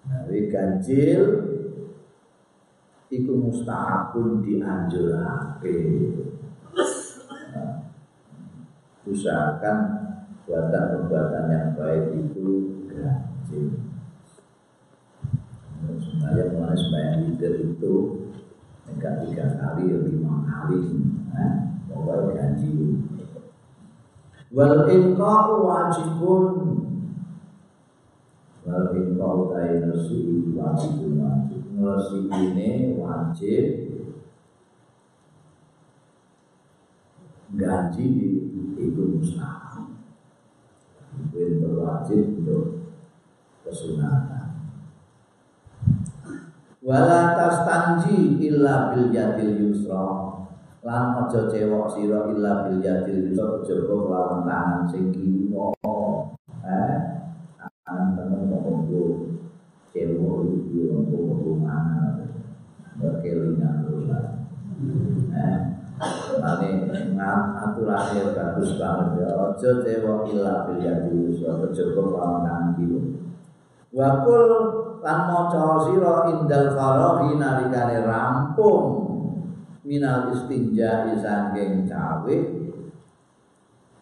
Nabi 0.03 0.51
ganjil 0.51 1.23
Iku 3.13 3.33
mustahabun 3.45 4.41
dianjurake 4.41 5.77
Usahakan 9.07 9.79
Buatan-buatan 10.43 11.45
yang 11.51 11.71
baik 11.79 12.19
itu 12.19 12.83
ganjil 12.91 13.79
Sebenarnya 15.83 16.45
mulai 16.55 16.77
sembahyang 16.79 17.19
leader 17.31 17.55
itu 17.63 17.95
Enggak 18.91 19.27
tiga 19.27 19.47
kali, 19.59 19.91
lima 19.91 20.47
kali 20.47 20.83
nah, 21.31 21.79
Pokoknya 21.91 22.31
ganjil 22.35 23.03
Wal 24.53 24.85
inqa'u 24.85 25.65
wajibun. 25.65 26.45
Wal 28.69 28.87
inqa'u 29.01 29.49
nasi 29.49 30.53
wajibun. 30.53 31.13
Wajib 31.25 31.63
Nasi 31.73 32.29
ini 32.29 33.01
wajib 33.01 33.92
Gaji 37.53 38.09
itu 38.81 39.03
mustahil 39.13 39.93
Itu 41.37 41.69
wajib 41.77 42.41
untuk 42.41 42.65
kesunatan 43.61 44.57
Wala 46.83 47.37
tastanji 47.37 48.41
illa 48.43 48.91
bil 48.91 49.13
yadil 49.13 49.69
yusra 49.69 50.33
lan 50.83 51.15
aja 51.15 51.47
cewek 51.47 51.87
sira 51.95 52.27
illa 52.27 52.67
bil 52.67 52.83
yadil 52.83 53.31
bisa 53.31 53.63
kejaba 53.63 53.95
kelawan 54.03 54.41
tangan 54.43 54.83
sing 54.91 55.15
kiwa 55.15 55.71
eh 56.67 56.99
tangan 57.87 58.19
temen 58.19 58.51
kok 58.51 58.67
nggo 58.67 59.05
cewek 59.95 60.39
iki 60.59 60.91
nggo 60.91 61.39
rumah 61.39 62.19
berkelingan 62.99 63.87
eh 65.31 65.72
Mane 66.43 66.91
aturane 67.55 68.21
bagus 68.35 68.75
banget 68.75 69.23
ya. 69.23 69.29
Aja 69.39 69.71
cewek 69.87 70.35
illa 70.35 70.67
bil 70.67 70.83
yadil 70.83 71.31
bisa 71.31 71.63
kejaba 71.63 72.03
kelawan 72.03 72.43
tangan 72.43 72.69
kiwa. 72.75 73.01
Wakul 73.93 74.51
lan 75.05 75.19
maca 75.29 75.65
sira 75.87 76.15
indal 76.33 76.73
faraghi 76.75 77.39
nalikane 77.39 78.03
rampung 78.09 78.87
minal 79.85 80.33
istinja 80.33 81.07
saking 81.19 81.87
cawe 81.87 82.37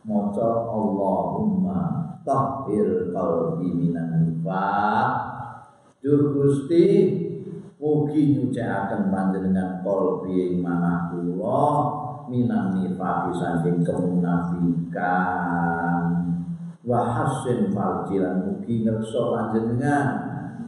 maca 0.07 0.49
Allahumma 0.71 1.81
tahhir 2.25 3.11
qalbi 3.13 3.69
minan 3.75 4.31
nifaq 4.31 5.09
Duh 6.01 6.33
Gusti 6.33 6.87
mugi 7.81 8.37
nyucikaken 8.37 9.09
panjenengan 9.09 9.81
qalbi 9.81 10.53
ing 10.53 10.61
manah 10.61 11.09
kula 11.09 11.65
minan 12.29 12.77
nifaq 12.77 13.33
saking 13.33 13.81
kemunafikan 13.81 14.93
wa 16.85 17.01
hasin 17.09 17.73
farjilan 17.73 18.45
mugi 18.45 18.85
ngerso 18.85 19.33
panjenengan 19.33 20.07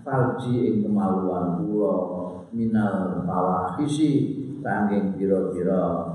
farji 0.01 0.73
ing 0.73 0.89
kemaluan 0.89 1.61
kula 1.61 1.97
minal 2.57 3.21
fawahisi 3.29 4.41
saking 4.65 5.13
kira-kira 5.21 6.09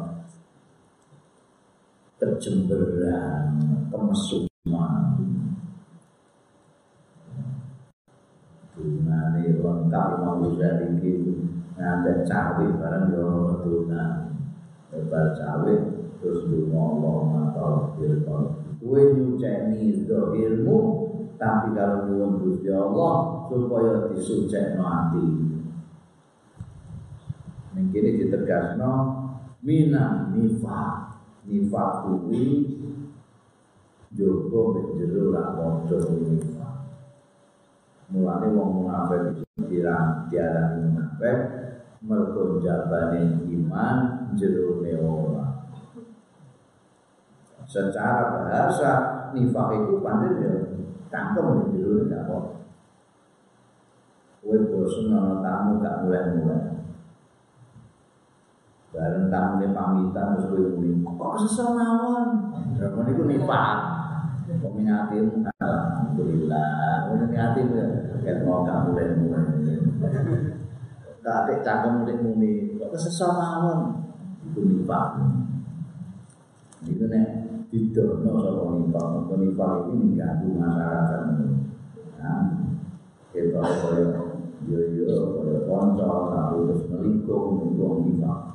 kecemberan, 2.17 3.53
kemesuman. 3.93 5.36
Dunane 8.87 9.59
lengkap 9.59 10.07
Imam 10.15 10.47
Ghazali 10.47 10.95
iki 10.95 11.11
ngate 11.75 12.23
cawe 12.23 12.65
barang 12.79 13.05
yo 13.11 13.21
ono 13.27 13.53
tunan. 13.67 14.31
Lebar 14.95 15.35
cawe 15.35 15.73
terus 16.23 16.47
dungo 16.47 16.79
Allah 16.79 17.17
matal 17.27 17.73
firqan. 17.99 18.43
Kowe 18.79 19.01
nyuceni 19.11 20.07
zahirmu 20.07 20.77
tapi 21.35 21.75
kalau 21.75 22.07
nyuwun 22.07 22.39
Gusti 22.39 22.71
Allah 22.71 23.45
supaya 23.51 24.07
disucekno 24.09 24.83
atimu. 24.87 25.59
Ning 27.75 27.85
kene 27.91 28.09
ditegasno 28.23 28.93
minang 29.61 30.31
nifak. 30.31 31.19
Nifak 31.43 32.07
kuwi 32.07 32.75
jogo 34.15 34.95
jero 34.95 35.35
ra 35.35 35.53
padha. 35.53 36.56
Mulane 38.07 38.47
wong 38.55 38.69
munafik 38.83 39.43
dikira 39.55 40.27
diarani 40.31 40.87
munafik 40.87 41.37
mergo 41.99 42.63
jabane 42.63 43.43
iman 43.51 43.97
jero 44.39 44.79
ora. 44.79 45.67
Secara 47.67 48.47
bahasa 48.47 48.91
nifak 49.35 49.75
itu 49.75 49.99
pancen 49.99 50.39
ya 50.39 50.51
cangkem 51.11 51.75
jero 51.75 52.07
gak 52.07 52.23
apa. 52.31 52.37
Kowe 54.39 54.57
bosen 54.71 55.11
ana 55.11 55.43
tamu 55.43 55.83
gak 55.83 56.07
mulai-mulai. 56.07 56.77
bareng 58.97 59.29
tamu 59.29 59.61
pamitan 59.77 60.33
terus 60.33 60.49
kowe 60.49 60.63
muni 60.73 61.05
kok 61.05 61.31
kesesel 61.37 61.77
mawon 61.77 62.25
terus 62.73 62.97
niku 63.05 63.23
nifak 63.29 63.96
kok 64.61 64.73
minyatin 64.73 65.45
alhamdulillah. 65.61 67.07
Ngono 67.07 67.25
niati 67.29 67.61
ket 68.23 68.43
mau 68.43 68.65
kamu 68.65 68.93
mulai 68.93 69.07
mulai. 69.17 69.77
Tek 71.21 71.59
cangkem 71.63 72.03
mulai 72.03 72.15
muni 72.19 72.77
kok 72.77 72.91
kesesel 72.95 73.35
mawon? 73.35 73.79
Iku 74.51 74.59
nifak. 74.65 75.07
Itu 76.87 77.05
nek. 77.11 77.25
Didono 77.67 78.31
sapa 78.41 78.63
nifak. 78.79 79.05
Kok 79.27 79.37
nifak 79.39 79.71
iki 79.85 79.91
mengganggu 79.95 80.47
masyarakat. 80.55 81.23
Nah 82.17 82.43
kita 83.35 83.61
kaya 83.61 84.05
yo 84.65 84.79
yo 84.97 85.13
kaya 85.37 85.57
kanca 85.69 86.09
tapi 86.33 86.55
terus 86.65 86.83
melikung 86.89 87.69
itu 87.69 87.87
nifak 88.07 88.46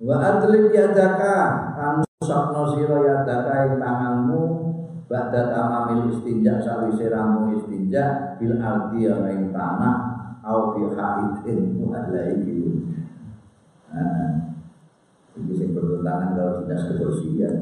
Wa 0.00 0.16
adlib 0.16 0.72
yadaka 0.72 1.36
anu 1.76 2.08
sakno 2.24 2.72
sira 2.72 3.04
yadaka 3.04 3.68
ing 3.68 3.76
tanganmu 3.76 4.42
ba'da 5.04 5.52
tamamil 5.52 6.08
istinja 6.08 6.56
sawise 6.56 7.12
ramu 7.12 7.52
istinja 7.60 8.36
bil 8.40 8.56
ardi 8.56 9.04
ing 9.12 9.52
tanah 9.52 9.96
au 10.40 10.72
bi 10.72 10.88
haidin 10.96 11.76
mu'allaihi. 11.76 12.80
Nah, 13.92 14.56
ini 15.36 15.52
sing 15.52 15.76
bertentangan 15.76 16.32
kalau 16.32 16.64
dinas 16.64 16.82
kebersihan. 16.88 17.54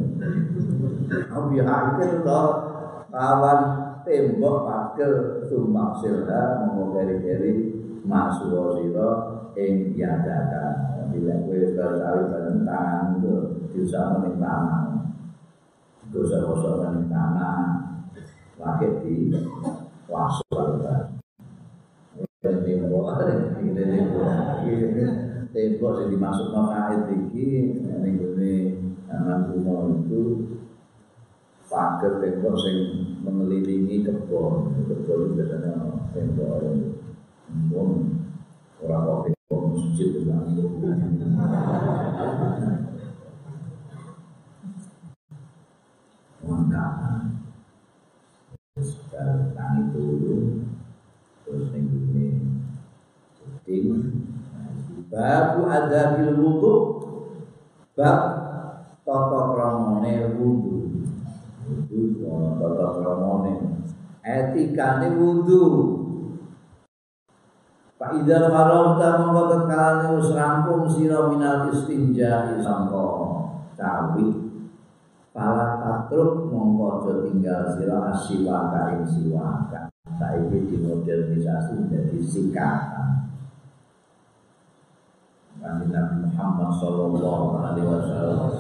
Au 1.35 1.51
bi 1.51 1.59
haidin 1.59 2.23
kawan 2.23 3.61
tembok 4.07 4.57
pager 4.63 5.43
sumbang 5.43 5.91
silha 5.99 6.71
mau 6.71 6.95
keri-keri 6.95 7.83
masuk 8.07 8.79
ing 9.59 9.99
yadaka. 9.99 10.87
bila 11.09 11.35
kue 11.49 11.73
bersawi 11.75 12.31
bareng 12.31 12.63
tangan 12.69 13.19
itu 13.19 13.35
mening 14.21 14.37
tangan. 14.39 14.87
Dosa 16.15 16.37
dosa 16.47 16.71
mening 16.85 17.09
tangan. 17.11 17.67
Wakil 18.59 18.93
di 19.03 19.35
wasu 20.07 20.45
ini 23.59 23.83
tembok 23.99 24.31
tembok. 25.55 25.93
Yang 25.99 26.09
dimaksud 26.15 26.47
no 26.55 26.63
kait 26.71 27.03
iki 27.11 27.47
ini 27.83 28.09
gue 28.15 28.55
anak 29.11 29.57
itu 30.07 30.23
pagar 31.67 32.21
tembok 32.23 32.55
yang 32.69 32.79
mengelilingi 33.25 34.07
kebun 34.07 34.77
itu 34.77 34.95
biasanya 35.35 35.73
tembok 36.13 36.53
yang 36.63 36.79
orang 38.79 39.03
kok 39.03 39.19
tembok 39.27 39.61
masjid 39.75 40.09
itu 40.15 40.23
lengkap 46.47 46.93
sekarang 48.79 49.51
tangi 49.59 49.83
dulu 49.91 50.63
terus 51.43 51.67
minggu 51.75 51.99
ini 52.15 52.27
syuting 53.35 54.15
babu 55.11 55.67
ada 55.67 56.15
bil 56.15 56.39
wudu 56.39 56.75
bab 57.99 58.21
tata 59.03 59.41
kramane 59.59 60.39
wudu. 60.39 61.03
Wudu 61.67 62.23
tata 62.23 62.87
kramane 63.03 63.53
etikane 64.23 65.19
wudu 65.19 65.98
Pak 67.99 68.15
Idar 68.23 68.47
Farau 68.55 68.95
tak 68.95 69.19
mengkotot 69.19 69.67
kalane 69.67 70.15
wis 70.15 70.31
rampung 70.31 70.87
sira 70.87 71.27
minal 71.27 71.67
istinja 71.67 72.55
sangka 72.63 73.03
cawi 73.75 74.49
Pala 75.35 75.83
tatruk 75.83 76.47
mongko 76.51 77.27
tinggal 77.27 77.75
sira 77.75 78.15
asiwaka 78.15 78.99
ing 78.99 79.07
siwaka. 79.07 79.91
Saiki 80.19 80.67
dimodernisasi 80.67 81.79
menjadi 81.79 82.19
sikatan. 82.27 83.31
Nabi 85.63 85.91
Nabi 85.91 86.15
Muhammad 86.27 86.71
Sallallahu 86.75 87.47
Alaihi 87.55 87.87
Wasallam 87.87 88.51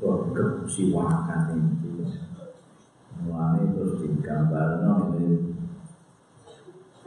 Wah, 0.00 0.16
siwakan 0.64 1.40
itu 1.76 2.08
Mulanya 3.20 3.68
terus 3.76 4.00
digambar 4.00 4.80
ini 5.20 5.39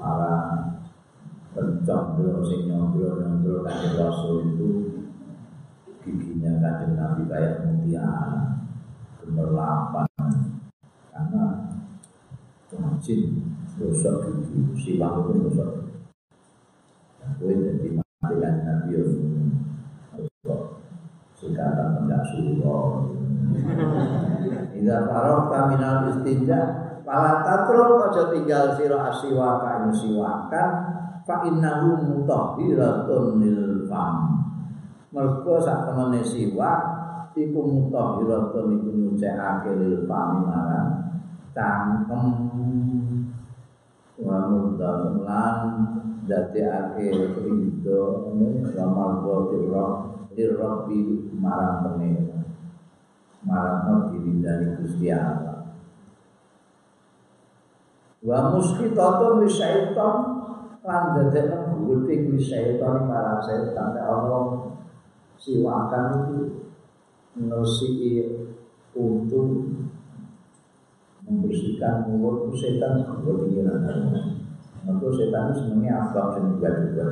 para 0.03 0.35
pencondro 1.55 2.43
sing 2.43 2.67
nyondro 2.67 3.23
nyondro 3.23 3.63
kanjeng 3.63 3.95
Rasul 3.95 4.51
itu 4.51 4.69
giginya 6.03 6.59
kanjeng 6.59 6.99
Nabi 6.99 7.23
kayak 7.31 7.63
mutiara 7.63 8.67
gemerlapan. 9.23 10.11
Karena 11.07 11.71
rajin 12.75 13.21
gosok 13.79 14.43
gigi 14.43 14.59
siwak 14.75 15.23
itu 15.23 15.31
gosok. 15.47 15.71
Kue 17.39 17.55
jadi 17.55 17.95
mati 17.95 18.35
kan 18.43 18.55
Nabi 18.67 18.99
Sikatan 21.33 21.87
pendak 21.95 22.23
suruh 22.27 23.07
Ida 24.75 24.97
paroh 25.07 25.47
kaminal 25.47 26.11
istinja 26.11 26.82
Pala 27.13 27.45
tatrul 27.45 28.01
aja 28.09 28.33
tinggal 28.33 28.73
siro 28.73 28.97
asiwaka 28.97 29.85
ini 29.85 29.93
siwakan 29.93 30.69
Fa 31.29 31.45
innahu 31.45 32.09
mutahhiratun 32.09 33.37
lil 33.37 33.85
fam. 33.85 34.41
Mergo 35.13 35.61
sak 35.61 35.85
temene 35.85 36.25
siwak 36.25 36.81
iku 37.37 37.61
mutahhiratun 37.69 38.81
iku 38.81 38.89
nyucikake 38.89 39.77
lil 39.77 40.09
fami 40.09 40.41
marang 40.41 40.89
cangkem. 41.53 42.25
Wa 44.17 44.49
muddan 44.49 45.21
lan 45.21 45.57
dadekake 46.25 47.13
ridho 47.13 48.33
lamar 48.73 49.21
botir 49.21 49.69
lirabbi 50.33 51.29
marang 51.37 51.85
pengira 51.85 52.41
marang 53.45 54.09
diri 54.09 54.41
dari 54.41 54.67
Gusti 54.81 55.13
Allah 55.13 55.52
wa 58.23 58.55
muskitatun 58.55 59.43
li 59.43 59.49
syaitan. 59.51 60.15
Lan 60.83 61.15
dadekake 61.15 61.79
guting 61.79 62.35
li 62.35 62.39
syaitan 62.39 63.07
marang 63.07 63.39
setan 63.39 63.95
Allah 63.99 64.73
siwakan 65.39 66.05
itu 66.27 66.39
meresiki 67.35 68.43
untuk 68.95 69.73
membersihkan 71.23 72.11
mulut 72.11 72.51
setan 72.51 73.07
buat 73.23 73.47
pikiran 73.47 73.87
untuk 74.83 75.15
setan 75.15 75.55
itu 75.55 75.63
sebenarnya 75.63 76.11
apa 76.11 76.35
yang 76.35 76.45
juga 76.59 76.69
juga 76.83 77.05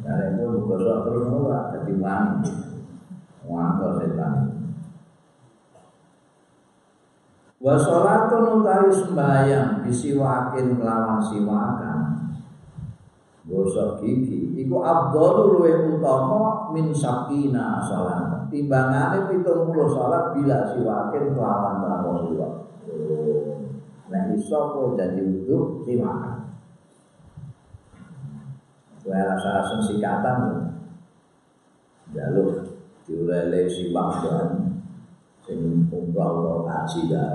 karena 0.00 0.36
itu 0.36 0.42
bergosok 0.48 0.96
terus 1.06 1.24
murah 1.28 1.64
jadi 1.72 1.92
wangi. 1.96 2.52
Wangi 3.48 3.88
setan 4.00 4.34
Wa 7.60 7.76
sholatun 7.76 8.64
utawi 8.64 8.88
sembahyang 8.88 9.84
bisiwakin 9.84 10.80
melawan 10.80 11.20
siwakan. 11.20 12.00
Gosok 13.44 14.00
gigi 14.00 14.56
iku 14.56 14.80
abdul 14.80 15.60
luwe 15.60 15.92
utama 15.92 16.72
min 16.72 16.88
sakina 16.88 17.84
salat. 17.84 18.48
Timbangane 18.48 19.28
70 19.28 19.44
salat 19.92 20.32
bila 20.32 20.72
siwakin 20.72 21.36
kelawan 21.36 21.84
tanpa 21.84 22.10
siwak 22.24 22.52
Nah 24.10 24.22
iso 24.32 24.58
kok 24.72 24.96
jadi 24.96 25.20
wudu 25.20 25.84
siwakan. 25.84 26.56
Kue 29.04 29.20
rasa-rasa 29.20 29.76
sikatan. 29.84 30.40
Jalur 32.16 32.72
diulele 33.04 33.68
siwak 33.68 34.24
sing 35.50 35.90
umrah 35.90 36.30
atau 36.30 36.62
kaji 36.62 37.10
ya 37.10 37.26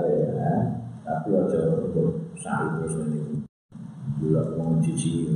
tapi 1.04 1.28
aja 1.36 1.76
untuk 1.84 2.32
sari 2.40 2.80
terus 2.80 3.04
ini 3.04 3.44
gula 4.16 4.56
mau 4.56 4.80
cici 4.80 5.28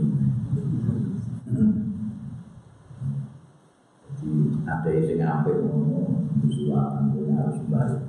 jadi 4.16 4.32
ada 4.64 4.88
yang 4.88 5.04
sing 5.04 5.20
apik 5.20 5.56
ngono 5.60 6.24
suwakan 6.48 7.12
harus 7.36 7.60
baik 7.68 8.00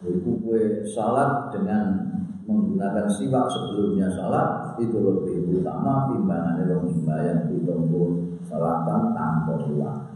Ibu 0.00 0.40
kue 0.40 0.80
salat 0.88 1.52
dengan 1.52 1.92
menggunakan 2.48 3.04
siwak 3.04 3.44
sebelumnya 3.52 4.08
salat 4.08 4.80
itu 4.80 4.96
lebih 4.96 5.60
utama 5.60 6.08
timbangan 6.08 6.64
dalam 6.64 6.88
sembahyang 6.88 7.52
ditempuh 7.52 8.08
salatan 8.48 9.12
tanpa 9.12 9.60
siwak. 9.60 10.09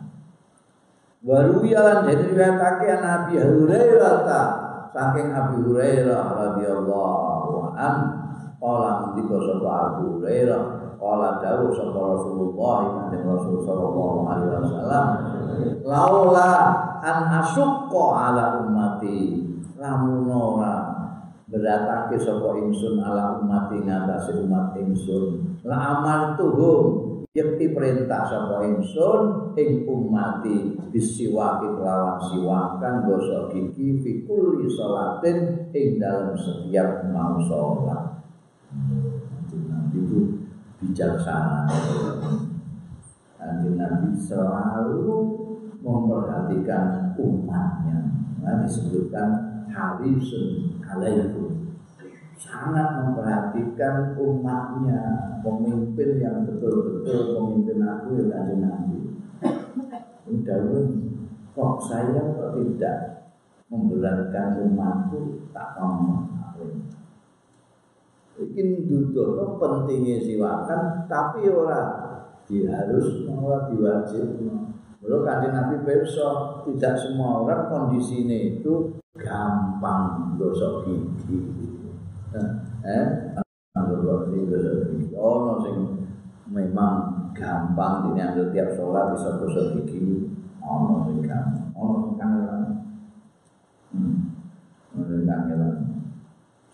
Baru 1.25 1.65
jalan 1.65 2.05
jadi 2.05 2.37
riwayatake 2.37 3.01
Nabi 3.01 3.41
Hurairah 3.41 4.17
ta. 4.29 4.43
Saking 4.93 5.33
Abi 5.33 5.57
Hurairah 5.65 6.23
radhiyallahu 6.37 7.73
an 7.75 7.95
qala 8.61 9.17
ndika 9.17 9.41
sapa 9.41 9.69
Abu 9.73 10.21
Hurairah? 10.21 10.63
Qala 11.01 11.41
dawuh 11.41 11.73
sapa 11.73 11.97
Rasulullah 11.97 12.79
kanjeng 13.09 13.25
Rasul 13.25 13.57
sallallahu 13.65 14.19
alaihi 14.29 14.53
wasallam 14.53 15.07
laula 15.83 16.53
an 17.01 17.19
asyqa 17.41 18.05
ala 18.13 18.61
ummati. 18.61 19.49
Lamun 19.81 20.29
ora 20.29 20.93
beratake 21.49 22.21
sapa 22.21 22.53
ingsun 22.61 23.01
ala 23.01 23.41
ummati 23.41 23.81
ngatasi 23.81 24.45
umat 24.45 24.77
ingsun. 24.77 25.57
La 25.65 25.99
amartuhum 25.99 27.04
yakti 27.35 27.75
perintah 27.75 28.23
sapa 28.23 28.63
ingsun 28.63 29.51
ing 29.59 29.83
ummati 29.91 30.79
bisiwaki 30.95 31.67
kelawan 31.67 32.23
siwakan 32.23 33.11
gosok 33.11 33.51
gigi 33.51 33.99
fi 33.99 34.23
kulli 34.23 34.71
salatin 34.71 35.67
ing 35.75 35.99
dalam 35.99 36.39
setiap 36.39 37.11
mau 37.11 37.35
salat 37.43 38.23
Nabi 39.55 39.99
itu 40.03 40.19
bijaksana. 40.83 41.71
Kanjeng 43.39 43.79
Nabi 43.79 44.11
selalu 44.19 45.07
memperhatikan 45.79 47.15
umatnya. 47.15 47.99
Nah, 48.43 48.67
disebutkan 48.67 49.31
harisun 49.71 50.75
alaikum 50.83 51.64
sangat 52.45 53.01
memperhatikan 53.01 54.13
umatnya 54.21 55.01
pemimpin 55.41 56.21
yang 56.21 56.45
betul-betul 56.45 57.41
pemimpin 57.41 57.81
aku 57.81 58.21
yang 58.21 58.29
kanjeng 58.29 58.61
Nabi 58.61 58.99
udah 60.29 60.61
kok 61.55 61.75
saya 61.81 62.21
kok 62.37 62.53
tidak 62.59 62.99
memberatkan 63.69 64.61
umatku? 64.61 65.49
Tak 65.55 65.79
ngomong 65.79 66.33
Mungkin 68.35 68.91
duduk 68.91 69.63
pentingnya 69.63 70.19
siwakan 70.19 71.07
tapi 71.07 71.47
orang 71.47 72.19
dia 72.51 72.67
harus 72.67 73.23
orang 73.31 73.71
diwajib. 73.71 74.27
Kalau 74.99 75.23
kanjeng 75.23 75.55
Nabi 75.55 75.77
besok 75.87 76.67
tidak 76.67 76.99
semua 76.99 77.47
orang 77.47 77.71
kondisinya 77.71 78.35
itu 78.35 78.99
gampang 79.15 80.35
gosok 80.35 80.83
gigi. 80.83 81.39
Eh, 82.35 83.07
memang 86.51 86.95
gampang 87.35 88.11
ini 88.11 88.21
ambil 88.27 88.51
tiap 88.51 88.75
sholat 88.75 89.15
bisa 89.15 89.39
gosok 89.39 89.79
gigi 89.79 90.31
ono 90.59 91.07
sing 91.07 91.23
gampang 91.23 91.71
ono 91.75 91.95
sing 92.03 92.15
kangelan 92.19 92.63
hmm 93.95 94.17
ono 94.95 95.03
sing 95.07 95.23
kangelan 95.27 95.75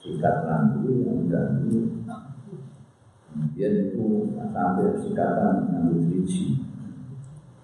sikat 0.01 0.37
rambut 0.49 1.05
yang 1.05 1.29
ganggu 1.29 1.77
dia 3.53 3.69
itu 3.69 4.33
sampai 4.37 4.97
sikatan 4.97 5.69
ngambil 5.69 6.01
biji 6.09 6.65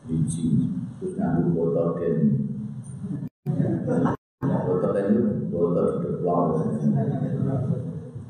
biji 0.05 0.73
terus 1.01 1.16
ngambil 1.16 1.52
botol 1.52 1.89
den 1.97 2.16
botol 4.44 4.90
den 4.93 5.06
itu 5.16 5.48
botol 5.48 6.01
di 6.01 6.09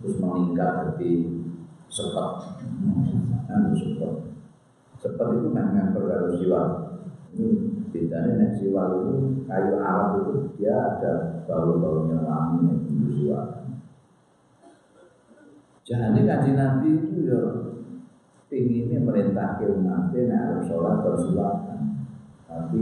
terus 0.00 0.16
meningkat 0.20 0.70
jadi 0.96 1.10
sepet 1.86 2.28
anu 3.46 3.70
sepet 3.76 4.12
sepet 5.00 5.28
itu 5.38 5.48
memang 5.52 5.94
perkara 5.94 6.28
siwa 6.34 6.62
bedanya 7.92 8.32
nek 8.36 8.52
siwa 8.56 8.82
itu 8.96 9.14
kayu 9.48 9.74
Arab 9.80 10.10
itu 10.20 10.34
dia 10.56 10.74
ada 10.74 11.44
bau-baunya 11.48 12.20
wangi 12.20 12.58
nek 12.64 12.78
itu 12.90 13.08
siwa 13.22 13.40
jadi 15.86 16.20
kaji 16.26 16.50
Nabi 16.58 16.88
itu 16.98 17.30
ya 17.30 17.40
pinginnya 18.50 18.98
merintah 19.02 19.58
ke 19.58 19.70
umatnya 19.70 20.20
nek 20.26 20.42
harus 20.42 20.64
sholat 20.66 21.02
bersilakan 21.06 21.80
tapi 22.46 22.80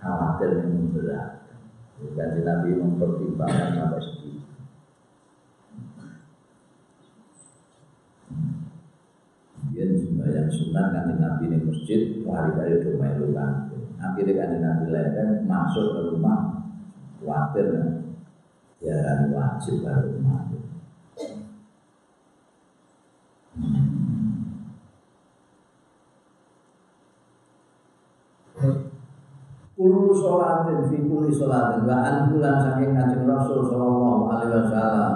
khawatir 0.00 0.66
yang 0.66 0.90
berat. 0.90 1.44
Kaji 1.94 2.40
Nabi 2.44 2.68
mempertimbangkan 2.76 3.70
sampai 3.80 4.02
segitu 4.02 4.44
Dia 9.72 9.84
sembahyang 10.50 10.52
sunat 10.52 10.86
kan 10.92 11.16
Nabi 11.16 11.44
di 11.48 11.58
masjid 11.64 12.00
hari-hari 12.28 12.76
itu 12.80 12.90
melu 13.00 13.32
kan. 13.32 13.72
Akhirnya 13.96 14.32
kan 14.36 14.50
Nabi 14.60 14.84
lain 14.92 15.48
masuk 15.48 15.86
ke 15.96 16.00
rumah 16.12 16.68
khawatir 17.20 17.66
kan. 17.72 17.88
Ya 18.84 19.00
wajib 19.32 19.80
ke 19.80 19.88
rumah. 19.88 20.44
Kulu 29.74 30.14
sholatin 30.14 30.86
fi 30.86 30.96
kuli 31.08 31.34
sholatin 31.34 31.82
wa 31.88 31.96
an 32.04 32.30
bulan 32.30 32.62
saking 32.62 32.94
kanjeng 32.94 33.26
Rasul 33.26 33.66
sallallahu 33.66 34.30
alaihi 34.30 34.54
wasallam. 34.54 35.14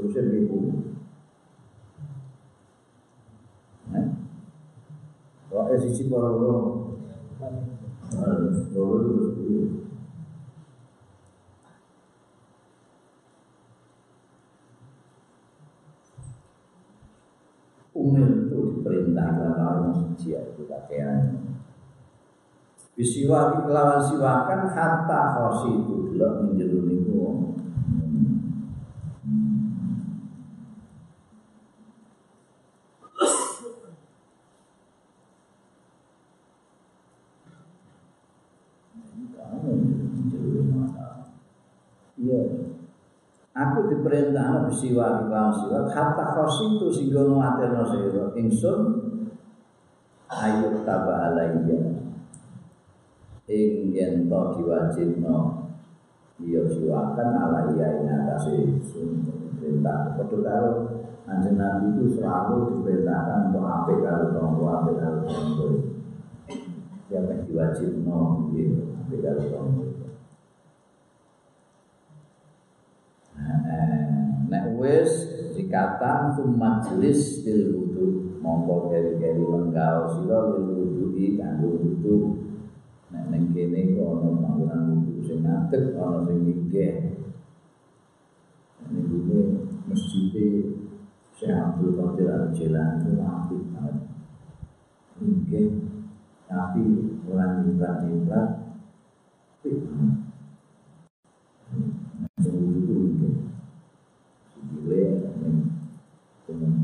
Terusnya 0.00 0.32
ibu. 0.32 0.56
Nah, 3.92 4.06
sisi 5.78 6.10
para 6.10 6.34
itu 6.34 6.50
Umil 17.90 18.48
itu 18.48 18.80
diperintahkan 18.80 19.60
oleh 19.60 19.92
masjid 19.92 20.40
itu 20.40 20.64
pakaian. 20.64 21.36
Bisiwaki 22.96 23.68
kelawan 23.68 24.00
siwakan 24.00 24.72
hatta 24.72 25.20
khosi 25.36 25.84
itu 25.84 26.16
delok 26.16 26.48
menjelur 26.48 26.86
itu. 26.88 27.10
Iya. 42.20 42.42
Bersiwa 44.10 45.22
di 45.22 45.24
bawah 45.30 45.54
siwa. 45.54 45.78
Kata 45.86 46.34
khosi 46.34 46.64
itu 46.74 46.86
sehingga 46.90 47.22
nguatirno 47.30 47.86
sira 47.86 48.24
ingsun 48.34 48.80
ayo 50.26 50.82
taba 50.82 51.30
alayya. 51.30 51.78
Ing 53.46 53.94
yen 53.94 54.26
to 54.26 54.40
diwajibno 54.58 55.70
iya 56.42 56.62
siwakan 56.66 57.30
alayya 57.38 58.02
ing 58.02 58.06
atase 58.10 58.82
sun 58.82 59.26
perintah 59.58 60.18
padha 60.18 60.38
karo 60.42 60.72
Anjing 61.30 61.62
Nabi 61.62 61.94
itu 61.94 62.18
selalu 62.18 62.82
diperintahkan 62.82 63.54
untuk 63.54 63.62
apik 63.62 64.02
karo 64.02 64.34
tonggo 64.34 64.66
apik 64.66 64.98
karo 64.98 65.18
tonggo. 65.22 65.66
Yang 67.06 67.46
diwajibno 67.46 68.50
iya 68.58 68.82
apik 69.06 69.22
karo 69.22 69.90
nek 74.50 74.69
wis 74.80 75.12
dikatan 75.52 76.32
majelis 76.56 77.44
til 77.44 77.76
wudu. 77.76 78.32
Monggo 78.40 78.88
keri-keri 78.88 79.44
lenggao 79.44 80.08
sira 80.08 80.56
lil 80.56 80.68
wudu 80.72 81.36
kanggo 81.36 81.68
wudu. 81.76 82.16
Nek 83.12 83.28
ning 83.28 83.52
kene 83.52 83.80
kok 84.00 84.08
ana 84.16 84.30
panggonan 84.40 84.80
wudu 84.88 85.20
sing 85.20 85.44
ngadeg 85.44 85.84
ana 86.00 86.24
sing 86.24 86.38
nggih. 86.48 86.94
Niku 88.88 89.16
ne 89.28 89.40
masjid 89.84 90.32
Syekh 91.36 91.56
Abdul 91.56 91.96
Qadir 91.96 92.28
Al-Jilani 92.28 93.00
itu 93.00 93.12
apik 93.20 93.62
banget. 93.72 93.96
Nggih. 95.20 95.68
Tapi 96.48 96.84
ora 97.30 97.62
nibrat-nibrat 97.62 98.50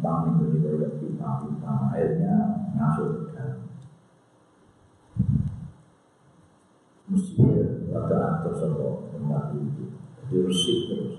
penumpang 0.06 0.38
itu 0.38 0.44
di 0.54 0.86
pipa-pipa 1.02 1.90
airnya 1.90 2.34
masuk 2.78 3.26
ke 3.26 3.34
dalam. 3.34 3.60
Mesti 7.10 7.42
ada 7.90 8.18
atur 8.38 8.54
sama 8.54 9.10
tempat 9.10 9.44
itu, 9.58 9.84
diresik 10.30 10.78
terus. 10.90 11.18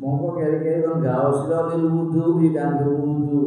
Mongko 0.00 0.40
kiri-kiri 0.40 0.88
kan 0.88 1.04
gaul 1.04 1.32
sila 1.44 1.76
lil 1.76 1.84
wudu 1.92 2.40
ikan 2.48 2.80
wudu 2.80 3.44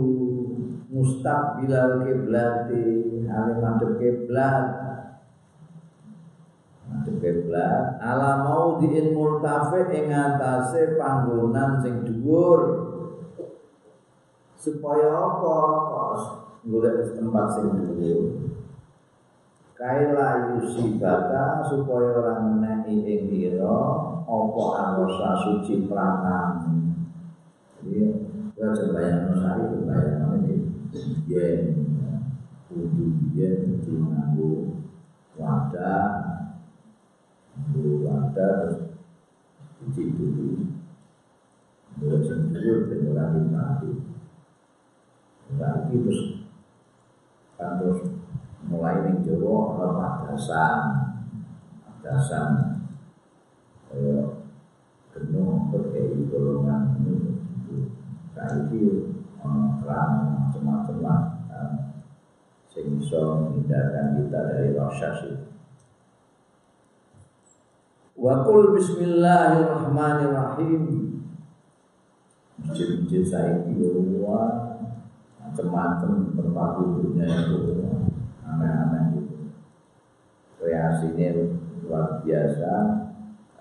mustaqbilal 0.94 2.06
kiblati 2.06 2.86
hale 3.26 3.54
madhep 3.58 3.98
kiblat 3.98 4.93
kiblat 7.02 7.98
ala 7.98 8.46
mau 8.46 8.78
diin 8.78 9.16
murtafi 9.16 9.90
ing 9.90 10.14
atase 10.14 11.00
panggonan 11.00 11.82
sing 11.82 12.06
dhuwur. 12.06 12.62
Supaya 14.54 15.12
apa? 15.12 15.58
Golek 16.64 17.16
tempat 17.18 17.46
sing 17.58 17.68
dhuwur. 17.74 18.54
Kaila 19.74 20.54
yusibata 20.54 21.66
supaya 21.66 22.14
ora 22.16 22.36
menehi 22.40 23.04
ing 23.04 23.22
ira 23.28 23.80
apa 24.24 24.64
anwasa 24.80 25.36
suci 25.44 25.90
prangan 25.90 26.64
iya. 27.84 28.16
Ya 28.54 28.70
sembayang 28.70 29.34
nosari 29.34 29.66
sembayang 29.66 30.40
ini 30.46 30.56
yen 31.26 31.62
kudu 32.70 33.34
yen 33.34 33.82
nganggo 33.82 34.78
wadah 35.36 36.43
Guru 37.54 38.10
ada 38.10 38.82
cuci 39.78 40.04
dulu 40.18 40.66
Mulai 42.02 42.20
sing 42.26 42.50
dulu 42.50 42.90
mati 43.54 43.92
Lagi 45.62 45.96
terus 46.02 46.22
Kan 47.54 47.78
terus 47.78 48.02
mulai 48.64 49.06
ning 49.06 49.22
Jawa 49.22 49.76
ana 49.76 49.88
padasan. 49.94 50.84
Padasan 51.86 52.52
kaya 53.94 54.42
genung 55.14 55.70
berkei 55.70 56.26
golongan 56.26 56.98
ini 57.06 57.38
saiki 58.34 59.14
ana 59.46 59.78
keran 59.78 60.12
macam-macam 60.34 60.98
lah 61.06 61.22
sing 62.74 62.98
iso 62.98 63.22
menghindarkan 63.46 64.18
kita 64.18 64.40
dari 64.50 64.74
rasa 64.74 65.10
sih 65.22 65.53
Wa 68.24 68.48
qul 68.48 68.72
bismillahirrahmanirrahim. 68.72 71.20
Masjid-masjid 72.56 73.28
saiki 73.28 73.76
luar 73.76 74.80
macam-macam 75.44 76.32
tempat 76.32 76.70
duduknya 76.80 77.28
itu 77.28 77.84
aneh-aneh 78.48 79.20
itu. 79.20 79.52
Kreasinya 80.56 81.52
luar 81.84 82.24
biasa. 82.24 83.04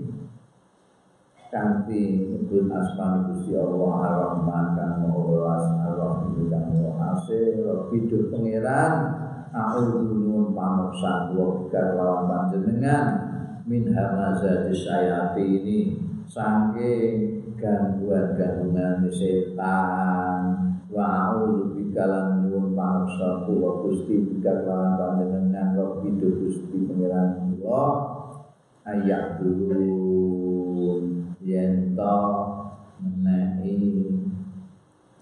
kanthi 1.51 2.31
nyebut 2.31 2.71
asmane 2.71 3.27
Gusti 3.27 3.59
Allah 3.59 3.91
Ar-Rahman 4.07 4.67
kang 4.79 5.03
Welas 5.11 5.67
Ar-Rahim 5.83 6.47
kang 6.47 6.71
Maha 6.79 7.19
Asih 7.19 7.59
Rabbi 7.59 8.07
dur 8.07 8.31
pangeran. 8.31 9.19
A'udzu 9.51 10.15
nuwun 10.15 10.55
pamuksan 10.55 11.35
wa 11.35 11.59
bika 11.59 11.99
lawan 11.99 12.31
panjenengan 12.31 13.07
min 13.67 13.91
hamazati 13.91 14.71
syayatini 14.71 15.99
saking 16.31 17.43
gangguan-gangguan 17.59 19.11
setan. 19.11 20.43
Wa 20.87 21.35
bika 21.75 22.05
lan 22.07 22.42
nyuwun 22.53 22.77
pamuksan 22.77 23.49
wa 23.49 23.81
Gusti 23.81 24.29
bika 24.29 24.69
lawan 24.69 25.01
panjenengan 25.01 25.73
Rabbi 25.73 26.21
dur 26.21 26.37
Gusti 26.37 26.85
pangeran 26.85 27.57
kula. 27.57 27.85
Ayat 28.85 29.41
dulu 29.41 29.89
yen 31.41 31.97
to 31.97 32.19
menehi 33.01 34.21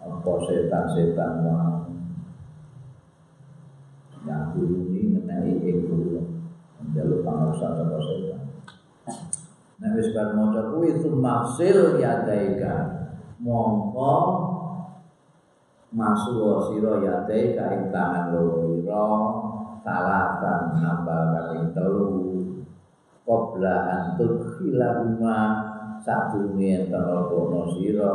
apa 0.03 0.33
setan-setan 0.49 1.33
mau 1.47 1.87
yang 4.27 4.51
dulu 4.51 4.91
ini 4.91 5.15
menehi 5.15 5.55
ing 5.71 5.87
kula 5.87 6.27
njaluk 6.91 7.23
pangarsa 7.23 7.79
saka 7.79 7.99
setan. 8.03 8.43
Nek 9.79 9.95
wis 9.95 10.11
bar 10.11 10.35
maca 10.35 10.75
kuwi 10.75 10.99
itu 10.99 11.15
maksil 11.15 12.03
yadaika 12.03 13.07
mongko 13.39 14.50
masuwa 15.91 16.71
sira 16.71 17.03
yadaika 17.03 17.75
ing 17.75 17.83
tangan 17.91 18.31
loro 18.31 18.79
ira 18.79 19.07
talatan 19.83 20.79
nambah 20.79 21.23
kaping 21.35 21.67
telu. 21.75 22.19
Qabla 23.27 23.77
an 23.87 24.05
tudkhilahuma 24.19 25.39
sadurunge 26.03 26.87
enten 26.87 27.07
kono 27.31 27.63
sira 27.75 28.15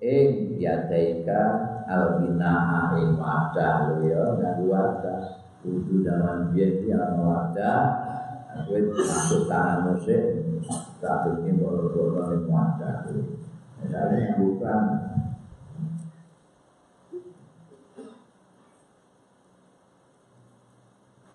ing 0.00 0.56
yadaika 0.60 1.40
albinaa 1.88 2.96
ing 3.00 3.16
wadah 3.16 3.74
lho 3.88 3.96
ya 4.04 4.22
nganggo 4.36 4.64
wadah. 4.72 5.22
Kudu 5.64 6.04
zaman 6.04 6.52
iki 6.52 6.92
ana 6.92 7.16
wadah 7.24 7.80
kowe 8.68 8.80
masuk 8.92 9.48
tangan 9.48 9.96
musik 9.96 10.44
sadurunge 11.00 11.56
kono 11.56 12.22
ing 12.36 12.44
wadah 12.52 13.08
Misalnya 13.84 14.16
yang 14.16 14.40
bukan 14.40 14.80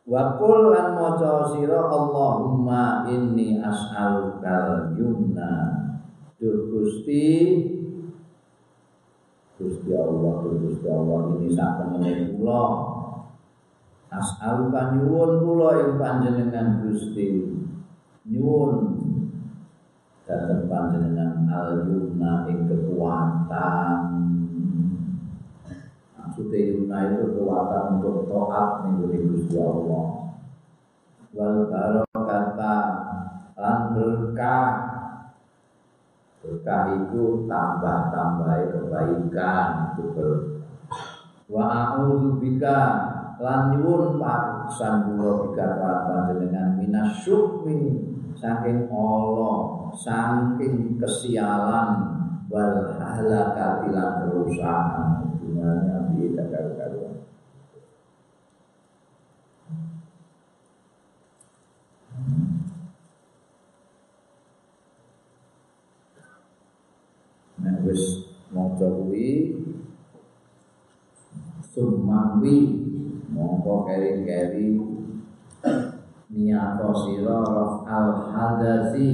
Wa 0.10 0.41
qul 0.41 0.73
lan 0.73 0.98
maca 0.98 1.53
sira 1.53 1.86
Allahumma 1.86 3.06
inni 3.06 3.61
as'alukal 3.61 4.98
yumna 4.98 5.69
Duh 6.41 6.65
Gusti 6.73 7.30
Gusti 9.60 9.91
Allah, 9.91 10.40
Gusti 10.40 10.88
Allah 10.88 11.36
ini 11.36 11.52
sak 11.52 11.84
temene 11.84 12.31
kula. 12.31 12.64
As'alu 14.07 14.72
kan 14.72 14.95
nyuwun 14.95 15.44
kula 15.44 15.69
ing 15.84 15.91
panjenengan 15.99 16.80
Gusti. 16.88 17.60
Nyuwun 18.23 18.73
dhateng 20.23 20.64
panjenengan 20.72 21.44
al-yumna 21.52 22.48
ing 22.48 22.72
kekuatan. 22.72 24.28
Yumna 26.58 27.14
itu 27.14 27.38
kekuatan 27.38 28.02
untuk 28.02 28.26
taat 28.26 28.90
ning 28.90 29.06
Gusti 29.06 29.56
Allah. 29.60 30.06
Wal 31.30 31.58
barokata 31.70 32.78
lan 33.54 33.80
berkah 33.94 34.68
Berkah 36.40 36.96
itu 36.96 37.44
tambah-tambah 37.52 38.72
kebaikan 38.72 39.92
itu 39.92 40.04
berkah. 40.16 40.64
Wa 41.52 41.64
a'udzu 41.68 42.40
bika 42.40 42.80
lan 43.44 43.76
nyuwun 43.76 44.22
paksan 44.22 45.12
kula 45.12 45.52
bika 45.52 45.68
panjenengan 45.84 46.80
minasyukmi 46.80 48.08
saking 48.40 48.88
Allah, 48.88 49.92
saking 49.98 50.96
kesialan 50.96 51.90
wal 52.50 52.98
halakati 52.98 53.94
lan 53.94 54.26
kerusakan. 54.26 55.38
Gunanya 55.38 56.10
tidak 56.18 56.48
karu-karuan. 56.50 57.16
Nek 67.60 67.86
wis 67.86 68.04
maca 68.50 68.88
kuwi 68.88 69.30
sumangwi 71.70 72.56
mongko 73.30 73.86
keri-keri 73.86 74.80
niato 76.34 76.90
sira 77.04 77.44
al 77.86 78.10
hadasi 78.32 79.08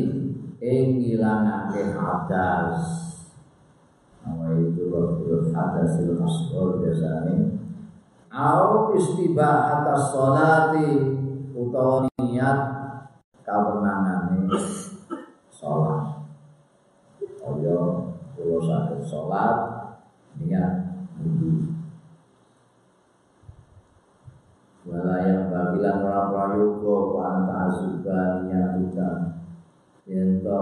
ing 0.62 0.86
ngilangake 1.02 1.94
hadas 1.94 3.14
apa 4.26 4.57
itu 4.57 4.89
raful 4.89 5.53
hadasil 5.53 6.18
asghar 6.18 6.81
biasane 6.81 7.61
au 8.34 8.97
istibah 8.97 9.69
atas 9.80 10.10
salati 10.10 10.89
utawa 11.53 12.10
niat 12.18 12.60
kawenangane 13.45 14.49
salat 15.53 16.26
kaya 17.38 17.80
kula 18.34 18.57
saged 18.65 19.06
salat 19.06 19.57
niat 20.41 20.97
wudu 21.22 21.77
wala 24.89 25.22
yang 25.22 25.53
bagilan 25.53 26.02
ora 26.02 26.30
prayoga 26.34 26.95
wa 27.14 27.22
anta 27.30 27.53
azuba 27.69 28.45
niatuka 28.45 29.10
yen 30.10 30.41
to 30.41 30.61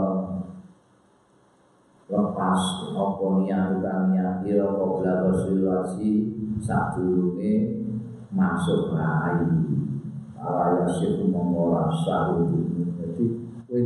lepas 2.14 2.62
apa 2.94 3.26
niatuka 3.42 4.14
niat 4.14 4.46
ira 4.46 4.70
qabla 4.78 5.34
wasilasi 5.34 6.30
sadurunge 6.62 7.82
masuk 8.30 8.94
rai. 8.94 9.42
Ala 10.38 10.84
yasif 10.84 11.24
mongora 11.32 11.88
sahudu 11.90 12.86
jadi 13.66 13.82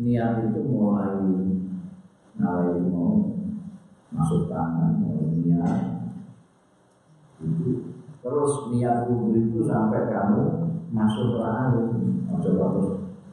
niat 0.00 0.48
itu 0.48 0.60
mulai 0.64 1.20
nawai 2.40 2.80
mau 2.88 3.36
masuk 4.08 4.48
tangan 4.48 4.96
mau 5.02 5.20
niat. 5.44 6.08
Itu 7.44 7.92
terus 8.24 8.52
niat 8.72 9.04
wudhu 9.10 9.36
itu 9.36 9.60
sampai 9.68 10.08
kamu 10.08 10.72
masuk 10.94 11.36
rahim 11.42 12.24
coba 12.40 12.64
terus 12.72 12.90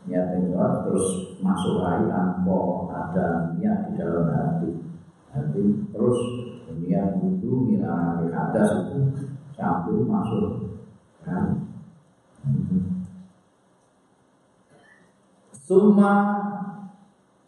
niat 0.10 0.36
terus 0.84 1.32
masuk 1.44 1.84
rahim 1.84 2.07
tanpa 2.07 2.60
ada 2.88 3.28
niat 3.60 3.91
di 3.91 3.99
dalam 3.99 4.32
hati. 4.32 4.72
Hati 5.36 5.64
terus 5.91 6.20
niat 6.80 7.20
wudhu 7.20 7.68
niat 7.68 8.32
hadas 8.32 8.88
itu 8.88 9.28
sampai 9.53 10.07
masuk 10.07 10.80
rahim 11.28 11.68
Suma 15.64 16.11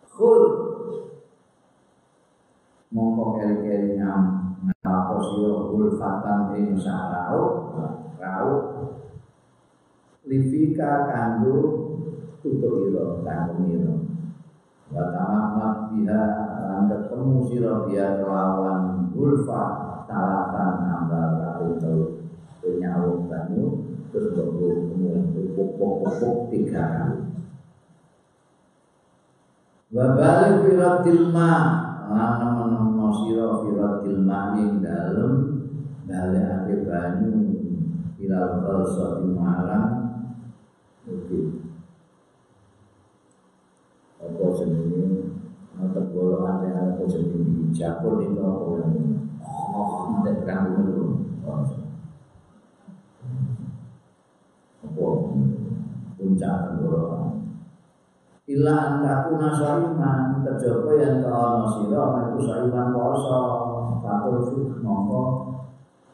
khul 0.08 0.44
mongko 2.96 3.36
keri-keri 3.36 4.00
nyam 4.00 4.56
ngapa 4.64 5.20
sira 5.20 5.68
ulfatan 5.76 6.56
ing 6.56 6.80
sarau 6.80 7.76
rau 8.16 8.52
livika 10.24 11.12
kanggo 11.12 11.60
tutuk 12.46 12.94
ira 12.94 13.26
kanggo 13.26 13.66
mira 13.66 13.94
wa 14.94 15.04
tamat 15.10 15.90
biha 15.90 16.24
lan 16.70 16.82
ketemu 16.86 17.38
sira 17.50 17.74
biha 17.90 18.22
kelawan 18.22 19.10
ulfa 19.18 19.62
talatan 20.06 20.86
ambal 20.86 21.42
kaping 21.42 21.74
telu 21.82 22.06
penyawu 22.62 23.26
banyu 23.26 23.90
terus 24.14 24.38
kemudian 24.38 25.34
pupuk-pupuk 25.34 26.54
tiga 26.54 26.86
kali 26.86 27.18
wa 29.90 30.06
balik 30.14 30.70
firatil 30.70 31.34
ma' 31.34 31.62
lan 32.14 32.32
nemen 32.46 33.10
sira 33.26 33.58
firatil 33.66 34.22
ma'ing 34.22 34.86
dalem 34.86 35.34
balekake 36.06 36.86
banyu 36.86 37.34
ilal 38.22 38.62
balsati 38.62 39.34
marang 39.34 40.14
apa 44.26 44.44
jenenge? 44.58 45.30
Ana 45.78 45.94
tegoro 45.94 46.42
ate 46.42 46.68
apa 46.74 47.04
jenenge? 47.06 47.70
Japur 47.70 48.22
itu 48.26 48.42
apa 48.42 48.66
jenenge 48.82 49.16
oh 49.76 50.24
nek 50.24 50.48
kan 50.48 50.72
ngono 50.72 51.22
apa? 51.44 51.54
Puncak 56.16 56.56
tegoro 56.72 57.26
Ila 58.46 58.78
antaku 58.78 59.42
nasaiman 59.42 60.46
kejaba 60.46 60.92
yang 61.02 61.18
kaono 61.26 61.66
sira 61.66 62.30
iku 62.30 62.38
saiman 62.46 62.94
poso. 62.94 63.42
Fatul 64.06 64.38
fik 64.46 64.86
mongko 64.86 65.24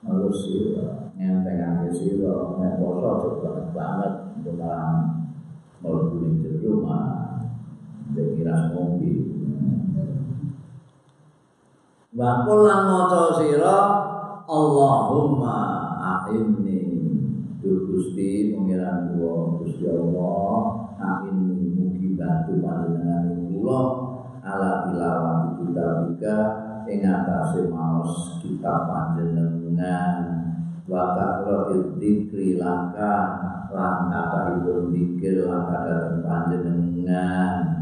nulus 0.07 0.47
sira 0.47 1.11
ngentengake 1.19 1.91
sira 1.91 2.55
nek 2.55 2.79
poso 2.79 3.43
banget 3.43 3.67
banget 3.75 4.13
dalam 4.47 5.27
mlebu 5.83 6.39
ning 6.39 6.63
rumah 6.63 7.20
Wa 12.11 12.43
kullan 12.43 12.81
maca 12.91 13.39
sira 13.39 13.77
Allahumma 14.43 15.55
a'inni. 15.95 16.99
Gusti 17.63 18.51
pengiran 18.51 19.15
kula 19.15 19.63
Gusti 19.63 19.87
Allah 19.87 20.91
a'inni 20.99 22.11
bantu 22.19 22.59
panjenengan 22.59 23.47
kula. 23.47 23.81
Ala 24.43 24.71
tilawati 24.91 25.49
kitabika 25.63 26.37
ing 26.91 26.99
atase 27.07 27.71
maos 27.71 28.43
kitab 28.43 28.91
panjenengan. 28.91 30.15
Wa 30.91 31.15
kasratil 31.15 31.95
dzikri 31.95 32.59
laka 32.59 33.15
lan 33.71 34.11
akahipun 34.11 34.91
dzikir 34.91 35.47
laka 35.47 35.77
dateng 35.87 36.19
panjenengan 36.27 37.80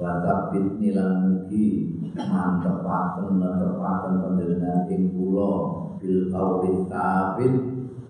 wa 0.00 0.24
tabbit 0.24 0.80
nilan 0.80 1.12
mugi. 1.28 2.00
Mantepaken 2.16 3.38
netepaken 3.38 4.12
panjenengan 4.24 4.88
ing 4.88 5.12
kula. 5.12 5.52
Bil 6.00 6.32
qauli 6.32 6.88
tabit 6.88 7.54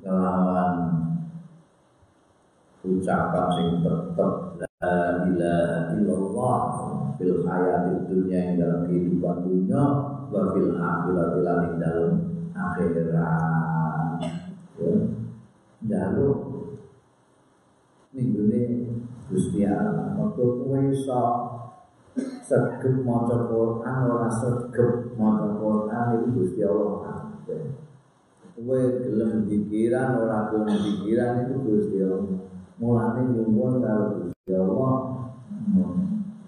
kelawan 0.00 0.72
ucapan 2.80 3.46
sing 3.52 3.68
tetep 3.84 4.32
la 4.56 5.20
ilaha 5.28 5.92
illallah 5.98 6.60
fil 7.20 7.44
hayati 7.44 8.08
dunia 8.08 8.38
yang 8.40 8.56
dalam 8.56 8.80
kehidupan 8.88 9.36
dunia 9.44 9.82
wa 10.30 10.42
fil 10.56 10.72
akhirat 10.78 11.30
lan 11.44 11.58
ing 11.66 11.74
dalam 11.76 12.12
akhirat. 12.54 14.16
Ya. 14.80 14.92
Jaluk 15.80 16.38
minggu 18.12 18.52
ini 18.52 18.62
Gusti 19.28 19.64
Allah. 19.64 20.16
Waktu 20.16 20.44
iso 20.92 21.24
segep 22.50 23.06
maca 23.06 23.46
Quran 23.46 23.98
ora 24.10 24.26
segep 24.26 25.14
maca 25.14 25.54
Quran 25.54 26.06
itu 26.18 26.26
Gusti 26.34 26.66
Allah 26.66 27.20
kowe 28.60 28.76
gelem 29.00 29.48
pikiran 29.48 30.20
ora 30.20 30.52
gelem 30.52 30.76
pikiran 30.84 31.48
itu 31.48 31.54
Gusti 31.64 31.96
Allah. 32.04 32.44
Mulane 32.80 33.20
nyuwun 33.32 33.80
karo 33.80 34.06
Gusti 34.20 34.52
Allah. 34.52 34.94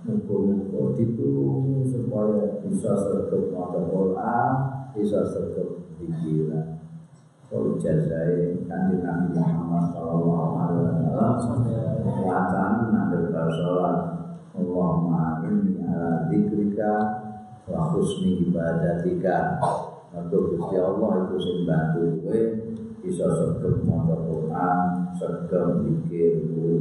Muga-muga 0.02 0.98
ditulungi 0.98 1.86
supaya 1.86 2.58
bisa 2.66 2.90
sergap 2.98 3.54
maca 3.54 3.80
Quran, 3.86 4.50
bisa 4.92 5.22
sergap 5.24 5.86
pikiran. 5.96 6.82
Kalau 7.46 7.76
jazai 7.76 8.64
kanjeng 8.64 9.04
Nabi 9.04 9.36
Muhammad 9.36 9.92
Sallallahu 9.92 10.52
Alaihi 10.56 10.84
Wasallam 10.88 11.36
wacana 12.24 12.88
nanti 12.88 13.28
bersolat 13.28 13.96
Allahumma 14.56 15.44
inni 15.44 15.71
ala 15.86 16.26
dzikrika 16.28 16.92
wa 17.66 17.94
husni 17.94 18.50
ibadatika 18.50 19.58
untuk 20.12 20.60
Gusti 20.60 20.76
Allah 20.76 21.24
itu 21.24 21.36
sing 21.40 21.58
bantu 21.64 22.20
kowe 22.20 22.42
bisa 23.02 23.26
sergap 23.32 23.80
maca 23.82 24.16
Quran, 24.28 24.78
sergap 25.16 25.80
pikir 25.80 26.52
kowe. 26.52 26.76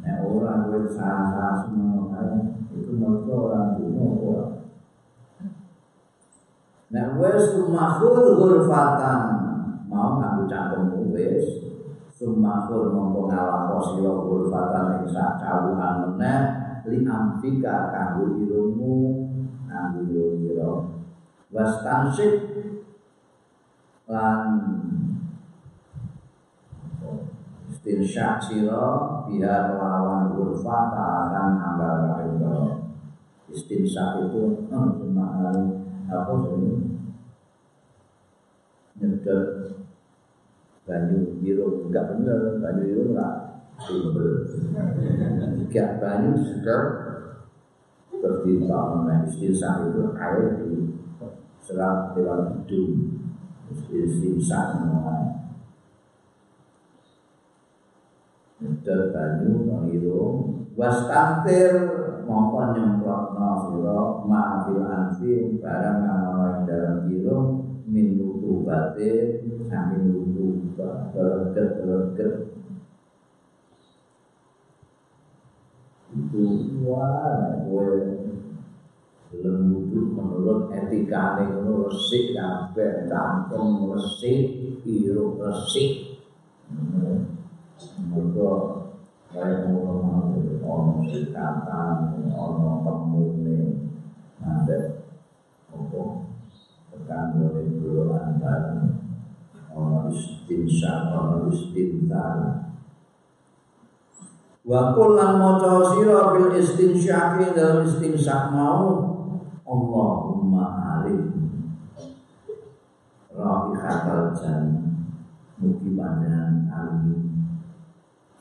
Nek 0.00 0.16
ora 0.24 0.64
kowe 0.66 0.80
salah 0.88 1.68
semua 1.68 2.08
kae 2.10 2.38
itu 2.72 2.92
mergo 2.96 3.52
ora 3.52 3.76
dumo 3.76 4.06
ora. 4.24 4.46
Nek 6.92 7.06
wis 7.20 7.44
mahul 7.68 8.40
ghurfatan 8.40 9.20
mau 9.92 10.16
nganggo 10.16 10.48
cangkemmu 10.48 11.12
wis 11.12 11.60
sumahul 12.16 12.94
mongko 12.94 13.28
ngalapo 13.28 13.76
sira 13.92 14.12
ghurfatan 14.16 14.84
ing 15.02 15.04
sak 15.12 15.42
kawuhan 15.44 16.08
meneh 16.08 16.61
li 16.88 17.06
amfika 17.06 17.92
kanggo 17.94 18.42
irungmu 18.42 18.94
kanggo 19.68 20.02
irung 20.46 21.02
wastansik 21.52 22.34
lan 24.10 24.48
istinsyak 27.70 28.42
sira 28.42 29.24
biar 29.28 29.74
melawan 29.74 30.34
urfa 30.34 30.78
ta'akan 30.90 31.50
ambal 31.60 31.98
rahimah 32.14 32.82
istinsyak 33.52 34.26
itu 34.26 34.66
cuma 34.70 35.26
apa 36.08 36.32
sih 36.44 36.92
nyedot 39.02 39.72
banyu 40.86 41.38
biru. 41.42 41.86
Enggak 41.88 42.04
bener 42.14 42.62
banyu 42.62 42.82
biru 42.86 43.02
enggak 43.14 43.51
enggak 45.58 45.90
banyu 45.98 46.38
sedar 46.38 46.82
seperti 48.06 48.62
tanah 48.70 49.26
istinsyak 49.26 49.90
itu 49.90 50.14
air 50.14 50.62
di 50.62 50.94
serat 51.58 52.14
lewat 52.14 52.62
hidung. 52.62 53.22
Istinsyak 53.72 54.76
semua 54.76 55.16
Dal 58.84 59.02
banyu 59.10 59.64
mengiru 59.64 60.22
Was 60.76 61.08
kantir 61.08 61.72
Mongko 62.28 62.76
nyemprotno 62.76 63.50
sira 63.66 64.00
Ma'afil 64.28 64.84
anfi 64.84 65.58
Barang 65.58 66.04
ing 66.04 66.56
dalam 66.68 66.98
irung 67.08 67.80
Min 67.88 68.20
lutu 68.20 68.62
bate 68.62 69.42
Saking 69.66 70.14
lutu 70.14 70.76
Berget-berget 70.76 72.51
Wah 76.84 77.64
Gue 77.64 77.90
Lembudu 79.32 80.12
menurut 80.12 80.68
etika 80.72 81.40
Menurut 81.40 81.92
resik 81.92 82.36
Kabeh 82.36 83.08
Cangkem 83.08 83.88
resik 83.88 84.44
Irung 84.84 85.40
resik 85.40 86.20
Mereka 88.12 88.82
Kaya 89.32 89.64
ngono 89.64 90.36
ono 90.60 91.08
sikatan, 91.08 92.20
ono 92.36 92.84
temune, 92.84 93.80
nanti 94.36 94.76
apa 95.72 96.00
tekan 96.92 97.40
boleh 97.40 97.64
dulu 97.80 98.12
antar 98.12 98.92
ono 99.72 100.12
istinsya, 100.12 101.16
ono 101.16 101.48
istintar. 101.48 102.61
Wa 104.62 104.94
kullan 104.94 105.42
maca 105.42 105.82
sira 105.90 106.38
bil 106.38 106.54
istinsyaqi 106.54 107.50
dalam 107.50 107.82
istinsyak 107.82 108.54
mau 108.54 109.10
Allahumma 109.66 110.64
alim 111.02 111.34
Rabihatal 113.34 114.30
jannah 114.38 114.86
Mugi 115.62 115.94
panjenengan 115.94 116.66
alim 116.74 117.22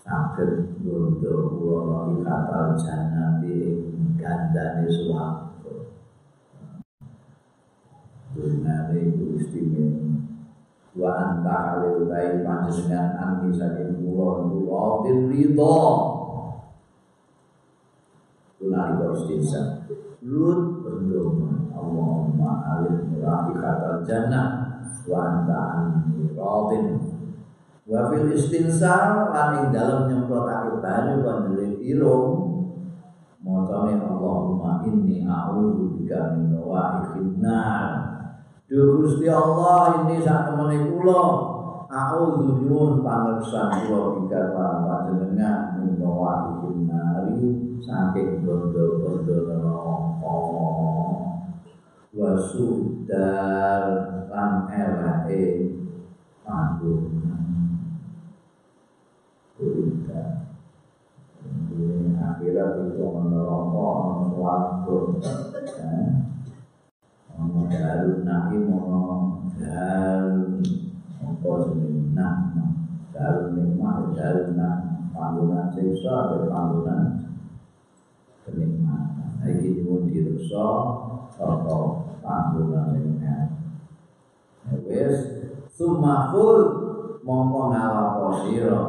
saged 0.01 0.81
ngundha 0.81 1.33
kula 1.53 2.17
ikatal 2.17 2.73
jannati 2.73 3.85
gandane 4.17 4.89
swarga. 4.89 5.73
Dunane 8.33 8.97
iku 9.05 9.25
istimewa. 9.37 9.80
Wa 10.91 11.11
anta 11.15 11.55
halil 11.55 12.03
bayi 12.11 12.43
panjenengan 12.43 13.15
anti 13.15 13.47
saking 13.55 14.03
kula 14.03 14.43
kula 14.51 15.07
ridho. 15.07 15.79
Tunani 18.59 18.99
kok 18.99 19.11
istinsa. 19.15 19.61
Lut 20.21 20.85
berdoa 20.85 21.73
Allahumma 21.73 22.51
alif 22.77 23.09
murahi 23.09 23.57
khatal 23.57 24.05
jannah 24.05 24.47
wa 25.09 25.17
anta 25.17 25.57
anni 25.81 26.29
radin 26.37 27.01
Wa 27.89 28.13
fil 28.13 28.29
istinsar 28.37 29.33
lan 29.33 29.49
ing 29.57 29.67
dalem 29.73 30.11
nyemprotake 30.11 30.77
banyu 30.77 31.25
konjere 31.25 31.67
irung 31.81 32.29
macane 33.41 33.97
Allahumma 33.97 34.85
inni 34.85 35.25
a'udzu 35.25 35.97
bika 35.97 36.37
min 36.37 36.53
rawaihin 36.53 37.41
nar. 37.41 38.10
Gusti 38.71 39.27
Allah 39.27 40.07
ini 40.07 40.23
sak 40.23 40.47
temene 40.47 40.95
kula 40.95 41.23
A'udzu 41.91 42.63
nyuwun 42.63 43.03
pangersan 43.03 43.83
kula 43.83 44.15
bika 44.15 44.55
panjenengan 44.55 45.75
menawa 45.75 46.55
ikin 46.55 46.87
nari 46.87 47.51
saking 47.83 48.47
bondo-bondo 48.47 49.35
neraka. 49.43 50.39
Wa 52.15 52.31
sudar 52.39 53.83
lan 54.31 54.71
elake 54.71 55.43
panggonan. 56.47 57.43
Kulitan. 59.59 60.47
Ini 61.75 62.15
akhirat 62.15 62.87
itu 62.87 63.03
neraka, 63.03 63.91
swarga. 64.31 64.99
Ono 67.41 67.65
darun 67.65 68.21
naim, 68.21 68.69
ono 68.69 69.01
darun 69.57 70.61
apa 71.25 71.49
jenenge 71.73 72.13
nah 72.13 72.37
darun 73.09 73.57
nikmat 73.57 74.13
darun 74.13 74.53
nah 74.53 74.77
panggonan 75.09 75.73
siksa 75.73 76.13
atau 76.29 76.45
panggonan 76.45 77.05
kenikmatan 78.45 79.41
iki 79.49 79.81
pun 79.81 80.05
diruksa 80.05 80.69
saka 81.33 81.77
panggonan 82.21 82.93
nikmat 82.93 83.49
wis 84.85 85.17
sumahul 85.73 86.59
mongko 87.25 87.61
ngalapo 87.73 88.27
sira 88.45 88.81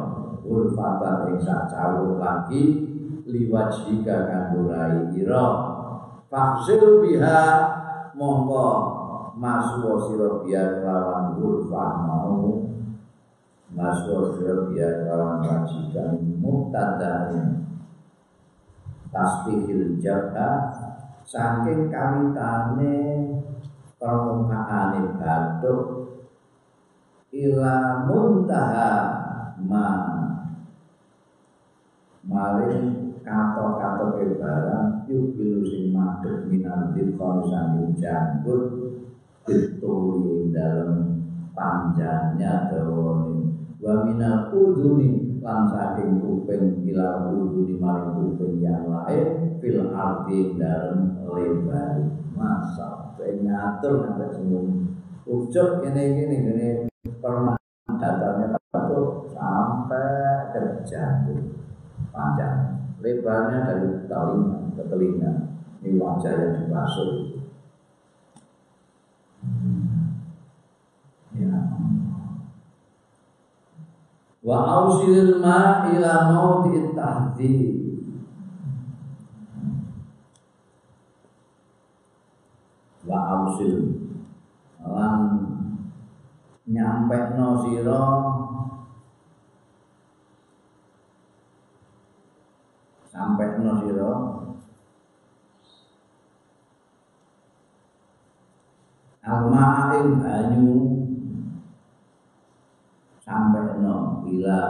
urfatan 0.45 1.33
ing 1.33 1.37
sacawur 1.41 2.21
lagi 2.21 2.63
liwajika 3.25 4.29
kanggo 4.29 4.69
rai 4.69 5.09
ira 5.15 5.45
faksil 6.29 7.01
biha 7.01 7.41
mongko 8.13 8.67
masuk 9.37 10.09
sira 10.09 10.29
biar 10.45 10.85
lawan 10.85 11.37
urfah 11.41 11.93
mau. 12.05 12.69
Masuk 13.73 14.37
sira 14.37 14.69
biar 14.69 15.09
lawan 15.09 15.41
majikan 15.41 16.21
muktadain 16.37 17.65
tasbihil 19.09 19.97
jabha 20.01 20.73
saking 21.25 21.89
kawitane 21.89 22.97
permukaane 23.97 25.17
batuk 25.17 25.81
ila 27.33 28.05
muntaha 28.05 28.91
ma. 29.65 29.89
Maling 32.23 33.02
kato-kato 33.23 34.19
ke 34.19 34.37
barang. 34.37 35.07
Yubilu 35.09 35.63
sing 35.63 35.95
madhep 35.95 36.45
minanti 36.51 37.15
kon 37.15 37.47
sanging 37.47 37.95
janggut. 37.95 38.99
Dituli 39.43 40.55
dalam 40.55 41.19
panjangnya 41.51 42.71
dawane 42.71 43.43
wa 43.83 44.07
minal 44.07 44.47
uduni 44.55 45.43
lan 45.43 45.67
saking 45.67 46.23
kuping 46.23 46.87
ila 46.87 47.27
uduni 47.27 47.75
maring 47.75 48.15
kuping 48.15 48.63
yang 48.63 48.87
lain 48.87 49.59
fil 49.59 49.91
arti 49.91 50.55
dalam 50.55 51.19
lebar. 51.27 52.23
Masa 52.33 53.03
ngatur 53.19 54.15
nggak 54.15 54.31
semua. 54.35 54.63
Ucap 55.23 55.83
ini 55.87 56.03
gini 56.19 56.35
gini 56.43 56.67
pernah 57.23 57.55
datanya 57.87 58.59
satu 58.71 59.27
sampai 59.31 60.51
ke 60.51 60.83
jantung 60.83 61.55
panjang 62.11 62.82
lebarnya 63.03 63.59
dari 63.67 64.07
telinga 64.07 64.57
ke 64.79 64.83
telinga 64.87 65.31
ini 65.83 65.99
wajah 65.99 66.31
yang 66.31 66.53
dibasuh 66.63 67.33
Ya. 71.33 71.59
Wa 74.45 74.57
ausil 74.69 75.41
ma 75.41 75.89
ila 75.89 76.29
mauti 76.29 76.93
tahdi. 76.93 77.57
Wa 83.03 83.17
ausil 83.17 83.97
lan 84.77 85.21
nyampe 86.69 87.17
no 87.33 87.65
sira 87.65 88.03
sampai 93.13 93.61
no 93.61 93.71
sira. 93.85 94.11
Alma'in 99.23 100.07
banyu. 100.17 100.73
Sampai 103.21 103.79
no 103.79 104.25
bila 104.25 104.61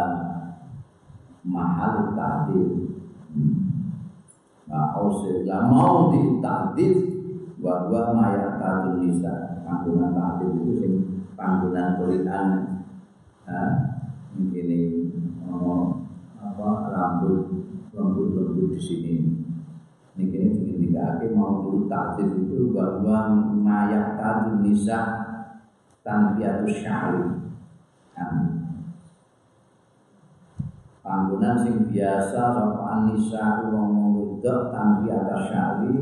mahal 1.48 2.14
tadi 2.14 2.92
Ma'usir 4.64 5.44
la 5.44 5.68
mau 5.68 6.08
di 6.08 6.40
tadif 6.40 6.96
wa 7.64 7.90
wa 7.90 8.14
maya 8.14 8.60
tadil 8.60 9.00
nisa. 9.02 9.64
Panggungan 9.64 10.14
tadif 10.14 10.52
itu 10.54 10.72
sing 10.78 10.94
panggungan 11.34 11.98
tulisan 11.98 12.48
ini 14.34 14.82
oh, 15.46 16.08
apa 16.42 16.68
rambut 16.90 17.63
lembut-lembut 17.94 18.74
di 18.74 18.80
sini 18.82 19.14
ini 20.14 20.24
kini 20.30 20.90
dikatakan 20.90 21.34
mau 21.34 21.66
dulu 21.66 21.86
tadif 21.90 22.30
itu 22.38 22.74
bahwa 22.74 23.34
maya 23.54 24.18
tadil 24.18 24.66
nisa 24.66 25.00
tanfiatu 26.02 26.70
syari 26.70 27.42
panggonan 31.06 31.56
sing 31.62 31.76
biasa 31.90 32.42
sapa 32.58 32.82
anisa 32.82 33.70
wong 33.70 34.18
wedok 34.18 34.74
tanpi 34.74 35.14
atas 35.14 35.54
syari 35.54 35.94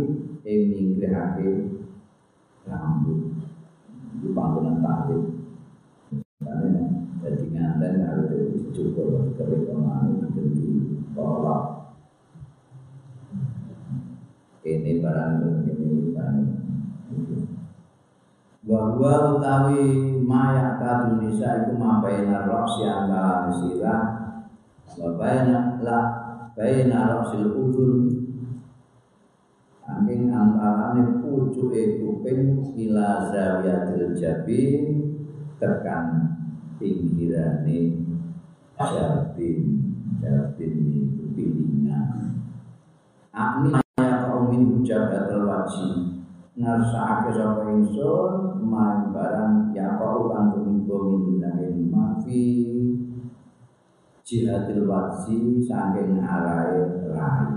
ing 0.47 0.61
nyingkrihake 0.71 1.75
rambut 2.67 3.35
di 4.23 4.27
panggonan 4.31 4.79
tahdid 4.79 5.23
karena 6.39 6.83
jadi 7.19 7.45
nganten 7.51 7.93
harus 8.07 8.31
dicukur 8.31 9.35
kering 9.35 9.67
ke 9.67 9.75
mana 9.75 10.27
tolak 11.15 11.70
ini 14.61 15.01
barang 15.01 15.65
ini 15.65 16.13
barang 16.13 16.37
bahwa 18.61 19.41
utawi 19.41 19.89
maya 20.21 20.77
kadun 20.77 21.17
nisa 21.17 21.65
iku 21.65 21.81
mabaina 21.81 22.45
roksi 22.45 22.85
antara 22.85 23.49
sirah. 23.49 24.03
Wa 25.01 25.17
baina 25.17 25.81
la 25.81 25.99
baina 26.53 27.09
rosil 27.09 27.57
udun 27.57 28.21
angin 29.81 30.29
antarane 30.29 31.25
pucuke 31.25 31.99
kuping 31.99 32.69
ila 32.77 33.33
zawiyatil 33.33 34.13
jabin 34.13 34.83
tekan 35.57 36.37
pinggirane 36.77 38.05
jabin. 38.77 39.59
Jabin 40.21 40.73
itu 40.85 41.33
pilingan. 41.33 42.45
Akni 43.33 43.73
kaumin 44.51 44.83
jabatul 44.83 45.47
wajib 45.47 46.19
ngersakake 46.59 47.31
sapa 47.31 47.71
ingsun 47.71 48.59
main 48.67 49.15
barang 49.15 49.71
ya 49.71 49.95
kau 49.95 50.27
kang 50.27 50.51
tumiko 50.51 51.07
min 51.07 51.39
dunake 51.39 51.71
mafi 51.87 52.43
jihadil 54.27 54.91
wajhi 54.91 55.63
saking 55.63 56.19
arahe 56.19 57.07
rai. 57.15 57.47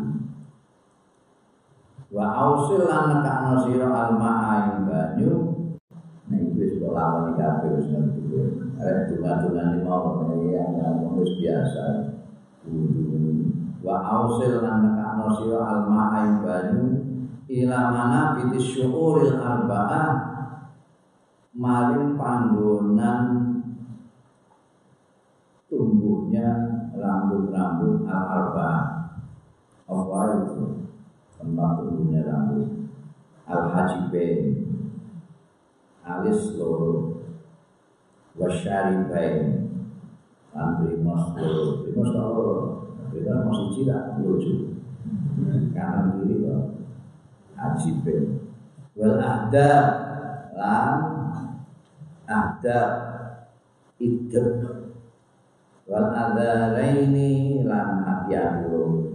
Wa 2.15 2.27
ausil 2.31 2.87
lan 2.87 3.11
nekakno 3.11 3.67
sira 3.67 3.91
almaa 3.91 4.71
ing 4.71 4.87
banyu 4.87 5.33
nek 6.31 6.55
wis 6.55 6.79
kok 6.79 6.95
lawan 6.95 7.35
kabeh 7.35 7.75
wis 7.75 7.91
ngerti 7.91 8.23
kowe. 8.31 8.47
Arep 8.79 9.11
dungan-dungan 9.11 9.83
mau 9.83 10.23
ya 10.47 10.95
wis 11.19 11.33
biasa. 11.43 11.87
Wa 13.83 13.97
ausil 13.99 14.63
lan 14.63 14.79
nekakno 14.87 15.04
sira 15.33 15.61
almaa 15.63 16.27
ing 16.27 16.35
banyu 16.45 16.87
ila 17.49 17.79
mana 17.93 18.21
biti 18.37 18.59
syuuril 18.61 19.37
arba'ah 19.37 20.13
maring 21.55 22.19
panggonan 22.19 23.25
tumbuhnya 25.71 26.49
rambut-rambut 26.95 28.05
al-arba'ah 28.05 28.95
apa 29.85 30.19
itu? 30.41 30.89
Tempat 31.37 31.71
tumbuhnya 31.77 32.25
rambut. 32.25 32.89
Al-hajibain 33.45 34.65
alis 36.01 36.57
loro. 36.57 37.21
Wasyaribain 38.35 39.69
lan 40.57 40.69
brimos 40.81 41.37
loro. 41.37 41.85
Brimos 41.85 42.11
loro. 42.17 42.53
Brimos 43.13 43.45
masih 43.45 43.69
cilik 43.77 44.05
lucu 44.25 44.74
kanan 45.75 46.23
kiri 46.23 46.47
kok. 46.47 46.63
Ajibin 47.55 48.25
wal 48.95 49.19
ahda 49.19 49.71
lan 50.55 50.91
ahda 52.27 52.81
idep 53.99 54.59
wal 55.87 56.09
adzaraini 56.15 57.63
lan 57.67 58.03
atiyahu 58.03 59.11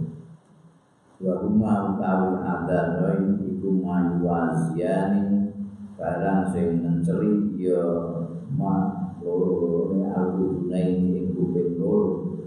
wa 1.20 1.32
huma 1.44 1.72
utawi 1.96 2.32
adzarain 2.44 3.40
iku 3.44 3.68
mayuwaziani 3.80 5.52
barang 6.00 6.48
sing 6.48 6.80
menceri 6.80 7.60
ya 7.60 7.84
ma 8.56 9.04
loro 9.20 9.92
ne 10.00 10.08
al-udunain 10.16 11.12
ing 11.12 11.36
kuping 11.36 11.76
loro. 11.76 12.40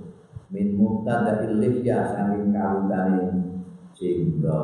Min 0.49 0.73
mubtada 0.73 1.45
ilifya 1.45 2.01
saking 2.13 2.49
kawitane 2.49 3.52
sehingga 3.93 4.61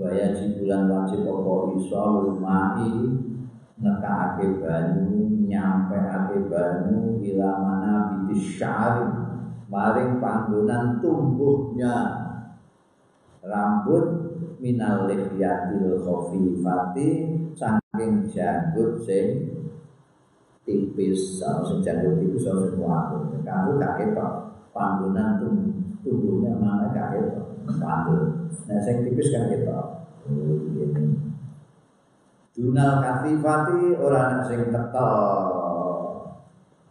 waya 0.00 0.32
jibulan 0.32 0.88
wajib 0.88 1.24
apa 1.28 1.54
iso 1.76 2.04
lumai 2.24 2.92
nekake 3.80 4.60
banyu 4.60 5.44
nyampe 5.48 5.96
ake 5.96 6.36
banyu 6.46 7.20
ila 7.20 7.50
mana 7.60 7.94
bitis 8.24 8.60
syari 8.60 9.30
maring 9.70 10.18
panggonan 10.18 10.98
tumbuhnya. 10.98 12.26
Rambut 13.40 14.04
minal 14.60 15.08
lihyatil 15.08 16.04
khafifati 16.04 17.08
saking 17.56 18.28
janggut 18.28 19.00
sing 19.06 19.26
tipis. 20.68 21.40
Sama 21.40 21.64
sing 21.64 21.80
janggut 21.80 22.20
tipis 22.20 22.44
sama 22.44 22.68
sing 22.68 22.76
kuat. 22.76 23.04
Kamu 23.46 23.80
gak 23.80 23.94
ketok. 23.96 24.32
Panggonan 24.70 25.40
tumbuhnya 26.04 26.52
mana 26.60 26.92
gak 26.92 27.16
panggonan 27.66 28.48
nah 28.68 28.78
sing 28.80 29.02
tipis 29.02 29.32
kan 29.34 29.50
ketok 29.50 29.86
oh, 30.28 30.60
ini 30.68 31.30
Dunal 32.60 33.00
katifati 33.00 33.96
orang 33.96 34.44
sing 34.44 34.68
ketel. 34.68 35.16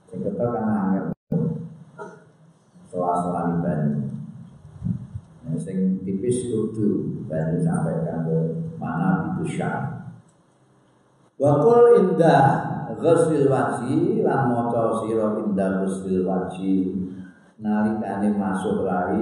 Sing 0.09 0.19
ketel 0.25 0.49
kan 0.49 0.65
angel. 0.65 1.05
Sela-sela 2.89 3.61
banyu. 3.61 4.09
Nah, 5.45 5.53
sing 5.61 6.01
tipis 6.01 6.49
kudu 6.49 7.21
banyu 7.29 7.61
sampai 7.61 8.01
kanggo 8.01 8.65
mana 8.81 9.37
itu 9.37 9.61
syar. 9.61 10.09
Wakul 11.37 12.01
indah 12.01 12.43
ghusl 12.97 13.45
wajhi 13.45 14.25
lan 14.25 14.49
maca 14.49 15.05
sira 15.05 15.37
indah 15.37 15.85
ghusl 15.85 16.25
wajhi 16.25 16.97
nalikane 17.61 18.33
masuk 18.33 18.89
rai 18.89 19.21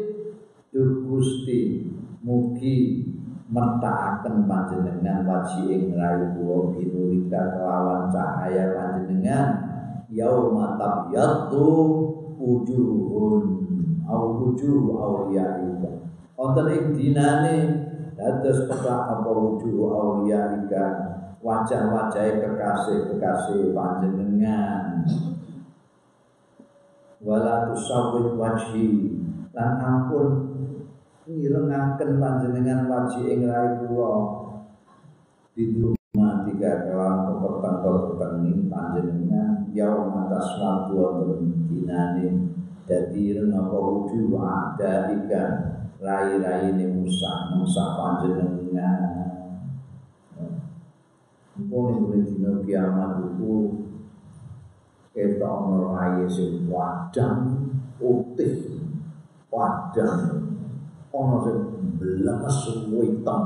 bayyid 0.71 1.03
Gusti 1.03 1.83
mugi 2.23 3.03
mertakaken 3.51 4.47
panjenengan 4.47 5.27
waji 5.27 5.67
ing 5.67 5.83
rayu 5.99 6.31
kula 6.39 6.71
binurika 6.71 7.59
kelawan 7.59 8.07
cahaya 8.07 8.71
panjenengan. 8.71 9.67
Yauma 10.11 10.75
tabyatu 10.75 11.67
wujuhun 12.35 13.43
au 14.03 14.23
wujuh 14.43 14.91
auliyaika 14.91 15.91
wonten 16.35 16.67
ing 16.67 16.85
dinane 16.91 17.55
dados 18.15 18.67
petak 18.67 19.07
apa 19.07 19.31
wujuh 19.31 19.87
auliyaika 19.87 20.83
wajah-wajah 21.39 22.43
kekasih-kekasih 22.43 23.71
panjenengan. 23.71 25.03
Wala 27.23 27.71
tusawwid 27.71 28.35
wajhi 28.35 28.87
lan 29.55 29.71
ampun 29.79 30.50
ngirengaken 31.37 32.19
panjenengan 32.19 32.87
waji 32.91 33.21
ing 33.31 33.47
rai 33.47 33.79
kula. 33.79 34.13
Diduma 35.51 36.47
tiga 36.47 36.87
kewan 36.87 37.27
pepetang-pepetang 37.27 38.35
ini 38.47 38.67
panjenengan. 38.67 39.67
Yaum 39.71 40.11
atas 40.27 40.47
waktu 40.59 40.91
wonten 40.95 41.67
dinane. 41.67 42.27
Dadi 42.87 43.37
renapa 43.37 43.77
wujuh 43.77 44.35
ada 44.35 45.15
ika 45.15 45.43
rai-rai 46.01 46.75
Musa 46.91 47.55
Musa 47.55 47.83
panjenengan. 47.95 48.99
Mpun 51.61 52.09
ini 52.09 52.25
dina 52.25 52.51
kiamat 52.65 53.21
itu 53.21 53.85
kita 55.13 55.51
rai 55.61 56.25
sing 56.25 56.65
wadang 56.71 57.69
putih 58.01 58.81
wadang 59.51 60.50
ana 61.11 61.37
sing 61.43 61.57
blemes 61.99 62.57
hitam 62.87 63.43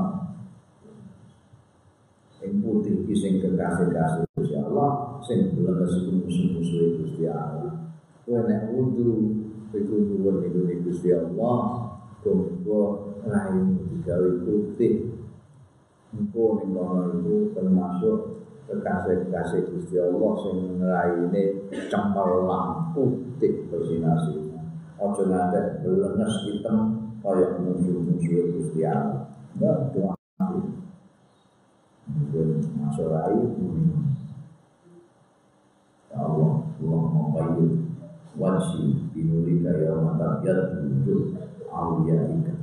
sing 2.38 2.50
putih 2.62 2.94
iki 3.02 3.14
sing 3.14 3.32
kekasih-kasih 3.42 4.22
Gusti 4.38 4.54
Allah 4.54 5.18
sing 5.26 5.50
blemes 5.54 5.92
iku 5.98 6.10
musuh-musuh 6.22 6.86
Gusti 7.02 7.26
Allah 7.26 7.74
kowe 8.22 8.38
nek 8.46 8.70
wudu 8.70 9.42
iku 9.74 9.94
nuwun 9.98 10.46
iku 10.46 10.60
Gusti 10.86 11.10
Allah 11.10 11.86
kanggo 12.26 13.14
raimu 13.22 13.86
digawe 13.90 14.30
putih. 14.42 15.14
Engko 16.14 16.62
ning 16.62 16.70
kono 16.74 17.02
iku 17.18 17.34
termasuk 17.54 18.18
kekasih-kekasih 18.66 19.60
Gusti 19.70 19.96
Allah 20.02 20.32
sing 20.42 20.58
raine 20.82 21.42
cemerlang 21.90 22.90
putih 22.94 23.66
bersinar-sinar 23.70 24.64
aja 24.96 25.22
ngantek 25.28 25.66
blemes 25.84 26.34
hitam 26.48 27.05
kaya 27.26 27.58
musuh-musuh 27.58 28.54
Gusti 28.54 28.86
Allah. 28.86 29.34
Mbak 29.58 29.98
doa 29.98 30.14
Mungkin 32.06 32.62
masuk 32.78 33.10
rai 33.10 33.34
Ya 36.06 36.22
Allah, 36.22 36.52
Allah 36.70 37.02
membayar 37.10 37.66
wajib 38.38 39.10
binurika 39.10 39.74
ya 39.74 39.98
matabiat 39.98 40.86
wujud 40.86 41.34
awliyaika. 41.66 42.54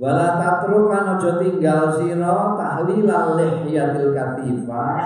Wala 0.00 0.40
tatrukan 0.40 1.18
aja 1.18 1.30
tinggal 1.44 1.92
sira 1.92 2.56
tahlilal 2.56 3.36
lihyatil 3.36 4.16
katifah 4.16 5.02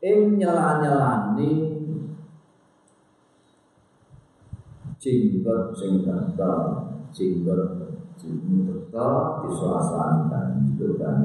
ing 0.00 0.40
nyela-nyelani 0.40 1.75
jenggot 5.06 5.70
sing 5.78 6.02
kental 6.02 6.90
jenggot 7.14 7.94
jenggot 8.18 8.90
kental 8.90 9.46
disuasanakan 9.46 10.74
itu 10.74 10.98
kan 10.98 11.22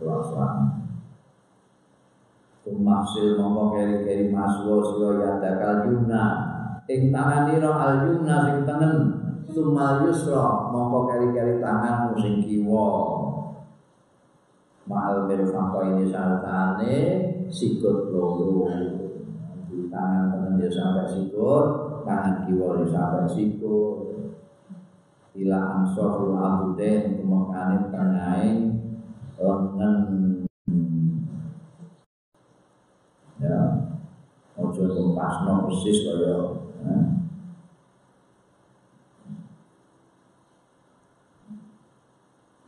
suasana 0.00 0.80
Tumaksil 2.64 3.36
mongko 3.36 3.76
keri-keri 3.76 4.32
maswa 4.32 4.80
sira 4.80 5.10
yadakal 5.20 5.84
yumna 5.84 6.24
ing 6.88 7.12
tangan 7.12 7.52
ira 7.52 7.68
al 7.76 7.94
yumna 8.08 8.48
sing 8.48 8.64
tengen 8.64 8.92
sumal 9.52 10.08
yusra 10.08 10.72
mongko 10.72 11.12
keri-keri 11.12 11.60
tanganmu 11.60 12.16
sing 12.16 12.40
kiwa. 12.40 12.88
Mahal 14.88 15.28
mirfaqo 15.28 15.92
ini 15.92 16.08
sartane 16.08 16.96
sikut 17.52 18.08
loro. 18.08 18.64
Tangan 19.92 20.32
tengen 20.32 20.52
dia 20.56 20.72
sampai 20.72 21.04
sikut 21.04 21.83
tangan 22.04 22.46
kiwa 22.46 22.84
sampai 22.86 23.26
siku. 23.26 24.04
Ila 25.34 25.82
ansoful 25.82 26.38
abuden 26.38 27.18
kemekane 27.18 27.90
tengahing 27.90 28.58
lengan. 29.34 29.96
Ya 33.42 33.58
ojo 34.54 34.84
tumpasno 34.94 35.66
persis 35.66 36.06
kaya 36.06 36.38
ya. 36.86 36.96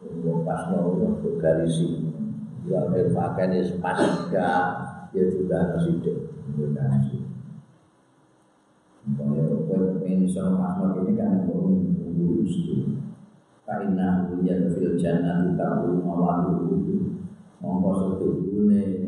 Tumpasno 0.02 0.78
itu 0.98 1.30
garisi 1.38 1.88
Ya, 2.66 2.82
pakaian 2.90 3.54
ini 3.54 3.62
spasika 3.62 4.50
Ya 5.14 5.22
juga 5.30 5.70
nasi 5.70 6.02
dek 6.02 6.18
Ya, 6.58 6.66
nasi 6.74 7.25
Pengen 9.14 10.26
iso 10.26 10.58
rahmat 10.58 10.98
ini 11.06 11.14
kan 11.14 11.46
ngurus 11.46 12.52
itu. 12.66 12.98
Karena 13.62 14.26
hujan 14.26 14.66
fil 14.74 14.98
jannah 14.98 15.46
ditahu 15.46 16.02
mawalu 16.02 16.82
itu. 16.82 16.96
Mongko 17.62 17.90
setulune 17.94 19.06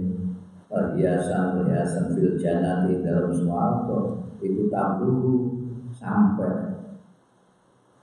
hiasan-hiasan 0.68 2.14
fil 2.14 2.38
jannati 2.38 3.00
dalam 3.00 3.32
swarga 3.32 4.22
itu 4.38 4.70
tablu 4.70 5.50
sampai 5.90 6.78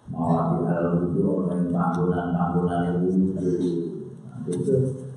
di 0.06 0.64
al 0.70 1.02
wudu 1.02 1.22
orang 1.44 1.74
panggonan-panggonan 1.74 2.82
yang 2.88 2.98
wudu 3.04 3.58
itu 4.46 4.76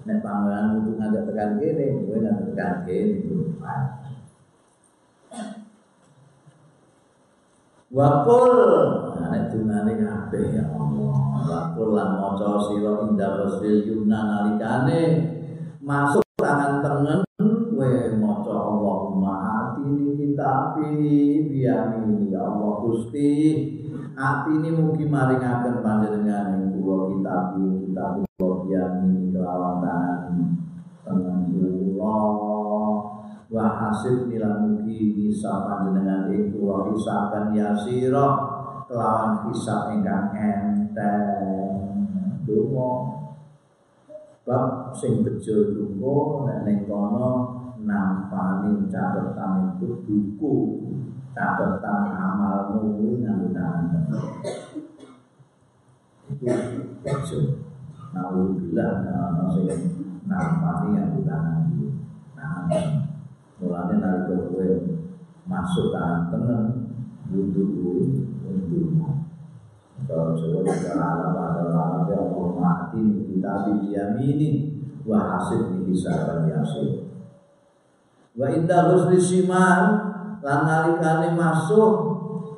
nek 0.08 0.18
panggonan 0.24 0.80
wudu 0.80 0.96
ngajak 0.96 1.22
tekan 1.28 1.50
kene 1.60 1.86
kowe 2.08 2.16
ngajak 2.18 2.44
tekan 2.52 2.74
kene 2.88 3.14
Wakul. 7.88 8.52
Nah 9.16 9.26
nek 9.32 9.48
dunane 9.48 9.96
kabeh 9.96 10.44
ya 10.60 10.64
Allah. 10.76 11.16
Wakul 11.48 11.96
lan 11.96 12.20
maca 12.20 12.60
sira 12.68 13.08
indah 13.08 13.30
wasril 13.40 13.80
yumna 13.88 14.18
nalikane. 14.28 15.02
Masuk 15.80 16.20
tangan 16.36 16.84
tengen 16.84 17.20
kowe 17.40 17.92
maca 18.20 18.52
Allahumma 18.52 19.34
atini 19.40 20.20
kitabi 20.20 20.92
biyamini. 21.48 22.28
Ya 22.28 22.44
Allah 22.44 22.76
Gusti 22.84 23.32
atini 24.12 24.68
mugi 24.68 25.08
maringaken 25.08 25.80
panjenengan 25.80 26.60
ing 26.60 26.76
kula 26.76 27.08
kitabi 27.08 27.88
kitab 27.88 28.20
kula 28.36 28.68
biyamini 28.68 29.32
kelawan 29.32 29.80
wa 33.48 33.64
hasib 33.80 34.28
nila 34.28 34.60
mugi 34.60 35.16
bisa 35.16 35.64
panjenengan 35.64 36.28
ing 36.28 36.52
kula 36.52 36.92
hisaban 36.92 37.56
yasira 37.56 38.36
kelawan 38.84 39.48
hisab 39.48 39.96
ingkang 39.96 40.36
enteng 40.36 42.44
donga 42.44 42.92
bab 44.44 44.92
sing 44.92 45.24
bejo 45.24 45.72
donga 45.72 46.60
nek 46.60 46.84
kono 46.84 47.28
nampani 47.88 48.84
catatan 48.92 49.80
itu 49.80 49.96
buku 50.04 50.56
catatan 51.32 52.04
amalmu 52.12 53.24
nganggo 53.24 53.48
tangan 53.56 54.04
bejo 57.00 57.40
Nauzubillah 58.08 58.92
nah 59.08 59.48
sing 59.56 59.72
nampani 60.28 61.00
nganggo 61.00 61.20
tangan 61.24 61.64
tangan 62.36 63.07
mulane 63.58 63.98
nalika 63.98 64.46
kowe 64.46 64.68
masuk 65.50 65.90
tangan 65.90 66.30
tengah 66.30 66.62
wudhu 67.26 67.64
wudhu 68.46 69.02
kalau 70.06 70.38
sebuah 70.38 70.78
cara 70.78 71.34
pada 71.34 71.62
alam 71.74 72.06
ya 72.06 72.16
Allah 72.22 72.48
mati 72.54 73.02
kita 73.26 73.74
ini 74.22 74.78
wa 75.02 75.18
hasil 75.36 75.74
di 75.74 75.90
hisaban 75.90 76.46
yasir 76.46 77.10
wa 78.38 78.46
indah 78.46 78.94
husni 78.94 79.18
simal 79.18 79.82
lan 80.38 80.60
nalikane 80.62 81.34
masuk 81.34 81.92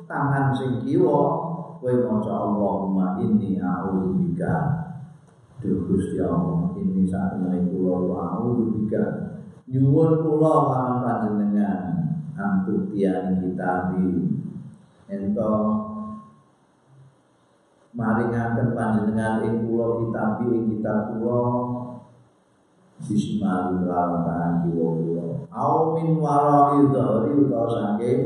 tangan 0.05 0.53
sing 0.53 0.85
kiwa 0.85 1.49
kowe 1.81 1.93
maca 2.05 2.29
Allahumma 2.29 3.17
inni 3.17 3.57
a'udzubika 3.57 4.85
Duh 5.61 5.85
Gusti 5.89 6.21
Allah 6.21 6.73
ini 6.77 7.09
saat 7.09 7.41
menaiki 7.41 7.73
kula 7.73 8.13
a'udzubika 8.13 9.30
nyuwun 9.71 10.19
kula 10.19 10.53
marang 10.67 10.99
panjenengan 10.99 11.83
antuk 12.35 12.91
tiang 12.91 13.39
kitabi 13.39 14.35
ento 15.07 15.51
maringaken 17.95 18.75
panjenengan 18.75 19.47
ing 19.47 19.63
kula 19.63 20.03
kitabi 20.03 20.45
ing 20.51 20.63
kitab 20.75 21.15
kula. 21.15 21.39
Bismillah 23.01 23.81
lawan 23.87 24.67
kiwa 24.67 24.87
kula. 24.99 25.27
Au 25.55 25.95
min 25.95 26.19
warai 26.19 26.91
dhari 26.91 27.31
utawa 27.39 27.71
saking 27.71 28.19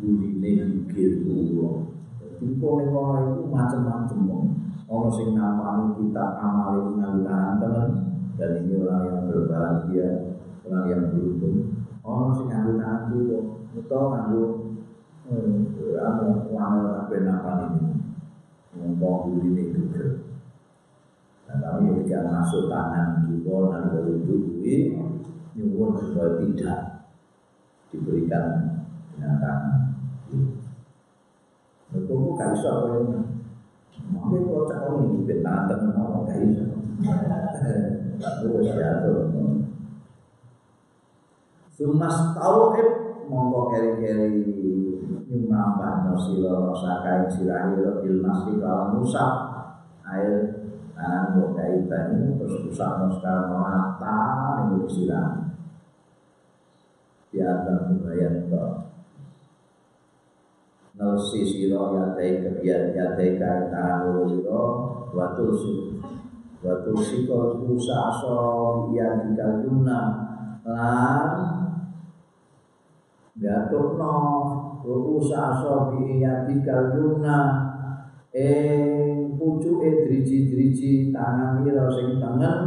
burine 0.00 0.80
pikir 0.88 1.28
kula. 1.28 1.92
Tipe 2.40 2.68
ning 2.72 2.88
kono 2.88 3.20
iku 3.36 3.42
macam-macam 3.52 4.48
ono 4.88 5.08
sing 5.12 5.36
namani 5.36 5.92
kitab 6.00 6.40
amal 6.40 6.96
nganggo 6.96 7.28
tangan 7.60 8.15
dan 8.36 8.50
ini 8.68 8.84
orang 8.84 9.02
yang 9.08 9.20
berbahagia 9.32 10.08
orang 10.68 10.84
yang 10.92 11.02
beruntung. 11.08 11.58
Orang 12.06 12.30
sing 12.36 12.46
nganggo 12.52 12.72
tangan 12.78 13.02
dulu 13.10 13.38
utawa 13.74 14.06
nganggo 14.12 14.42
eh, 15.32 15.96
anu 15.98 16.28
kabeh 16.52 17.20
napan 17.24 17.58
ini. 17.80 17.92
Ngomong 18.76 19.40
ini 19.40 19.72
juga. 19.72 20.04
Dan 21.48 21.56
kami 21.64 22.04
ketika 22.04 22.28
masuk 22.28 22.68
tangan 22.68 23.24
kita 23.30 23.56
dan 23.72 23.82
berwudu 23.90 24.34
kuwi 24.52 24.98
nyuwun 25.56 25.96
supaya 25.96 26.36
tidak 26.44 26.80
diberikan 27.88 28.46
dengan 29.16 29.40
tangan. 29.40 29.76
Itu 31.96 32.14
gak 32.36 32.52
bisa 32.52 32.70
Mungkin 33.96 34.44
kalau 34.44 34.68
cakap 34.68 34.92
ini 35.08 35.24
di 35.24 35.40
tangan 35.40 35.72
teman 35.72 36.28
gak 36.28 36.36
bisa 36.44 36.64
terus 38.20 38.68
jatuh 38.72 39.28
Sumas 41.76 42.32
tauhid 42.32 42.88
mongko 43.28 43.68
keri-keri 43.68 44.48
nyumbang 45.28 46.08
no 46.08 46.16
sila 46.16 46.72
saka 46.72 47.26
ing 47.26 47.28
sirahe 47.28 47.76
bil 48.00 48.24
nasi 48.24 48.56
kalau 48.56 48.96
musab 48.96 49.32
air 50.08 50.56
tangan 50.96 51.36
kok 51.36 51.50
kai 51.52 51.84
banyu 51.84 52.40
terus 52.40 52.64
usah 52.72 53.04
no 53.04 53.12
sekarang 53.12 53.60
mata 53.60 54.18
ning 54.72 54.88
sirah 54.88 55.52
di 57.28 57.44
atas 57.44 57.92
bayan 58.00 58.48
to 58.48 58.64
Nelsi 60.96 61.44
siro 61.44 61.92
yatai 61.92 62.40
kebiar 62.40 62.96
yatai 62.96 63.36
kai 63.36 63.68
tangan 63.68 64.24
siro 64.32 64.62
Watul 65.16 65.56
wa 66.64 66.72
tusiko 66.80 67.60
tusa 67.60 67.94
aso 68.12 68.36
iya 68.92 69.20
dikal 69.20 69.60
jumna 69.60 70.00
lan 70.64 71.28
gatokno 73.36 74.16
tusa 74.80 75.36
aso 75.52 75.92
iya 76.00 76.48
dikal 76.48 76.96
jumna 76.96 77.38
ing 78.32 79.36
pucuke 79.36 80.08
driji-driji 80.08 81.12
tangan 81.12 81.60
ira 81.64 81.92
sing 81.92 82.16
tengen 82.16 82.58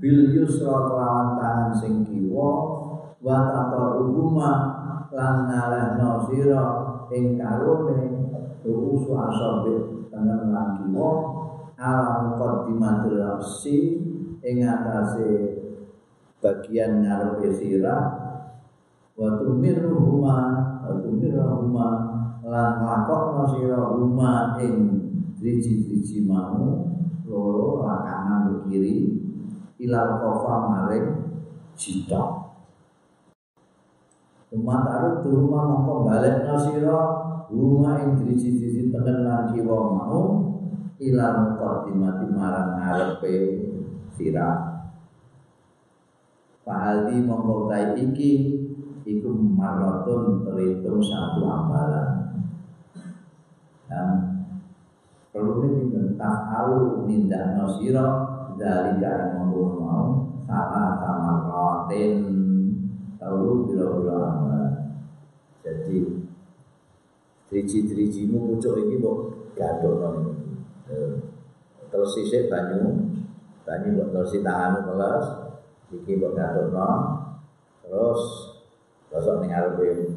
bil 0.00 0.32
yusra 0.32 0.88
kelawan 0.88 1.36
tangan 1.36 1.72
sing 1.76 1.94
kiwa 2.04 2.52
wa 3.20 3.38
tata 3.48 4.00
uhuma 4.00 4.52
lan 5.12 5.48
ngalehno 5.48 6.28
sira 6.28 6.64
ing 7.12 7.36
karone 7.36 8.00
tusa 8.64 9.16
aso 9.28 9.48
tengen 10.08 10.48
lan 10.48 10.80
kiwa 10.80 11.33
ala 11.84 12.24
muqaddimatul 12.24 13.20
nafsi 13.20 14.00
ing 14.40 14.64
atase 14.64 15.28
bagian 16.40 17.04
ngarepe 17.04 17.52
sirah 17.52 18.02
wa 19.12 19.28
tumirruhuma 19.36 20.36
wa 20.80 20.92
tumirruhuma 21.04 21.88
lan 22.44 22.80
lakokno 22.80 23.44
sira 23.52 23.80
huma 23.92 24.56
ing 24.60 24.76
driji-driji 25.36 26.24
mau 26.24 26.88
loro 27.28 27.84
kanan 27.84 28.64
kiri 28.64 29.20
ilal 29.80 30.20
kofa 30.24 30.54
maring 30.72 31.08
cita 31.76 32.40
Umat 34.54 34.86
arep 34.86 35.26
rumah 35.26 35.66
mongko 35.66 36.06
balik 36.06 36.46
nasira 36.46 37.00
huma 37.50 38.00
ing 38.00 38.22
driji-driji 38.22 38.88
tengen 38.88 39.26
lan 39.26 39.50
kiwa 39.52 39.78
mau 39.92 40.53
ila 41.02 41.26
muqaddimati 41.42 42.26
marang 42.30 42.70
ngarepe 42.78 43.34
sirah 44.14 44.74
Fahadi 46.64 47.20
mongko 47.20 47.68
iki. 47.92 48.32
Iku 49.04 49.36
marotun 49.36 50.48
terhitung 50.48 50.96
satu 51.04 51.44
amalan 51.44 52.40
dan 53.84 54.08
perlu 55.28 55.92
tentang 55.92 56.48
alu 56.48 57.04
nindak 57.04 57.52
nosiro 57.52 58.24
dari 58.56 58.96
yang 58.96 59.44
mau 59.44 59.76
mau. 59.76 60.08
Sama 60.48 60.96
sama 61.04 61.32
rotin 61.52 62.16
tahu 63.20 63.68
bila-bila 63.68 64.16
amalan 64.24 64.72
jadi 65.60 66.24
driji-drijimu 67.52 68.56
pucuk 68.56 68.88
ini 68.88 69.04
kok 69.04 69.18
gadok 69.52 70.00
ini 70.00 70.43
terus 71.88 72.10
sisik 72.16 72.52
banyu 72.52 73.12
banyu 73.64 73.96
buat 73.96 74.08
terus 74.12 74.36
tangan 74.44 74.84
kelas 74.84 75.26
iki 75.94 76.20
buat 76.20 76.36
gadono 76.36 76.92
terus 77.84 78.22
gosok 79.14 79.44
ning 79.44 79.54
arepe 79.54 80.10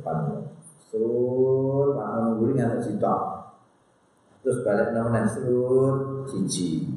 depan. 0.00 0.48
Surut 0.90 1.94
pangan 1.94 2.40
guri 2.40 2.58
nganti 2.58 2.90
sitok. 2.90 3.22
Terus 4.40 4.64
balik 4.64 4.90
nang 4.96 5.12
surut 5.28 6.26
siji. 6.26 6.88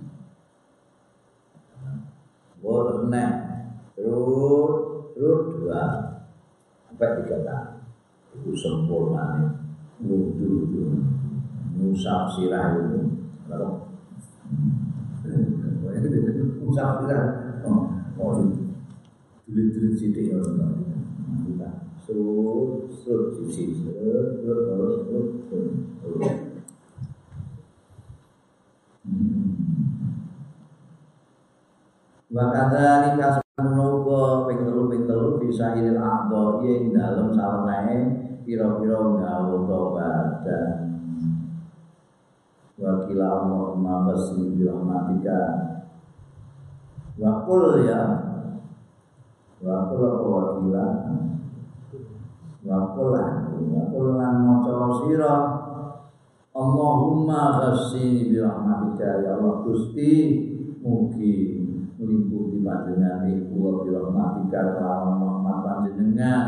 Boleh 2.64 3.12
neng, 3.12 3.34
Rut, 4.00 5.14
rut 5.20 5.42
dua, 5.52 5.84
sampai 6.88 7.22
tiga 7.22 7.44
tahun. 7.44 7.84
Itu 8.34 8.56
sempurna 8.58 9.38
nih, 9.38 9.52
wudhu 10.08 10.66
itu, 10.66 10.82
musab 11.74 12.30
sirah 12.30 12.78
itu, 12.78 13.00
kalau 13.50 13.90
musab 16.64 17.04
sirah, 17.04 17.26
oh, 17.66 17.90
dulit-dulit 19.50 19.94
sidik 19.98 20.34
ya, 20.34 20.40
kita 21.46 21.70
surut, 22.04 22.90
surut 22.90 23.36
sisi, 23.38 23.78
surut, 23.78 24.42
surut, 24.42 24.64
surut, 25.06 25.30
surut, 25.50 25.72
surut. 26.02 26.34
Wa 32.34 32.50
kadzalika 32.50 33.46
menawa 33.62 34.50
ping 34.50 34.66
telu 34.66 34.90
ping 34.90 35.06
telu 35.06 35.38
bisa 35.38 35.78
ilil 35.78 36.02
aqdo 36.02 36.66
ing 36.66 36.90
dalem 36.90 37.30
sawenae 37.30 37.98
pira-pira 38.42 38.98
gawe 39.22 39.58
badan. 39.70 40.93
Wa 42.84 43.08
kila 43.08 43.48
Allahumma 43.48 44.12
basmi 44.12 44.60
bi 44.60 44.68
rahmatika. 44.68 45.40
Wa 47.16 47.48
qul 47.48 47.88
ya. 47.88 48.04
Wa 49.64 49.88
qul 49.88 50.04
apa 50.04 50.28
wa 50.28 50.44
kila 50.60 50.86
wa 52.68 52.80
qul 52.92 53.16
wa 53.16 53.82
qul 53.88 54.08
lan 54.20 54.36
maca 54.44 55.00
sira. 55.00 55.36
Allahumma 56.52 57.64
ghassini 57.64 58.28
bi 58.28 58.44
rahmatika 58.44 59.24
ya 59.24 59.40
Allah 59.40 59.64
Gusti. 59.64 60.12
Mugi 60.84 61.64
meliputi 61.96 62.60
panjenengan 62.60 63.32
iku 63.32 63.64
wa 63.64 63.88
rahmatika 63.88 64.60
kelawan 64.76 65.24
rahmat 65.24 65.58
panjenengan. 65.64 66.46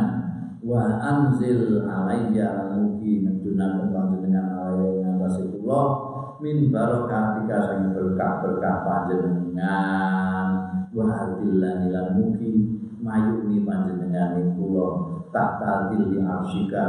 Wa 0.59 0.99
anzil 0.99 1.79
alayya. 1.87 2.75
Mugi 2.75 3.23
ngedunaken 3.23 3.95
panjenengan 3.95 4.47
alayya 4.51 5.15
ngatasi 5.15 5.47
kula 5.55 6.14
min 6.43 6.71
barakatika 6.71 7.57
sing 7.71 7.91
berkah-berkah 7.95 8.77
panjenengan. 8.83 10.47
Wa 10.95 11.03
hadillan 11.11 11.91
lan 11.91 12.07
mugi 12.15 12.79
mayuni 13.03 13.67
panjenengan 13.67 14.55
kula 14.55 14.87
tak 15.35 15.59
tadil 15.59 16.11
di 16.11 16.19
arsika. 16.23 16.85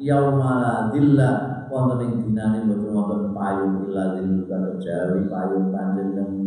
Yaumala 0.00 0.88
dilla 0.94 1.60
wonten 1.68 2.00
ing 2.08 2.12
dinane 2.24 2.64
mboten 2.64 2.88
wonten 2.88 3.22
payung 3.36 3.84
illa 3.84 4.16
dil 4.16 4.48
kejawi 4.48 5.28
payung 5.28 5.68
panjenengan 5.68 6.39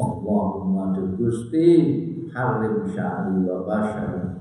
Allahumma 0.00 0.96
Gusti 1.20 1.68
harim 2.32 2.88
syahri 2.88 3.44
wa 3.44 3.68
basyari 3.68 4.40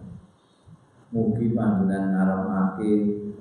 Mugi 1.09 1.57
panjenengan 1.57 2.13
ngaramake 2.13 2.91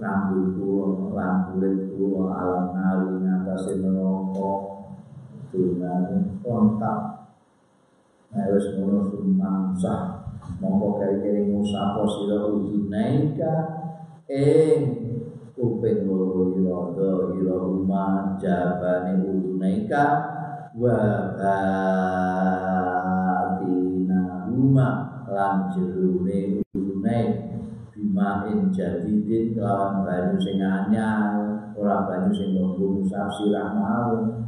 rambut 0.00 0.56
kula 0.56 1.12
lan 1.12 1.52
kulit 1.52 1.92
kula 1.92 2.32
alam 2.32 2.72
nari 2.72 3.12
ngatasi 3.20 3.84
neraka 3.84 4.52
dungane 5.52 6.16
kontak. 6.40 7.28
Nah, 8.32 8.44
wis 8.56 8.72
ngono 8.72 9.04
sumangsa 9.12 10.24
mongko 10.64 10.96
kari-kari 10.96 11.44
musapa 11.52 12.08
sira 12.08 12.48
udunaika 12.48 13.52
ing 14.32 14.80
kuping 15.52 16.08
loro 16.08 16.56
ira 16.56 16.80
ira 17.36 17.56
rumah 17.56 18.36
jabane 18.40 19.28
udunaika 19.28 20.04
wa 20.78 20.94
batina 23.50 24.46
rumah 24.46 25.26
lan 25.26 25.74
jerone 25.74 26.62
udunai 26.70 27.50
bimain 27.90 28.70
jadidin 28.70 29.58
kelawan 29.58 30.06
banyu 30.06 30.38
sing 30.38 30.62
anyar 30.62 31.34
ora 31.74 32.06
banyu 32.06 32.30
sing 32.30 32.54
nggo 32.54 33.02
musab 33.02 33.26
sirah 33.26 33.74
mau. 33.74 34.38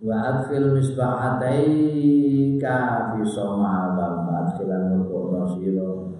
Wa 0.00 0.16
adkhil 0.32 0.72
misbahataika 0.72 2.76
fi 3.12 3.20
somal 3.28 3.92
wa 3.92 4.24
adkhilan 4.40 4.88
mutqona 4.88 5.52
sira. 5.52 6.16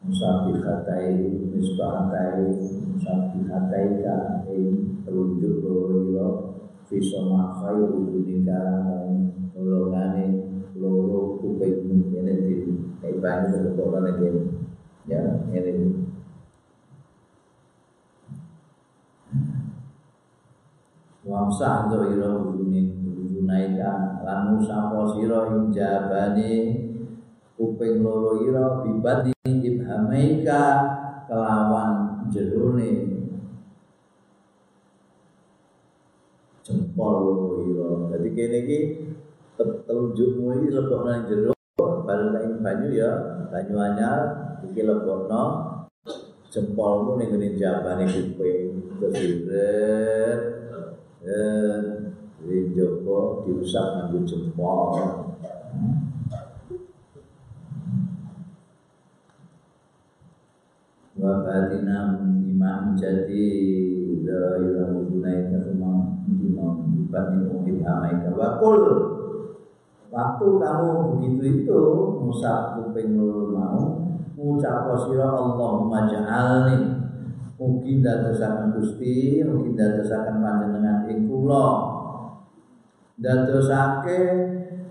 Musabihatai 0.00 1.18
misbahatai 1.50 2.46
musabihataika 2.94 4.46
ing 4.48 5.02
telunjuk 5.02 5.66
loro 5.66 6.49
ira 6.90 6.98
fi 6.98 6.98
somal 6.98 7.54
khairu 7.54 8.10
dunika 8.10 8.58
golongane 9.54 10.42
loro 10.74 11.38
kuping. 11.38 12.10
Ngene 12.10 12.32
di 12.42 13.14
banyu 13.22 13.78
kok 13.78 13.94
lagi 13.94 14.28
ya 15.06 15.22
ini 15.54 16.02
wamsah 21.22 21.86
dhira 21.86 22.42
udune 22.42 22.98
udunaika 23.06 24.22
lan 24.26 24.58
musapa 24.58 25.14
sira 25.14 25.54
ing 25.54 25.70
jabane 25.70 26.52
kuping 27.54 28.02
loro 28.02 28.42
ira 28.42 28.82
bibadi 28.82 29.30
ibhamaika 29.46 30.62
kelawan 31.30 32.24
jerone 32.32 33.19
jempol 36.70 37.58
ira 37.66 38.14
dadi 38.14 38.28
kene 38.30 38.58
iki 38.62 38.78
telunjukmu 39.58 40.62
iki 40.62 40.68
lebok 40.70 41.00
nang 41.02 41.26
jero. 41.26 41.50
Nang 42.06 42.62
banyu 42.62 42.88
ya 42.94 43.10
banyu 43.50 43.74
anyar 43.80 44.22
iki 44.62 44.86
lebokno 44.86 45.44
jempolmu 46.50 47.18
ning 47.18 47.30
ngene 47.34 47.58
jabane 47.58 48.04
kuping 48.06 48.98
terus 48.98 49.46
jadi 52.40 52.58
Joko 52.74 53.44
dirusak 53.44 53.86
nganggo 53.94 54.18
jempol. 54.26 54.96
Wa 61.20 61.32
batina 61.44 62.16
bima 62.16 62.96
jadi 62.96 63.46
la 64.24 64.56
ilaha 64.56 64.98
illa 65.04 65.30
semua 66.30 66.78
bima 66.78 67.10
batin 67.10 67.50
umil 67.50 67.82
amaika 67.82 68.30
wa 68.34 68.48
kul 68.62 68.84
Waktu 70.10 70.58
kamu 70.58 70.90
begitu 71.14 71.62
itu 71.62 71.82
Musa 72.18 72.74
kuping 72.74 73.14
loro 73.14 73.54
mau 73.54 73.82
Ucap 74.34 74.90
sira 75.06 75.30
Allahumma 75.38 76.10
ja'alni 76.10 76.98
Mugi 77.60 78.00
dadosaken 78.00 78.72
Gusti, 78.72 79.44
mugi 79.44 79.76
dadosaken 79.76 80.40
panjenengan 80.40 81.04
ing 81.12 81.28
kula. 81.28 81.68
Dadosake 83.20 84.20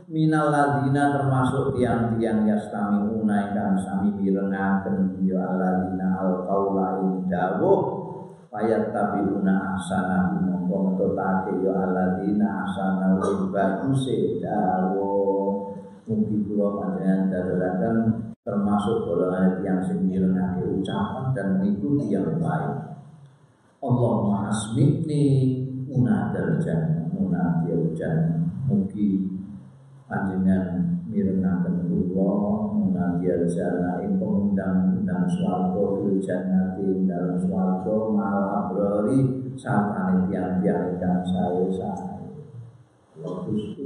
minal 0.06 0.53
ladina 0.53 1.18
termasuk 1.18 1.74
tiang-tiang 1.74 2.45
yastamiuna 2.45 3.49
ingkang 3.49 3.74
sami 3.74 4.14
mirengaken 4.22 5.18
ya 5.26 5.57
aladina 5.57 6.22
al 6.22 6.45
qaula 6.45 7.02
ing 7.02 7.26
dawuh 7.26 7.99
ayat 8.54 8.90
tabiuna 8.90 9.78
ahsana. 9.78 10.42
Mongko 10.42 10.94
metotake 10.94 11.62
ya 11.62 11.74
aladina 11.74 12.66
ahsana 12.66 13.18
ing 13.22 13.54
baguse 13.54 14.42
dawuh 14.42 15.74
mugi 16.10 16.42
kula 16.50 16.68
panjenengan 16.82 17.30
dadosaken 17.30 17.96
termasuk 18.42 19.06
golongan 19.06 19.62
yang 19.62 19.78
sing 19.86 20.10
mirengake 20.10 20.66
ucapan 20.66 21.38
dan 21.38 21.48
mengikuti 21.62 22.10
yang 22.10 22.42
baik. 22.42 22.98
Allahumma 23.80 24.50
asmini 24.50 25.54
munadal 25.86 26.58
jannah 26.58 27.06
munadil 27.14 27.94
jannah. 27.94 28.42
Mugi 28.66 29.38
panjenengan 30.10 30.98
mirengaken 31.06 31.86
kula 31.86 32.34
munadil 32.74 33.46
jannah 33.46 34.02
ing 34.02 34.18
pengundang-undang 34.18 35.30
swarga 35.30 35.84
fil 36.02 36.18
jannati 36.18 37.06
dalam 37.06 37.38
swarga 37.38 37.96
abrari 39.10 39.57
sartane 39.57 40.30
tiang-tiang 40.30 40.94
ingkang 40.95 41.26
sae-sae. 41.26 42.30
Gusti 43.19 43.84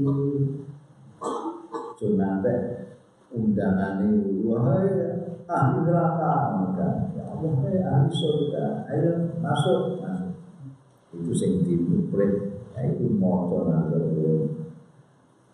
Junate 1.98 2.56
undangan 3.32 4.04
ini 4.04 4.44
wahai 4.44 4.92
ahli 5.48 5.78
neraka 5.88 6.34
maka 6.60 6.90
ya 7.16 7.24
Allah 7.32 7.54
ahli 7.64 8.10
surga. 8.12 8.84
Ayo 8.92 9.40
masuk 9.40 10.04
masuk. 10.04 10.36
Itu 11.16 11.32
sing 11.32 11.64
dipupret 11.64 12.60
ya 12.76 12.92
itu 12.92 13.08
moto 13.16 13.72
nanti 13.72 13.98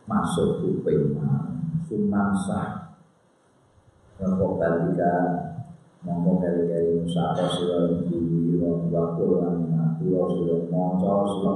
masuk 0.10 0.66
kuping 0.66 1.22
sumansah. 1.86 2.98
Rokok 4.20 4.60
balika 4.60 5.16
Mongko 6.00 6.40
kari-kari 6.40 7.04
musapa 7.04 7.44
sira 7.60 7.92
Lan 8.60 9.96
Kula 10.00 10.24
sira 10.32 10.58
maca 10.72 11.16
sira 11.28 11.54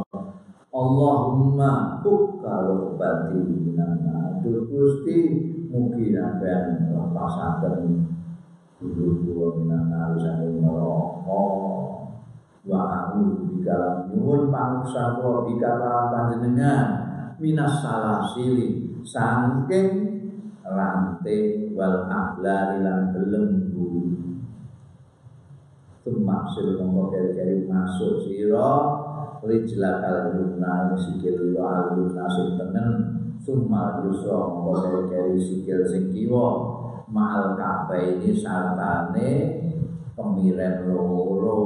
Allahumma 0.74 2.02
ukkalu 2.02 2.98
bati 2.98 3.40
minanna. 3.40 4.42
Aduh 4.42 4.66
Gusti 4.66 5.18
mugi 5.70 6.18
sampean 6.18 6.90
lepasaken 6.90 8.10
dulu 8.82 9.22
kula 9.22 9.48
minanna 9.62 10.18
saking 10.18 10.66
neraka. 10.66 11.46
Wa 12.64 12.80
aku 12.90 13.52
bikalan 13.54 14.12
nyuwun 14.12 14.50
panguksa 14.50 15.22
kula 15.22 15.46
bikalan 15.46 16.10
panjenengan 16.10 16.88
minas 17.38 17.80
salasili. 17.80 18.98
Saking 19.06 19.88
rantai 20.66 21.70
wal 21.78 22.10
ahlari 22.10 22.82
lan 22.82 23.14
belenggu 23.14 24.23
Tumaksil 26.04 26.76
mongko 26.84 27.16
keri-keri 27.16 27.64
masuk 27.64 28.28
siro 28.28 28.76
rijla 29.40 30.04
kalbuna 30.04 30.92
sikil 31.00 31.56
ira 31.56 31.96
aluna 31.96 32.28
sing 32.28 32.60
tengen 32.60 32.92
summa 33.40 34.04
yusra 34.04 34.52
mongko 34.52 35.08
keri 35.08 35.40
sikil 35.40 35.80
sing 35.88 36.12
kiwa. 36.12 36.48
Ma'al 37.08 37.56
kafe 37.56 38.20
ini 38.20 38.36
sartane 38.36 39.32
pemiren 40.12 40.92
loro. 40.92 41.64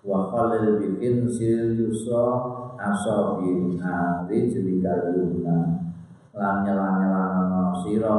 Wa 0.00 0.32
khalil 0.32 0.80
bikin 0.80 1.28
sil 1.28 1.76
yusra 1.76 2.48
asabi 2.80 3.76
hari 3.76 4.48
jadi 4.48 4.80
kalbuna 4.80 5.84
lan 6.32 6.54
nyela-nyelana 6.64 7.76
sira 7.84 8.16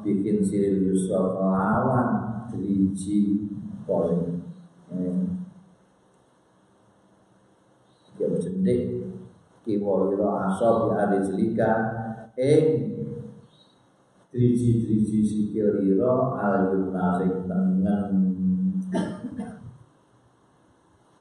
bikin 0.00 0.40
sil 0.40 0.80
yusra 0.80 1.36
kelawan 1.36 2.08
driji 2.48 3.51
poin 3.86 4.42
ya 8.20 8.28
jendik 8.38 8.82
kiwa 9.66 10.12
ira 10.14 10.30
asa 10.46 10.68
bi 10.86 10.88
ari 10.94 11.18
jelika 11.26 11.70
ing 12.38 12.66
driji-driji 14.30 15.20
sikil 15.26 15.82
ira 15.82 16.14
al 16.38 16.72
yumna 16.72 17.18
sing 17.18 17.32
tengen 17.50 18.10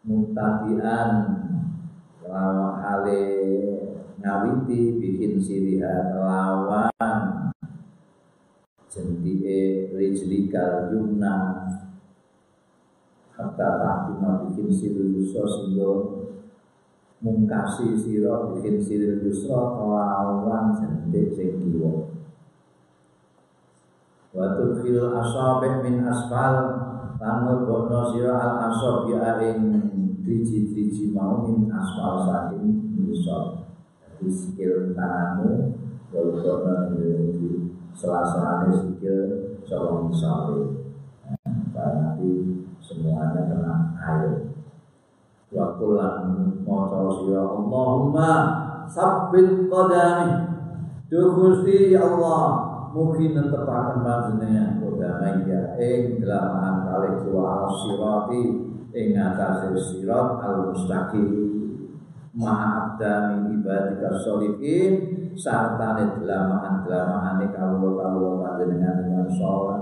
mutadian 0.05 1.09
lawan 2.25 2.79
hale 2.81 3.21
ngawiti 4.21 5.01
bikin 5.01 5.41
siriha 5.41 6.15
lawan. 6.17 6.91
Jendike 8.91 9.87
rijlikal 9.95 10.91
yumna 10.91 11.63
hatta 13.41 13.67
tahkima 13.81 14.45
bikin 14.45 14.69
sirul 14.69 15.17
yusra 15.17 15.49
sehingga 15.49 15.89
mungkasi 17.25 17.97
sira 17.97 18.53
bikin 18.53 18.77
sirul 18.77 19.25
yusra 19.25 19.59
kelawan 19.81 20.77
jentik 20.77 21.33
sing 21.33 21.57
kiwa. 21.57 22.13
Wa 24.31 24.55
tudkhil 24.55 25.09
min 25.81 26.05
asfal 26.05 26.55
lan 27.17 27.35
mlebokno 27.45 28.13
sira 28.13 28.37
al 28.37 28.53
asabi 28.69 29.17
ing 29.49 29.59
driji-driji 30.21 31.11
mau 31.11 31.43
min 31.49 31.67
asfal 31.73 32.23
saking 32.29 32.93
ngisor 32.97 33.65
jadi 34.05 34.29
sikil 34.29 34.73
tanganmu 34.93 35.81
walaupun 36.13 36.95
di 36.95 37.73
sela-selane 37.97 38.69
sikil 38.69 39.17
colong 39.65 40.09
ngisore 40.09 40.87
nanti 41.73 42.31
semuanya 42.91 43.47
kena 43.47 43.73
air. 44.03 44.51
Wa 45.51 45.79
kullan 45.79 46.27
maca 46.67 47.07
sira 47.23 47.43
Allahumma 47.47 48.31
sabbit 48.87 49.71
qadami. 49.71 50.51
Duh 51.07 51.35
Gusti 51.35 51.91
ya 51.91 52.07
Allah, 52.07 52.43
mugi 52.91 53.31
netepaken 53.31 54.03
panjenengan 54.03 54.79
qadami 54.79 55.47
ya 55.47 55.75
ing 55.79 56.19
dalam 56.23 56.87
kalih 56.87 57.23
kula 57.23 57.67
sirati 57.67 58.43
ing 58.91 59.07
atase 59.15 59.75
sirat 59.75 60.39
al 60.43 60.71
mustaqim. 60.71 61.51
Ma'abdami 62.31 63.59
ibadika 63.59 64.15
sholihin 64.23 64.91
sartane 65.35 66.15
delamaan-delamane 66.15 67.51
kawula-kawula 67.51 68.39
panjenengan 68.39 69.03
dengan 69.03 69.27
sholat 69.35 69.81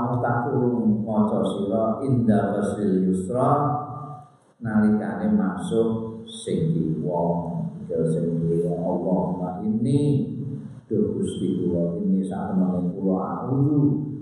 takurung 0.31 1.03
maca 1.03 1.43
sira 1.43 1.99
inda 2.07 2.55
wasil 2.55 3.03
yusra 3.03 3.51
nalikane 4.63 5.35
masuk 5.35 6.23
sing 6.23 6.71
kiwa 6.71 7.51
ke 7.83 7.99
sing 8.07 8.39
kiwa 8.39 8.79
Allahumma 8.79 9.59
ini 9.59 10.31
duh 10.87 11.19
Gusti 11.19 11.59
kula 11.59 11.99
ini 11.99 12.23
sak 12.23 12.55
temene 12.55 12.95
kula 12.95 13.43
auzu 13.43 13.79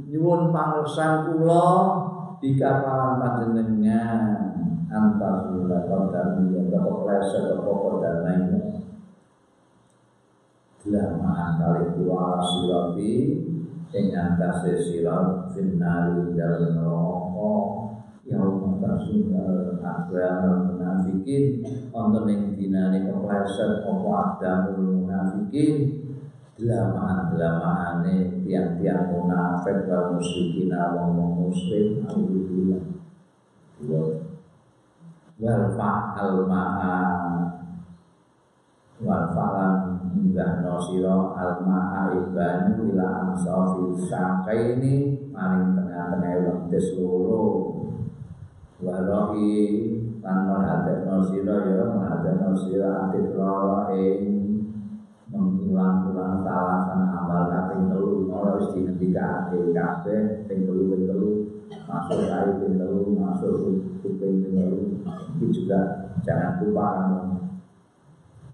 nyuwun 0.10 0.50
pangreksan 0.50 1.30
kula 1.30 1.66
dikapalan 2.42 3.22
panjenengan. 3.22 4.50
Antar 4.90 5.46
sunnah 5.46 5.86
dan 6.10 6.50
yang 6.50 6.74
dapat 6.74 7.06
pleset 7.06 7.62
pokok 7.62 8.02
dan 8.02 8.26
lainnya 8.26 8.82
Lama 10.90 11.62
kali 11.62 11.94
kula 11.94 12.42
sirabi 12.42 13.14
ing 13.90 14.14
antase 14.14 14.78
sirat 14.86 15.50
finnari 15.54 16.38
dalam 16.38 16.78
neraka 16.78 17.54
yaum 18.30 18.78
tasunal 18.78 19.82
akbar 19.82 20.70
munafikin 20.70 21.66
wonten 21.90 22.30
ing 22.30 22.42
dinane 22.54 23.10
kepleset 23.10 23.82
apa 23.82 24.10
adamul 24.38 25.02
munafikin 25.02 26.06
delamaan-delamane 26.60 28.44
tiang-tiang 28.44 29.16
munafik 29.16 29.88
wal 29.88 30.20
musyrikin 30.20 30.76
wong 30.76 31.48
muslim 31.48 32.04
alhamdulillah. 32.04 32.84
Wal 35.40 35.64
fa'al 35.72 36.44
ma'a 36.52 37.00
wal 39.00 39.32
fa'lan 39.32 39.76
Mbah 40.10 40.60
Nosiro 40.68 41.32
Alma 41.32 42.12
Aibanu 42.12 42.92
ila 42.92 43.32
ansafi 43.32 43.96
ini 44.76 44.96
maring 45.32 45.72
tengah-tengah 45.72 46.36
wedhes 46.44 47.00
loro 47.00 47.48
warohi 48.84 49.56
lan 50.20 50.38
menghadap 50.52 51.08
Nosiro 51.08 51.56
ya 51.64 51.84
menghadap 51.96 52.36
Nosiro 52.44 52.90
atik 53.08 53.40
loro 53.40 53.88
ing 53.96 54.24
mengulang-ulang 55.32 56.44
talasan 56.44 57.02
amal 57.16 57.48
kaping 57.48 57.88
telu 57.88 58.28
ora 58.34 58.58
wis 58.60 58.74
dingendikake 58.76 59.72
kabeh 59.72 60.44
ping 60.50 60.68
telu 60.68 60.84
ping 60.92 61.04
telu 61.08 61.32
masuk 61.88 62.28
air 62.28 62.58
ping 62.60 62.76
telu 62.76 63.16
masuk 63.16 63.80
kuping 64.04 64.44
ping 64.44 64.52
telu 64.60 65.00
itu 65.40 65.46
juga 65.56 66.12
jangan 66.26 66.60
lupa 66.60 66.86
kamu 67.00 67.20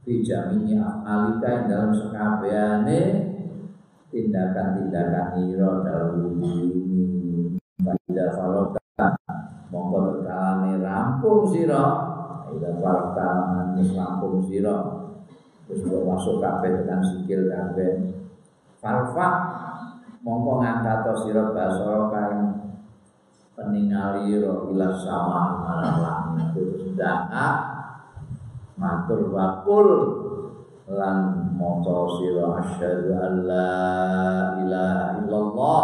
bijaminya 0.06 1.02
alika 1.02 1.50
yang 1.50 1.66
dalam 1.66 1.92
sekabiane 1.98 3.02
tindakan-tindakan 4.14 5.50
iro 5.50 5.82
dalam 5.82 6.14
ini. 6.30 6.56
Ida 8.06 8.32
faloka 8.38 8.80
mongko 9.74 9.98
terkalane 10.22 10.82
rampung 10.82 11.50
siro 11.50 11.86
Ida 12.54 12.70
faloka 12.78 13.30
manis 13.50 13.92
rampung 13.98 14.46
siro 14.46 14.78
terus 15.66 15.82
mau 15.90 16.14
masuk 16.14 16.38
kabeh 16.38 16.86
tekan 16.86 17.02
sikil 17.02 17.50
kabeh. 17.50 18.14
Falfa 18.78 19.28
mongko 20.22 20.62
ngangkat 20.62 21.18
siro 21.26 21.50
basoro 21.58 22.14
kain 22.14 22.66
peningali 23.58 24.38
ro 24.38 24.70
ilas 24.70 25.02
sama 25.02 25.66
malam 25.66 25.96
langit 25.98 26.48
terus 26.54 26.94
dangak 26.94 27.65
matur 28.76 29.32
wakul 29.32 29.88
lan 30.86 31.50
maca 31.58 31.98
sira 32.20 32.46
asyhadu 32.62 33.10
an 33.18 33.34
la 33.48 33.74
ilaha 34.62 35.06
illallah 35.24 35.84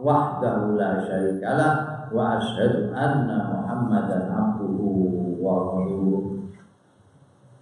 wahdahu 0.00 0.74
la 0.74 0.98
syarikalah 1.04 1.72
wa 2.10 2.40
asyhadu 2.40 2.90
anna 2.90 3.38
Muhammadan 3.46 4.26
abduhu 4.26 5.38
wa 5.38 5.70
rasuluh. 5.70 6.50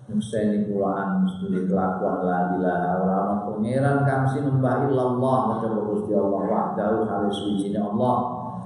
Nukseni 0.09 0.65
kulaan 0.65 1.29
studi 1.29 1.69
kelakuan 1.69 2.25
la 2.25 2.57
ilaha. 2.57 2.89
Ora 3.05 3.19
pangeran 3.45 4.09
kang 4.09 4.25
sinembah 4.25 4.89
illallah 4.89 5.61
kejaba 5.61 5.81
Gusti 5.85 6.17
Allah 6.17 6.43
wahdahu 6.49 6.97
halis 7.05 7.37
suci 7.37 7.77
Allah. 7.77 8.17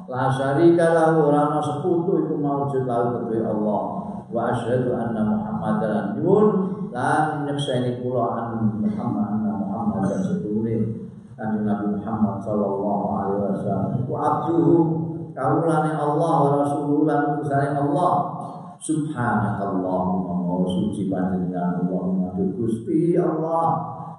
La 0.06 0.30
syarika 0.30 0.94
lahu 0.94 1.26
ora 1.32 1.58
sekutu 1.58 2.22
iku 2.22 2.38
maujud 2.38 2.86
lahu 2.86 3.26
kedue 3.26 3.42
Allah. 3.42 3.82
Wa 4.30 4.54
asyhadu 4.54 4.94
anna 4.94 5.22
Muhammadan 5.26 5.51
yun 6.18 6.46
lan 6.92 7.48
nukseni 7.48 8.02
kulaan 8.04 8.78
Muhammad 8.82 9.26
anna 9.40 9.52
Muhammad 9.56 10.12
dan 10.12 10.20
sedulur 10.20 11.02
kanjeng 11.42 11.64
Nabi 11.64 11.86
Muhammad 11.96 12.36
sallallahu 12.44 13.04
alaihi 13.16 13.40
wasallam. 13.50 14.04
Wa 14.06 14.18
abduhu 14.20 14.76
kaulane 15.32 15.92
Allah 15.96 16.34
wa 16.38 16.50
rasuluhu 16.62 17.08
utusane 17.08 17.74
Allah. 17.74 18.12
Subhanakallahumma 18.82 20.34
wa 20.42 20.66
suci 20.66 21.06
panjenengan. 21.06 21.86
Allahumma 21.86 22.34
Gusti 22.34 23.14
Allah. 23.14 23.66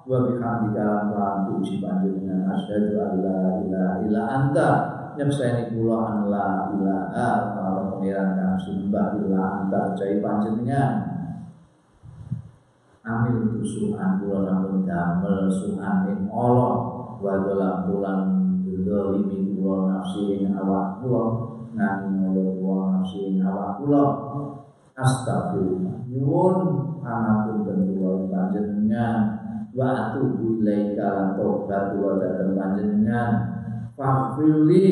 Wa 0.04 0.16
bihamdika 0.24 1.12
lan 1.12 1.36
puji 1.48 1.80
panjenengan. 1.84 2.48
Asyhadu 2.48 2.96
an 2.98 3.12
la 3.20 3.40
ilaha 3.60 3.94
illa 4.04 4.22
anta. 4.24 4.70
Nyekseni 5.14 5.70
kula 5.70 5.96
an 6.10 6.16
la 6.32 6.48
ilaha 6.74 7.28
kalau 7.54 7.82
pangeran 7.94 8.34
kang 8.34 8.56
sembah 8.58 9.08
illa 9.20 9.42
anta. 9.62 9.80
Jai 9.94 10.18
panjenengan 10.24 11.13
Amin 13.04 13.60
tusuhan 13.60 14.16
kula 14.16 14.48
namun 14.48 14.88
damel 14.88 15.52
suhan 15.52 16.08
ing 16.08 16.24
Allah 16.32 16.72
wa 17.20 17.36
dalam 17.44 17.84
bulan 17.84 18.20
dzalimi 18.64 19.60
kula 19.60 19.92
nafsi 19.92 20.40
ing 20.40 20.56
awak 20.56 21.04
kula 21.04 21.24
nang 21.76 22.16
kula 22.32 22.96
nafsi 22.96 23.28
ing 23.28 23.44
awak 23.44 23.76
kula 23.76 24.04
astagfirullah. 24.96 26.08
Nyuwun 26.08 26.56
pangapunten 27.04 27.92
kula 27.92 28.24
panjenengan. 28.32 29.20
Wa 29.76 29.84
atubu 30.08 30.64
ilaika 30.64 31.36
tobat 31.36 31.92
kula 31.92 32.24
dhateng 32.24 32.56
panjenengan. 32.56 33.32
Faghfirli 34.00 34.84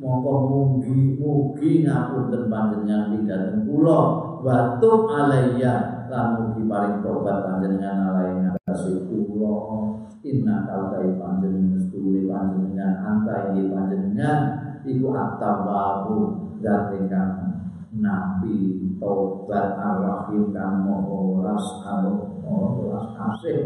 mongko 0.00 0.32
mugi 0.48 1.20
mugi 1.20 1.84
ngapunten 1.84 2.48
panjenengan 2.48 3.20
dhateng 3.28 3.68
kula 3.68 4.00
wa 4.40 4.80
alayya 5.12 5.99
lan 6.10 6.26
mugi 6.34 6.66
paring 6.66 6.98
tobat 7.06 7.46
panjenengan 7.46 8.10
alai 8.10 8.34
ngatasi 8.42 9.06
kula. 9.06 9.56
Inna 10.20 10.68
kautai 10.68 11.16
panjenengan 11.16 11.80
sedulur 11.86 12.28
panjenengan 12.28 12.92
anta 13.00 13.34
inggih 13.48 13.72
panjenengan 13.72 14.38
iku 14.84 15.14
ingkang 16.98 17.32
nabi 17.96 18.58
tobat 19.00 19.80
ar-rahim 19.80 20.52
kang 20.52 20.84
maha 20.84 21.16
welas 21.16 21.66
welas 22.76 23.06
kasih 23.16 23.60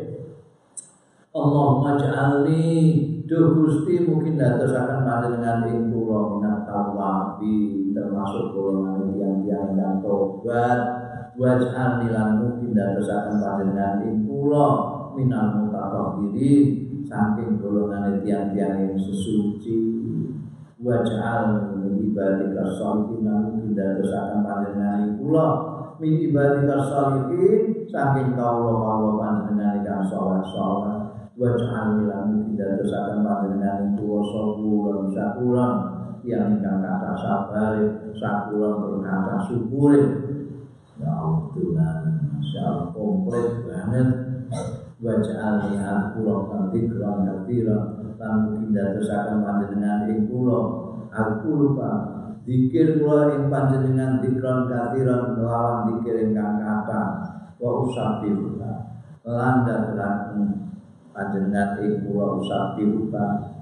Allahumma 1.35 1.99
ja'alni 1.99 2.71
Duh 3.27 3.57
Gusti 3.59 4.07
mungkin 4.07 4.39
dadosaken 4.39 5.03
panjenengan 5.03 5.67
ing 5.67 5.91
kula 5.91 6.39
minat 6.39 6.69
tawabi 6.69 7.91
termasuk 7.91 8.55
golongan 8.55 9.11
tiang-tiang 9.17 9.75
ingkang 9.75 9.99
tobat 10.05 11.04
waj'alni 11.35 12.09
lan 12.15 12.43
mungkin 12.43 12.71
dadosaken 12.75 13.43
panjenengan 13.43 14.07
ing 14.07 14.27
kula 14.27 14.69
minal 15.19 15.63
mutatahhirin 15.63 16.67
saking 17.05 17.59
golongan 17.59 18.23
tiang-tiang 18.23 18.91
yang 18.91 18.99
sesuci. 18.99 19.79
Waj'al 20.85 21.81
min 21.81 22.13
ibadika 22.13 22.69
sholihin 22.77 23.25
mungkin 23.25 23.73
dadosaken 23.75 24.41
panjenengan 24.47 24.99
ing 25.11 25.15
kula 25.19 25.49
min 25.99 26.13
ibadika 26.31 26.77
sholihin 26.87 27.87
saking 27.91 28.35
kawula-kawula 28.39 29.13
panjenengan 29.19 29.83
ingkang 29.83 30.05
saleh-saleh 30.07 31.05
waj'al 31.35 32.07
lan 32.07 32.47
tidak 32.47 32.79
dosakan 32.79 33.27
panjenengan 33.27 33.99
kula 33.99 34.23
saburan 34.23 35.03
sakuran 35.11 35.75
yang 36.23 36.57
ingkang 36.57 36.79
kata 36.79 37.13
sabar 37.19 37.75
sakuran 38.15 38.75
berkata 38.81 39.35
syukur 39.51 39.99
ya 41.01 41.11
Allah 41.11 41.51
Tuhan 41.55 41.99
Masya 42.35 42.61
Allah 42.63 42.87
komplit 42.95 43.67
banget. 43.67 44.09
Waj'al 45.05 45.69
lihat 45.69 46.17
kula 46.17 46.49
nanti 46.49 46.89
kurang 46.89 47.29
katira 47.29 47.79
lan 48.17 48.57
tidak 48.57 48.97
dosakan 48.97 49.45
panjenengan 49.45 50.09
ing 50.09 50.31
kula 50.31 50.61
aku 51.13 51.51
lupa 51.61 51.93
dikir 52.49 53.03
kula 53.03 53.37
ing 53.37 53.53
panjenengan 53.53 54.25
dikron 54.25 54.65
kathiran 54.71 55.37
melawan 55.37 55.93
dikir 55.93 56.31
ingkang 56.31 56.57
kata 56.63 57.03
wa 57.61 57.71
usabih 57.85 58.57
lan 59.29 59.67
daturan 59.69 60.17
panjenengan 61.13 61.77
ing 61.85 62.09
kula 62.09 62.41
usah 62.41 62.79
dibuka 62.79 63.55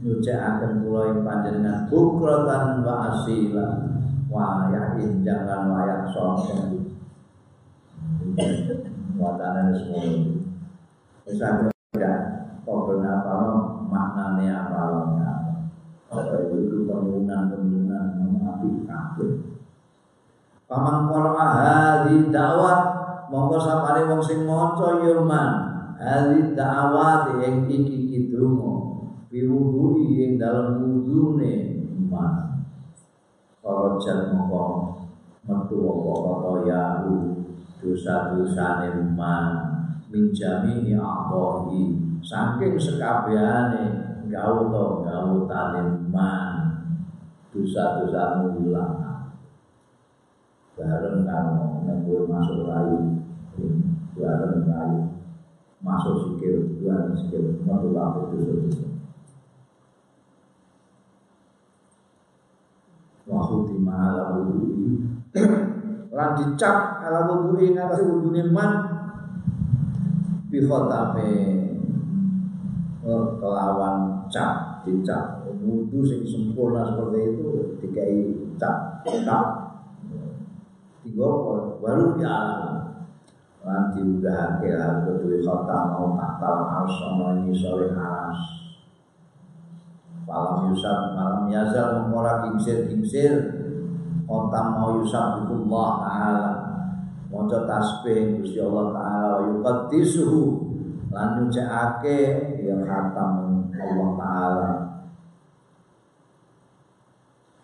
nyucikaken 0.00 0.86
kula 0.86 1.00
ing 1.12 1.20
panjenengan. 1.26 1.90
Bukratan 1.92 2.86
wa 2.86 2.94
asila 3.12 3.68
wayah 4.26 4.98
injang 4.98 5.46
lan 5.46 5.70
wayah 5.70 6.02
songkong 6.10 6.82
watanan 9.16 9.72
semua 9.72 10.02
wis 11.26 11.40
ada 11.42 11.70
kok 12.66 12.98
apa? 12.98 13.34
Maknane 13.86 14.46
apa? 14.50 14.82
Apa? 16.10 16.36
Itu 16.50 16.86
penggunaan 16.90 17.54
penggunaan 17.54 18.34
api 18.42 18.68
kabeh 18.82 19.32
Paman 20.66 21.06
qara'a 21.06 21.46
hadhi 21.62 22.26
da'wat 22.34 22.80
monggo 23.30 23.58
sapane 23.62 24.10
wong 24.10 24.18
sing 24.18 24.42
maca 24.42 24.98
ya 24.98 25.22
man. 25.22 25.50
Ali 25.96 26.52
da'awati 26.52 27.40
yang 27.40 27.70
iki 27.70 28.10
kidungo 28.10 29.00
Biwudui 29.32 30.12
yang 30.12 30.36
dalam 30.36 30.76
wudune 30.82 31.80
Man 32.04 32.55
Koro 33.66 33.98
jat 33.98 34.30
moko 34.30 34.94
Metu 35.42 35.74
moko 35.82 36.14
koko 36.22 36.52
yahu 36.70 37.34
Dosa 37.82 38.30
dosa 38.30 38.86
neman 38.86 39.46
Minjami 40.06 40.86
ni 40.86 40.94
akbohi 40.94 41.98
Saking 42.22 42.78
sekabehane 42.78 43.84
Gau 44.30 44.70
to 44.70 45.02
gau 45.02 45.50
taneman 45.50 46.78
Dosa 47.50 47.98
dosa 47.98 48.46
mulang 48.54 49.26
Bareng 50.78 51.26
karo 51.26 51.82
Nenggul 51.90 52.30
masuk 52.30 52.70
rayu 52.70 53.18
Bareng 54.14 54.62
rayu 54.62 55.10
Masuk 55.82 56.14
sikil 56.22 56.78
Bareng 56.86 57.18
sikil 57.18 57.66
Metu 57.66 57.90
lapu 57.90 58.30
dosa 58.30 58.54
dosa 58.62 58.95
itu 63.36 63.44
waktu 63.44 63.56
di 63.68 63.76
malam 63.84 64.48
wudhu 64.48 65.04
lan 66.16 66.32
dicap 66.40 67.04
ala 67.04 67.28
atas 67.28 68.00
wudhu 68.00 68.32
man 68.48 68.70
bihotape 70.48 71.32
kelawan 73.36 74.24
cap 74.32 74.80
dicap. 74.88 75.44
Wudhu 75.44 76.00
sing 76.06 76.24
sempurna 76.24 76.88
seperti 76.88 77.36
itu 77.36 77.48
dikai 77.84 78.32
cap 78.56 79.04
cap. 79.04 79.46
Tiga 81.04 81.28
baru 81.84 82.16
ya 82.16 82.38
lan 83.66 83.90
diudahake 83.92 84.78
lan 84.78 85.04
kedue 85.04 85.42
kota 85.42 85.90
mau 85.90 86.14
taktal 86.14 86.70
harus 86.70 86.96
ana 87.02 87.42
ini 87.42 87.50
sore 87.50 87.90
aras 87.94 88.55
malam 90.26 90.74
yusab 90.74 91.14
malam 91.14 91.46
yazal 91.54 92.02
mengora 92.02 92.42
kingsir 92.42 92.90
kingsir 92.90 93.32
kota 94.26 94.74
mau 94.74 94.98
yusab 94.98 95.46
Allah 95.46 95.90
taala. 96.02 96.52
Maca 97.30 97.62
tasbih 97.62 98.42
Gusti 98.42 98.58
Allah 98.58 98.86
taala. 98.90 99.26
Wa 99.38 99.42
yuqaddisuhu. 99.46 100.42
Lan 101.14 101.28
nyucikake 101.38 102.18
yang 102.66 102.82
khatam 102.82 103.32
Allah 103.70 104.10
taala. 104.18 104.70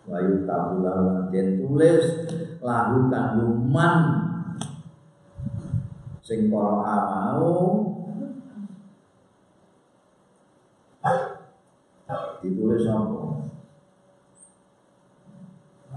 Wa 0.07 0.17
yutabulah 0.23 0.95
lan 1.03 1.47
tulis 1.59 2.03
lahu 2.63 3.11
kanggo 3.11 3.47
man. 3.67 3.99
Sing 6.23 6.47
mau 6.47 6.79
ditulis 12.43 12.83
apa? 12.91 13.47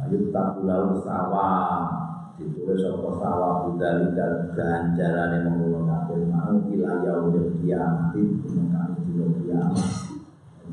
Ayo 0.06 0.31
tak 0.31 0.47
pulau 0.55 0.94
sawah. 1.02 2.06
Ditulis 2.39 2.86
apa 2.86 3.09
sawah 3.18 3.52
budali 3.66 4.14
dan 4.14 4.55
ganjaran 4.55 5.35
yang 5.35 5.44
mengulung 5.51 5.90
kabel 5.90 6.31
mau 6.31 6.55
wilayah 6.62 7.27
udah 7.27 7.47
kiamat. 7.59 8.14
Itu 8.14 8.47
mengkali 8.55 8.94
dino 9.02 9.27
kiamat 9.43 9.89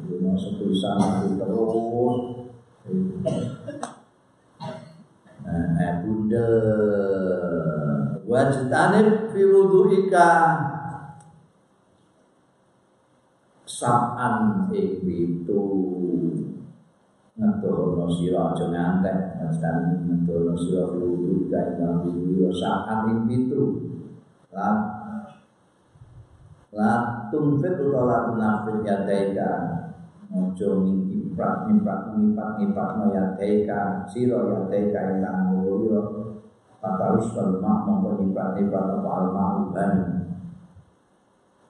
Cuma 0.04 0.38
setulisan 0.38 0.96
lagi 1.02 1.30
terus. 1.40 2.22
Nah, 5.44 5.94
bunda 6.04 6.50
wajtanib 8.28 9.32
fi 9.32 9.42
wudu'ika 9.44 10.30
sab'an 13.74 14.70
ing 14.70 15.02
pitu 15.02 15.62
ngedono 17.34 18.06
sira 18.06 18.54
aja 18.54 18.70
ngantek 18.70 19.42
wajtanib 19.42 20.06
ngedono 20.06 20.54
sira 20.54 20.94
wudu'ika 20.94 21.58
ing 21.58 21.74
dalam 21.82 22.06
wudu 22.06 22.54
sab'an 22.54 23.10
ing 23.10 23.20
pitu 23.26 23.62
lan 24.54 24.78
la 26.70 26.92
tunfit 27.34 27.82
utawa 27.82 28.30
tunafit 28.30 28.86
yadaika 28.86 29.50
ojo 30.30 30.70
ngiprat 30.86 31.66
ngiprat 31.66 32.14
ngiprat 32.14 32.52
ngiprat 32.62 32.90
no 33.02 33.06
yadaika 33.10 34.06
siro 34.06 34.70
yang 34.70 35.18
tangguh 35.22 35.90
yo 35.90 36.02
Fatarus 36.84 37.32
falma 37.32 37.88
mongko 37.88 38.22
nyiprat 38.22 38.60
nyiprat 38.60 38.86
apa 39.02 39.10
alma 39.10 39.46
uban 39.66 39.94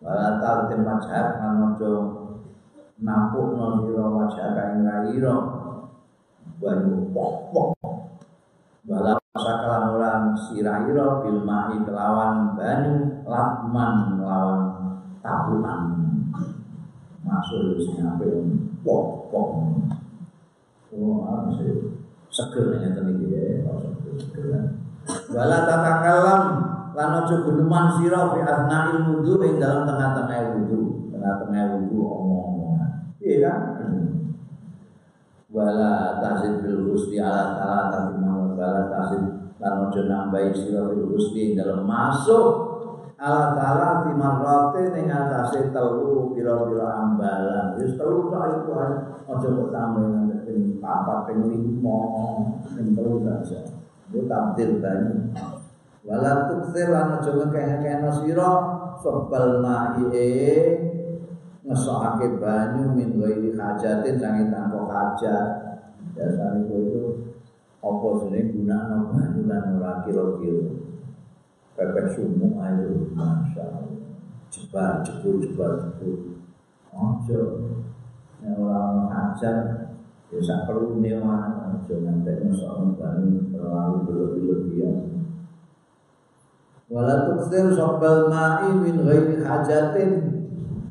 Walatal 0.03 0.67
tim 0.67 0.83
majhar 0.83 1.39
Anojo 1.39 1.93
Nampuk 2.99 3.55
no 3.55 3.87
siro 3.87 4.05
wajah 4.19 4.51
kain 4.51 4.83
rairo 4.83 5.35
Banyu 6.59 7.07
pokok 7.15 7.71
Walat 8.83 9.15
sakalan 9.31 9.83
orang 9.95 10.35
sirairo 10.35 11.23
Bilmahi 11.23 11.87
kelawan 11.87 12.59
banyu 12.59 13.23
Lakman 13.23 14.19
lawan 14.19 14.61
Tabunan. 15.23 15.81
Masuk 17.23 17.79
di 17.79 17.87
sini 17.87 18.03
apa 18.03 18.27
yang 18.27 18.75
pokok 18.83 19.49
Oh, 20.93 21.25
apa 21.25 21.57
sih? 21.57 21.95
Seger 22.29 22.77
ya. 22.77 22.93
Tadi 22.93 23.11
gitu 23.17 23.33
ya. 24.51 24.61
Walau 25.33 25.61
tak 25.65 25.95
kalem, 26.05 26.43
lan 26.93 27.25
aja 27.25 27.35
guneman 27.41 27.85
sira 27.97 28.29
fi 28.29 28.39
asna'il 28.45 29.01
wudu 29.09 29.41
ing 29.41 29.57
dalam 29.57 29.89
tengah-tengah 29.89 30.39
wudu. 30.57 31.09
Tengah-tengah 31.09 31.63
wudu 31.77 31.97
omong-omongan. 32.05 32.91
Iya 33.17 33.37
kan? 33.49 33.59
Wala 35.53 36.17
tasid 36.17 36.65
bil 36.65 36.89
husni 36.89 37.21
ala 37.21 37.53
ta'ala 37.53 37.93
tapi 37.93 38.13
wala 38.57 38.89
tasid 38.89 39.21
lan 39.61 39.73
aja 39.85 40.01
nambahi 40.09 40.49
sira 40.49 40.89
bil 40.89 41.13
husni 41.13 41.53
dalam 41.53 41.85
masuk 41.85 42.73
ala 43.21 43.53
ta'ala 43.53 43.89
di 44.05 44.11
marrate 44.17 44.83
ning 44.97 45.13
atase 45.13 45.69
telu 45.69 46.33
pira-pira 46.33 47.05
ambalan. 47.05 47.77
Wis 47.77 47.97
telu 47.97 48.33
tok 48.33 48.65
iku 48.65 48.71
aja 49.29 49.47
kok 49.49 49.69
tambah 49.69 50.05
nang 50.09 50.25
ping 50.45 50.81
4 50.81 51.25
ping 51.29 51.41
5 51.41 52.73
ping 52.73 52.89
3 52.97 53.45
saja. 53.45 53.61
Itu 54.09 54.29
tampil 54.29 54.77
banyu 54.77 55.33
wala 56.03 56.51
tukthir 56.51 56.91
lan 56.91 57.19
aja 57.19 57.31
ngekeh-ngekehno 57.31 58.11
sira 58.11 58.51
sebal 58.99 59.63
ma'i 59.63 60.03
ngesokake 61.63 62.43
banyu 62.43 62.91
min 62.91 63.15
ghairi 63.15 63.55
hajatin 63.55 64.19
sange 64.19 64.51
tanpa 64.51 64.83
hajat. 64.87 65.49
Dasar 66.13 66.61
itu 66.61 67.09
apa 67.81 68.07
sini 68.21 68.53
gunakno 68.53 69.15
banyu 69.15 69.41
lan 69.47 69.79
ora 69.79 70.03
kira-kira. 70.03 70.75
Pepek 71.73 72.05
sumuk 72.13 72.61
ayo 72.61 73.09
masya 73.17 73.65
Allah 73.65 73.93
jebar 74.53 75.01
jebur 75.01 75.41
jebar 75.41 75.81
jebur 75.81 76.37
ojo 76.93 77.41
yang 78.45 78.61
orang 78.61 79.09
hajar 79.09 79.89
ya 80.29 80.37
sak 80.37 80.69
perlu 80.69 81.01
newan 81.01 81.73
ojo 81.73 82.05
nanti 82.05 82.37
soal 82.53 82.93
banyu 82.93 83.49
terlalu 83.49 84.05
berlebih-lebihan 84.05 85.12
wala 86.93 87.25
tuksir 87.25 87.73
sobbal 87.73 88.29
ma'i 88.29 88.69
min 88.77 89.01
ghairi 89.01 89.41
hajatin. 89.41 90.11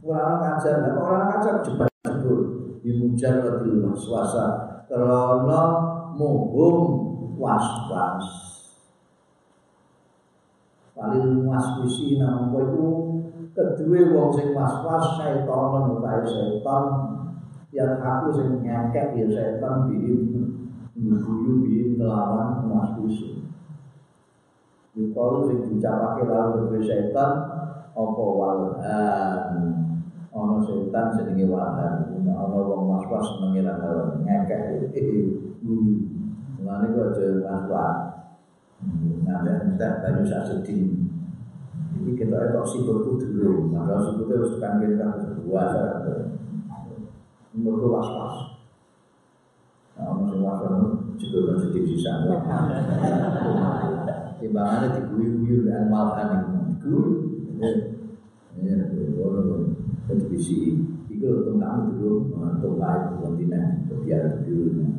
Orang 0.03 0.43
hajar 0.43 0.83
nah, 0.83 0.99
orang 0.99 1.25
hajar 1.31 1.63
jebar 1.63 1.87
jebur. 2.03 2.41
Dimujar 2.83 3.39
lebih 3.39 3.87
waswasa. 3.87 4.47
Karena 4.91 5.61
muhum 6.19 6.77
was-was. 7.39 8.27
Walil 10.99 11.47
waswisi 11.47 12.19
namung 12.19 12.59
iku 12.59 12.89
kedue 13.55 14.11
wong 14.11 14.35
sing 14.35 14.51
was-was 14.53 15.23
setan 15.23 15.47
utawa 15.47 16.21
setan 16.27 16.85
yang 17.73 17.97
aku 18.03 18.29
sing 18.35 18.61
nyakek 18.61 19.17
ya 19.17 19.27
setan 19.31 19.89
biim 19.89 20.29
guyu 20.93 21.65
biim 21.65 21.89
kelawan 21.97 22.69
waswisi 22.69 23.43
Dikalu 24.93 25.39
sing 25.49 25.59
dicapake 25.73 26.29
lalu 26.29 26.69
kedue 26.69 26.85
setan 26.85 27.33
apa 27.97 28.23
walhan 28.29 29.57
ana 30.29 30.57
setan 30.61 31.17
jenenge 31.17 31.49
walhan 31.49 32.13
ana 32.29 32.45
wong 32.61 32.93
was-was 32.93 33.41
senenge 33.41 33.65
ra 33.65 34.21
nyakek 34.21 34.93
guyu 34.93 36.13
Mulane 36.61 36.93
kok 36.93 37.09
aja 37.17 37.27
was-was. 37.41 37.99
Nanda-nanda 39.25 40.05
banyu 40.05 40.29
sak 40.29 40.43
sedih 40.45 40.95
Ini 41.97 42.13
kita 42.19 42.51
itu 42.51 42.63
sikutku 42.67 43.15
dulu 43.15 43.71
Maka 43.71 43.95
sikutnya 44.11 44.43
harus 44.43 44.59
kan 44.59 44.83
kita 44.83 45.07
puasa 45.47 46.03
Menurut 47.57 47.89
was-was. 47.89 48.37
Nah, 49.97 50.21
masih 50.21 50.39
was-was 50.45 51.17
juga 51.17 51.39
kan 51.49 51.57
sedih 51.65 51.83
di 51.89 51.97
sana 51.97 52.37
Timbangannya 54.43 54.99
diguyu-guyu 54.99 55.71
dan 55.71 55.87
malahan 55.87 56.51
Diguyu 56.83 57.31
Ya, 58.59 58.75
boleh 59.15 59.71
Itu 60.11 60.27
bisi 60.27 60.83
Itu 61.07 61.47
tentang 61.47 61.95
dulu 61.95 62.35
Untuk 62.35 62.83
baik 62.83 63.23
kontinen 63.23 63.87
Biar 64.03 64.43
dulu 64.43 64.99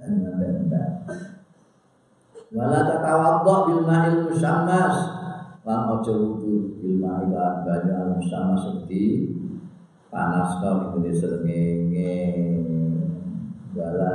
Nanda-nanda 0.00 1.04
wala 2.56 2.86
tatawaddo 2.86 3.54
bil 3.66 3.82
ma'il 3.82 4.30
musammas 4.30 4.94
lan 5.66 5.80
aja 5.98 6.14
wudu 6.14 6.78
bil 6.78 6.96
ma'il 7.02 7.34
banyu 7.34 7.92
al 7.92 8.10
musammas 8.22 8.86
di 8.86 9.34
panas 10.08 10.62
kau 10.62 10.94
niku 10.94 11.10
srengenge 11.10 12.16
wala 13.74 14.14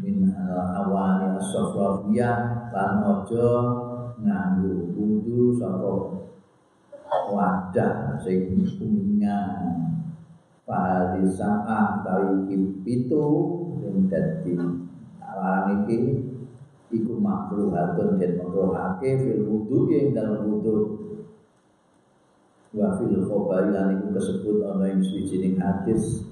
min 0.00 0.32
al 0.32 0.86
awani 0.86 1.36
as-safrafiyah 1.36 2.72
lan 2.72 2.92
aja 3.04 3.50
nganggo 4.22 4.92
wudu 4.96 5.52
saka 5.58 6.22
wadah 7.32 8.16
sing 8.22 8.64
kuningan. 8.80 9.92
Fahadi 10.62 11.26
sa'ah 11.26 12.06
tawi 12.06 12.46
kipitu 12.46 13.26
Yang 13.82 13.98
dadi 14.14 14.54
Larang 15.18 15.82
iki 15.82 16.22
iku 16.92 17.18
makruhatun 17.18 18.20
dan 18.20 18.38
makruhake 18.38 19.10
fil 19.16 19.42
wudu 19.48 19.90
yang 19.90 20.14
dalam 20.14 20.44
wudu. 20.44 20.76
Wa 22.72 22.94
fil 23.00 23.26
khobai 23.26 23.74
lan 23.74 24.00
iku 24.00 24.16
kesebut 24.16 24.64
ana 24.64 24.86
ing 24.92 25.00
suwijining 25.02 25.56
hadis 25.58 26.31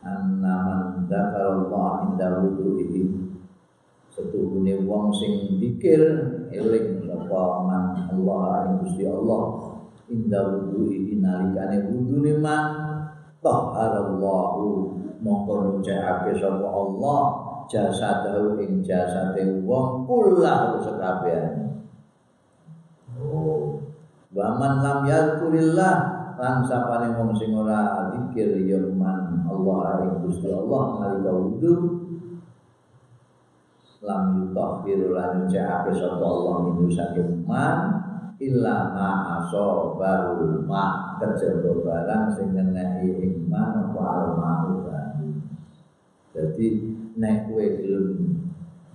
annaman 0.00 1.04
dzakarallah 1.04 2.12
inda 2.12 2.40
wudu'ihi 2.40 3.04
setuhune 4.10 4.84
wong 4.88 5.12
sing 5.12 5.60
pikir 5.60 6.00
eling 6.50 7.04
sapa 7.04 7.42
man 7.68 7.84
Allah 8.10 8.66
ing 8.66 8.74
Gusti 8.84 9.04
Allah. 9.06 9.76
Inda 10.10 10.40
wudu'ihi 10.42 11.22
nalikane 11.22 11.86
wudune 11.86 12.42
man 12.42 12.66
taharallahu 13.38 14.98
mongko 15.22 15.78
nucapake 15.78 16.34
sapa 16.34 16.66
Allah 16.66 17.20
jasadahu 17.70 18.58
ing 18.58 18.82
jasade 18.82 19.62
wong 19.62 20.08
kula 20.08 20.80
sekabehan 20.82 21.78
oh. 23.20 23.78
Waman 24.30 24.78
lam 24.78 24.98
yadkurillah 25.10 26.19
lan 26.40 26.64
sapane 26.64 27.12
wong 27.20 27.36
sing 27.36 27.52
ora 27.52 28.08
zikir 28.16 28.64
ya 28.64 28.80
Allah 28.80 29.80
ing 30.08 30.12
Gusti 30.24 30.48
Allah 30.48 30.82
nalika 30.96 31.32
wudu 31.36 31.74
lam 34.00 34.22
yutahhir 34.40 35.12
lan 35.12 35.44
ja'abe 35.44 35.92
sapa 35.92 36.24
Allah 36.24 36.72
min 36.72 36.88
saking 36.88 37.44
man 37.44 38.00
illa 38.40 38.88
ma 38.96 39.08
asobahu 39.44 40.64
ma 40.64 41.20
kejaba 41.20 41.76
barang 41.84 42.32
sing 42.32 42.56
ngenehi 42.56 43.20
ing 43.20 43.44
man 43.52 43.92
apa 43.92 44.00
al 44.00 44.24
jadi 46.30 46.66
nek 47.20 47.52
kowe 47.52 47.60
gelem 47.60 48.48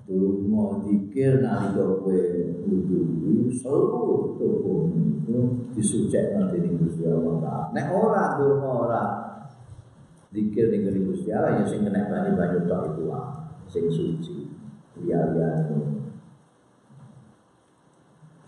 Dungo 0.06 0.86
dikir 0.86 1.42
nalika 1.42 1.82
kowe 1.82 2.22
wudu 2.62 3.00
kuwi 3.18 3.50
seluruh 3.50 4.38
tubuh 4.38 4.94
itu 4.94 5.66
disucekno 5.74 6.54
dening 6.54 6.78
Gusti 6.78 7.10
Allah. 7.10 7.74
Nek 7.74 7.90
ora 7.90 8.38
dungo 8.38 8.86
ora 8.86 9.04
dikir 10.30 10.70
ning 10.70 10.86
Gusti 11.10 11.34
Allah 11.34 11.58
ya 11.58 11.66
sing 11.66 11.82
kena 11.82 12.06
banyu-banyu 12.06 12.70
tok 12.70 12.94
itu 12.94 13.04
sing 13.66 13.86
suci. 13.90 14.38
Liya-liyane. 15.02 16.06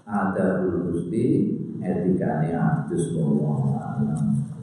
Ada 0.06 0.62
Gusti 0.62 1.58
etikane 1.82 2.54
adus 2.54 3.18
Allah. 3.18 4.57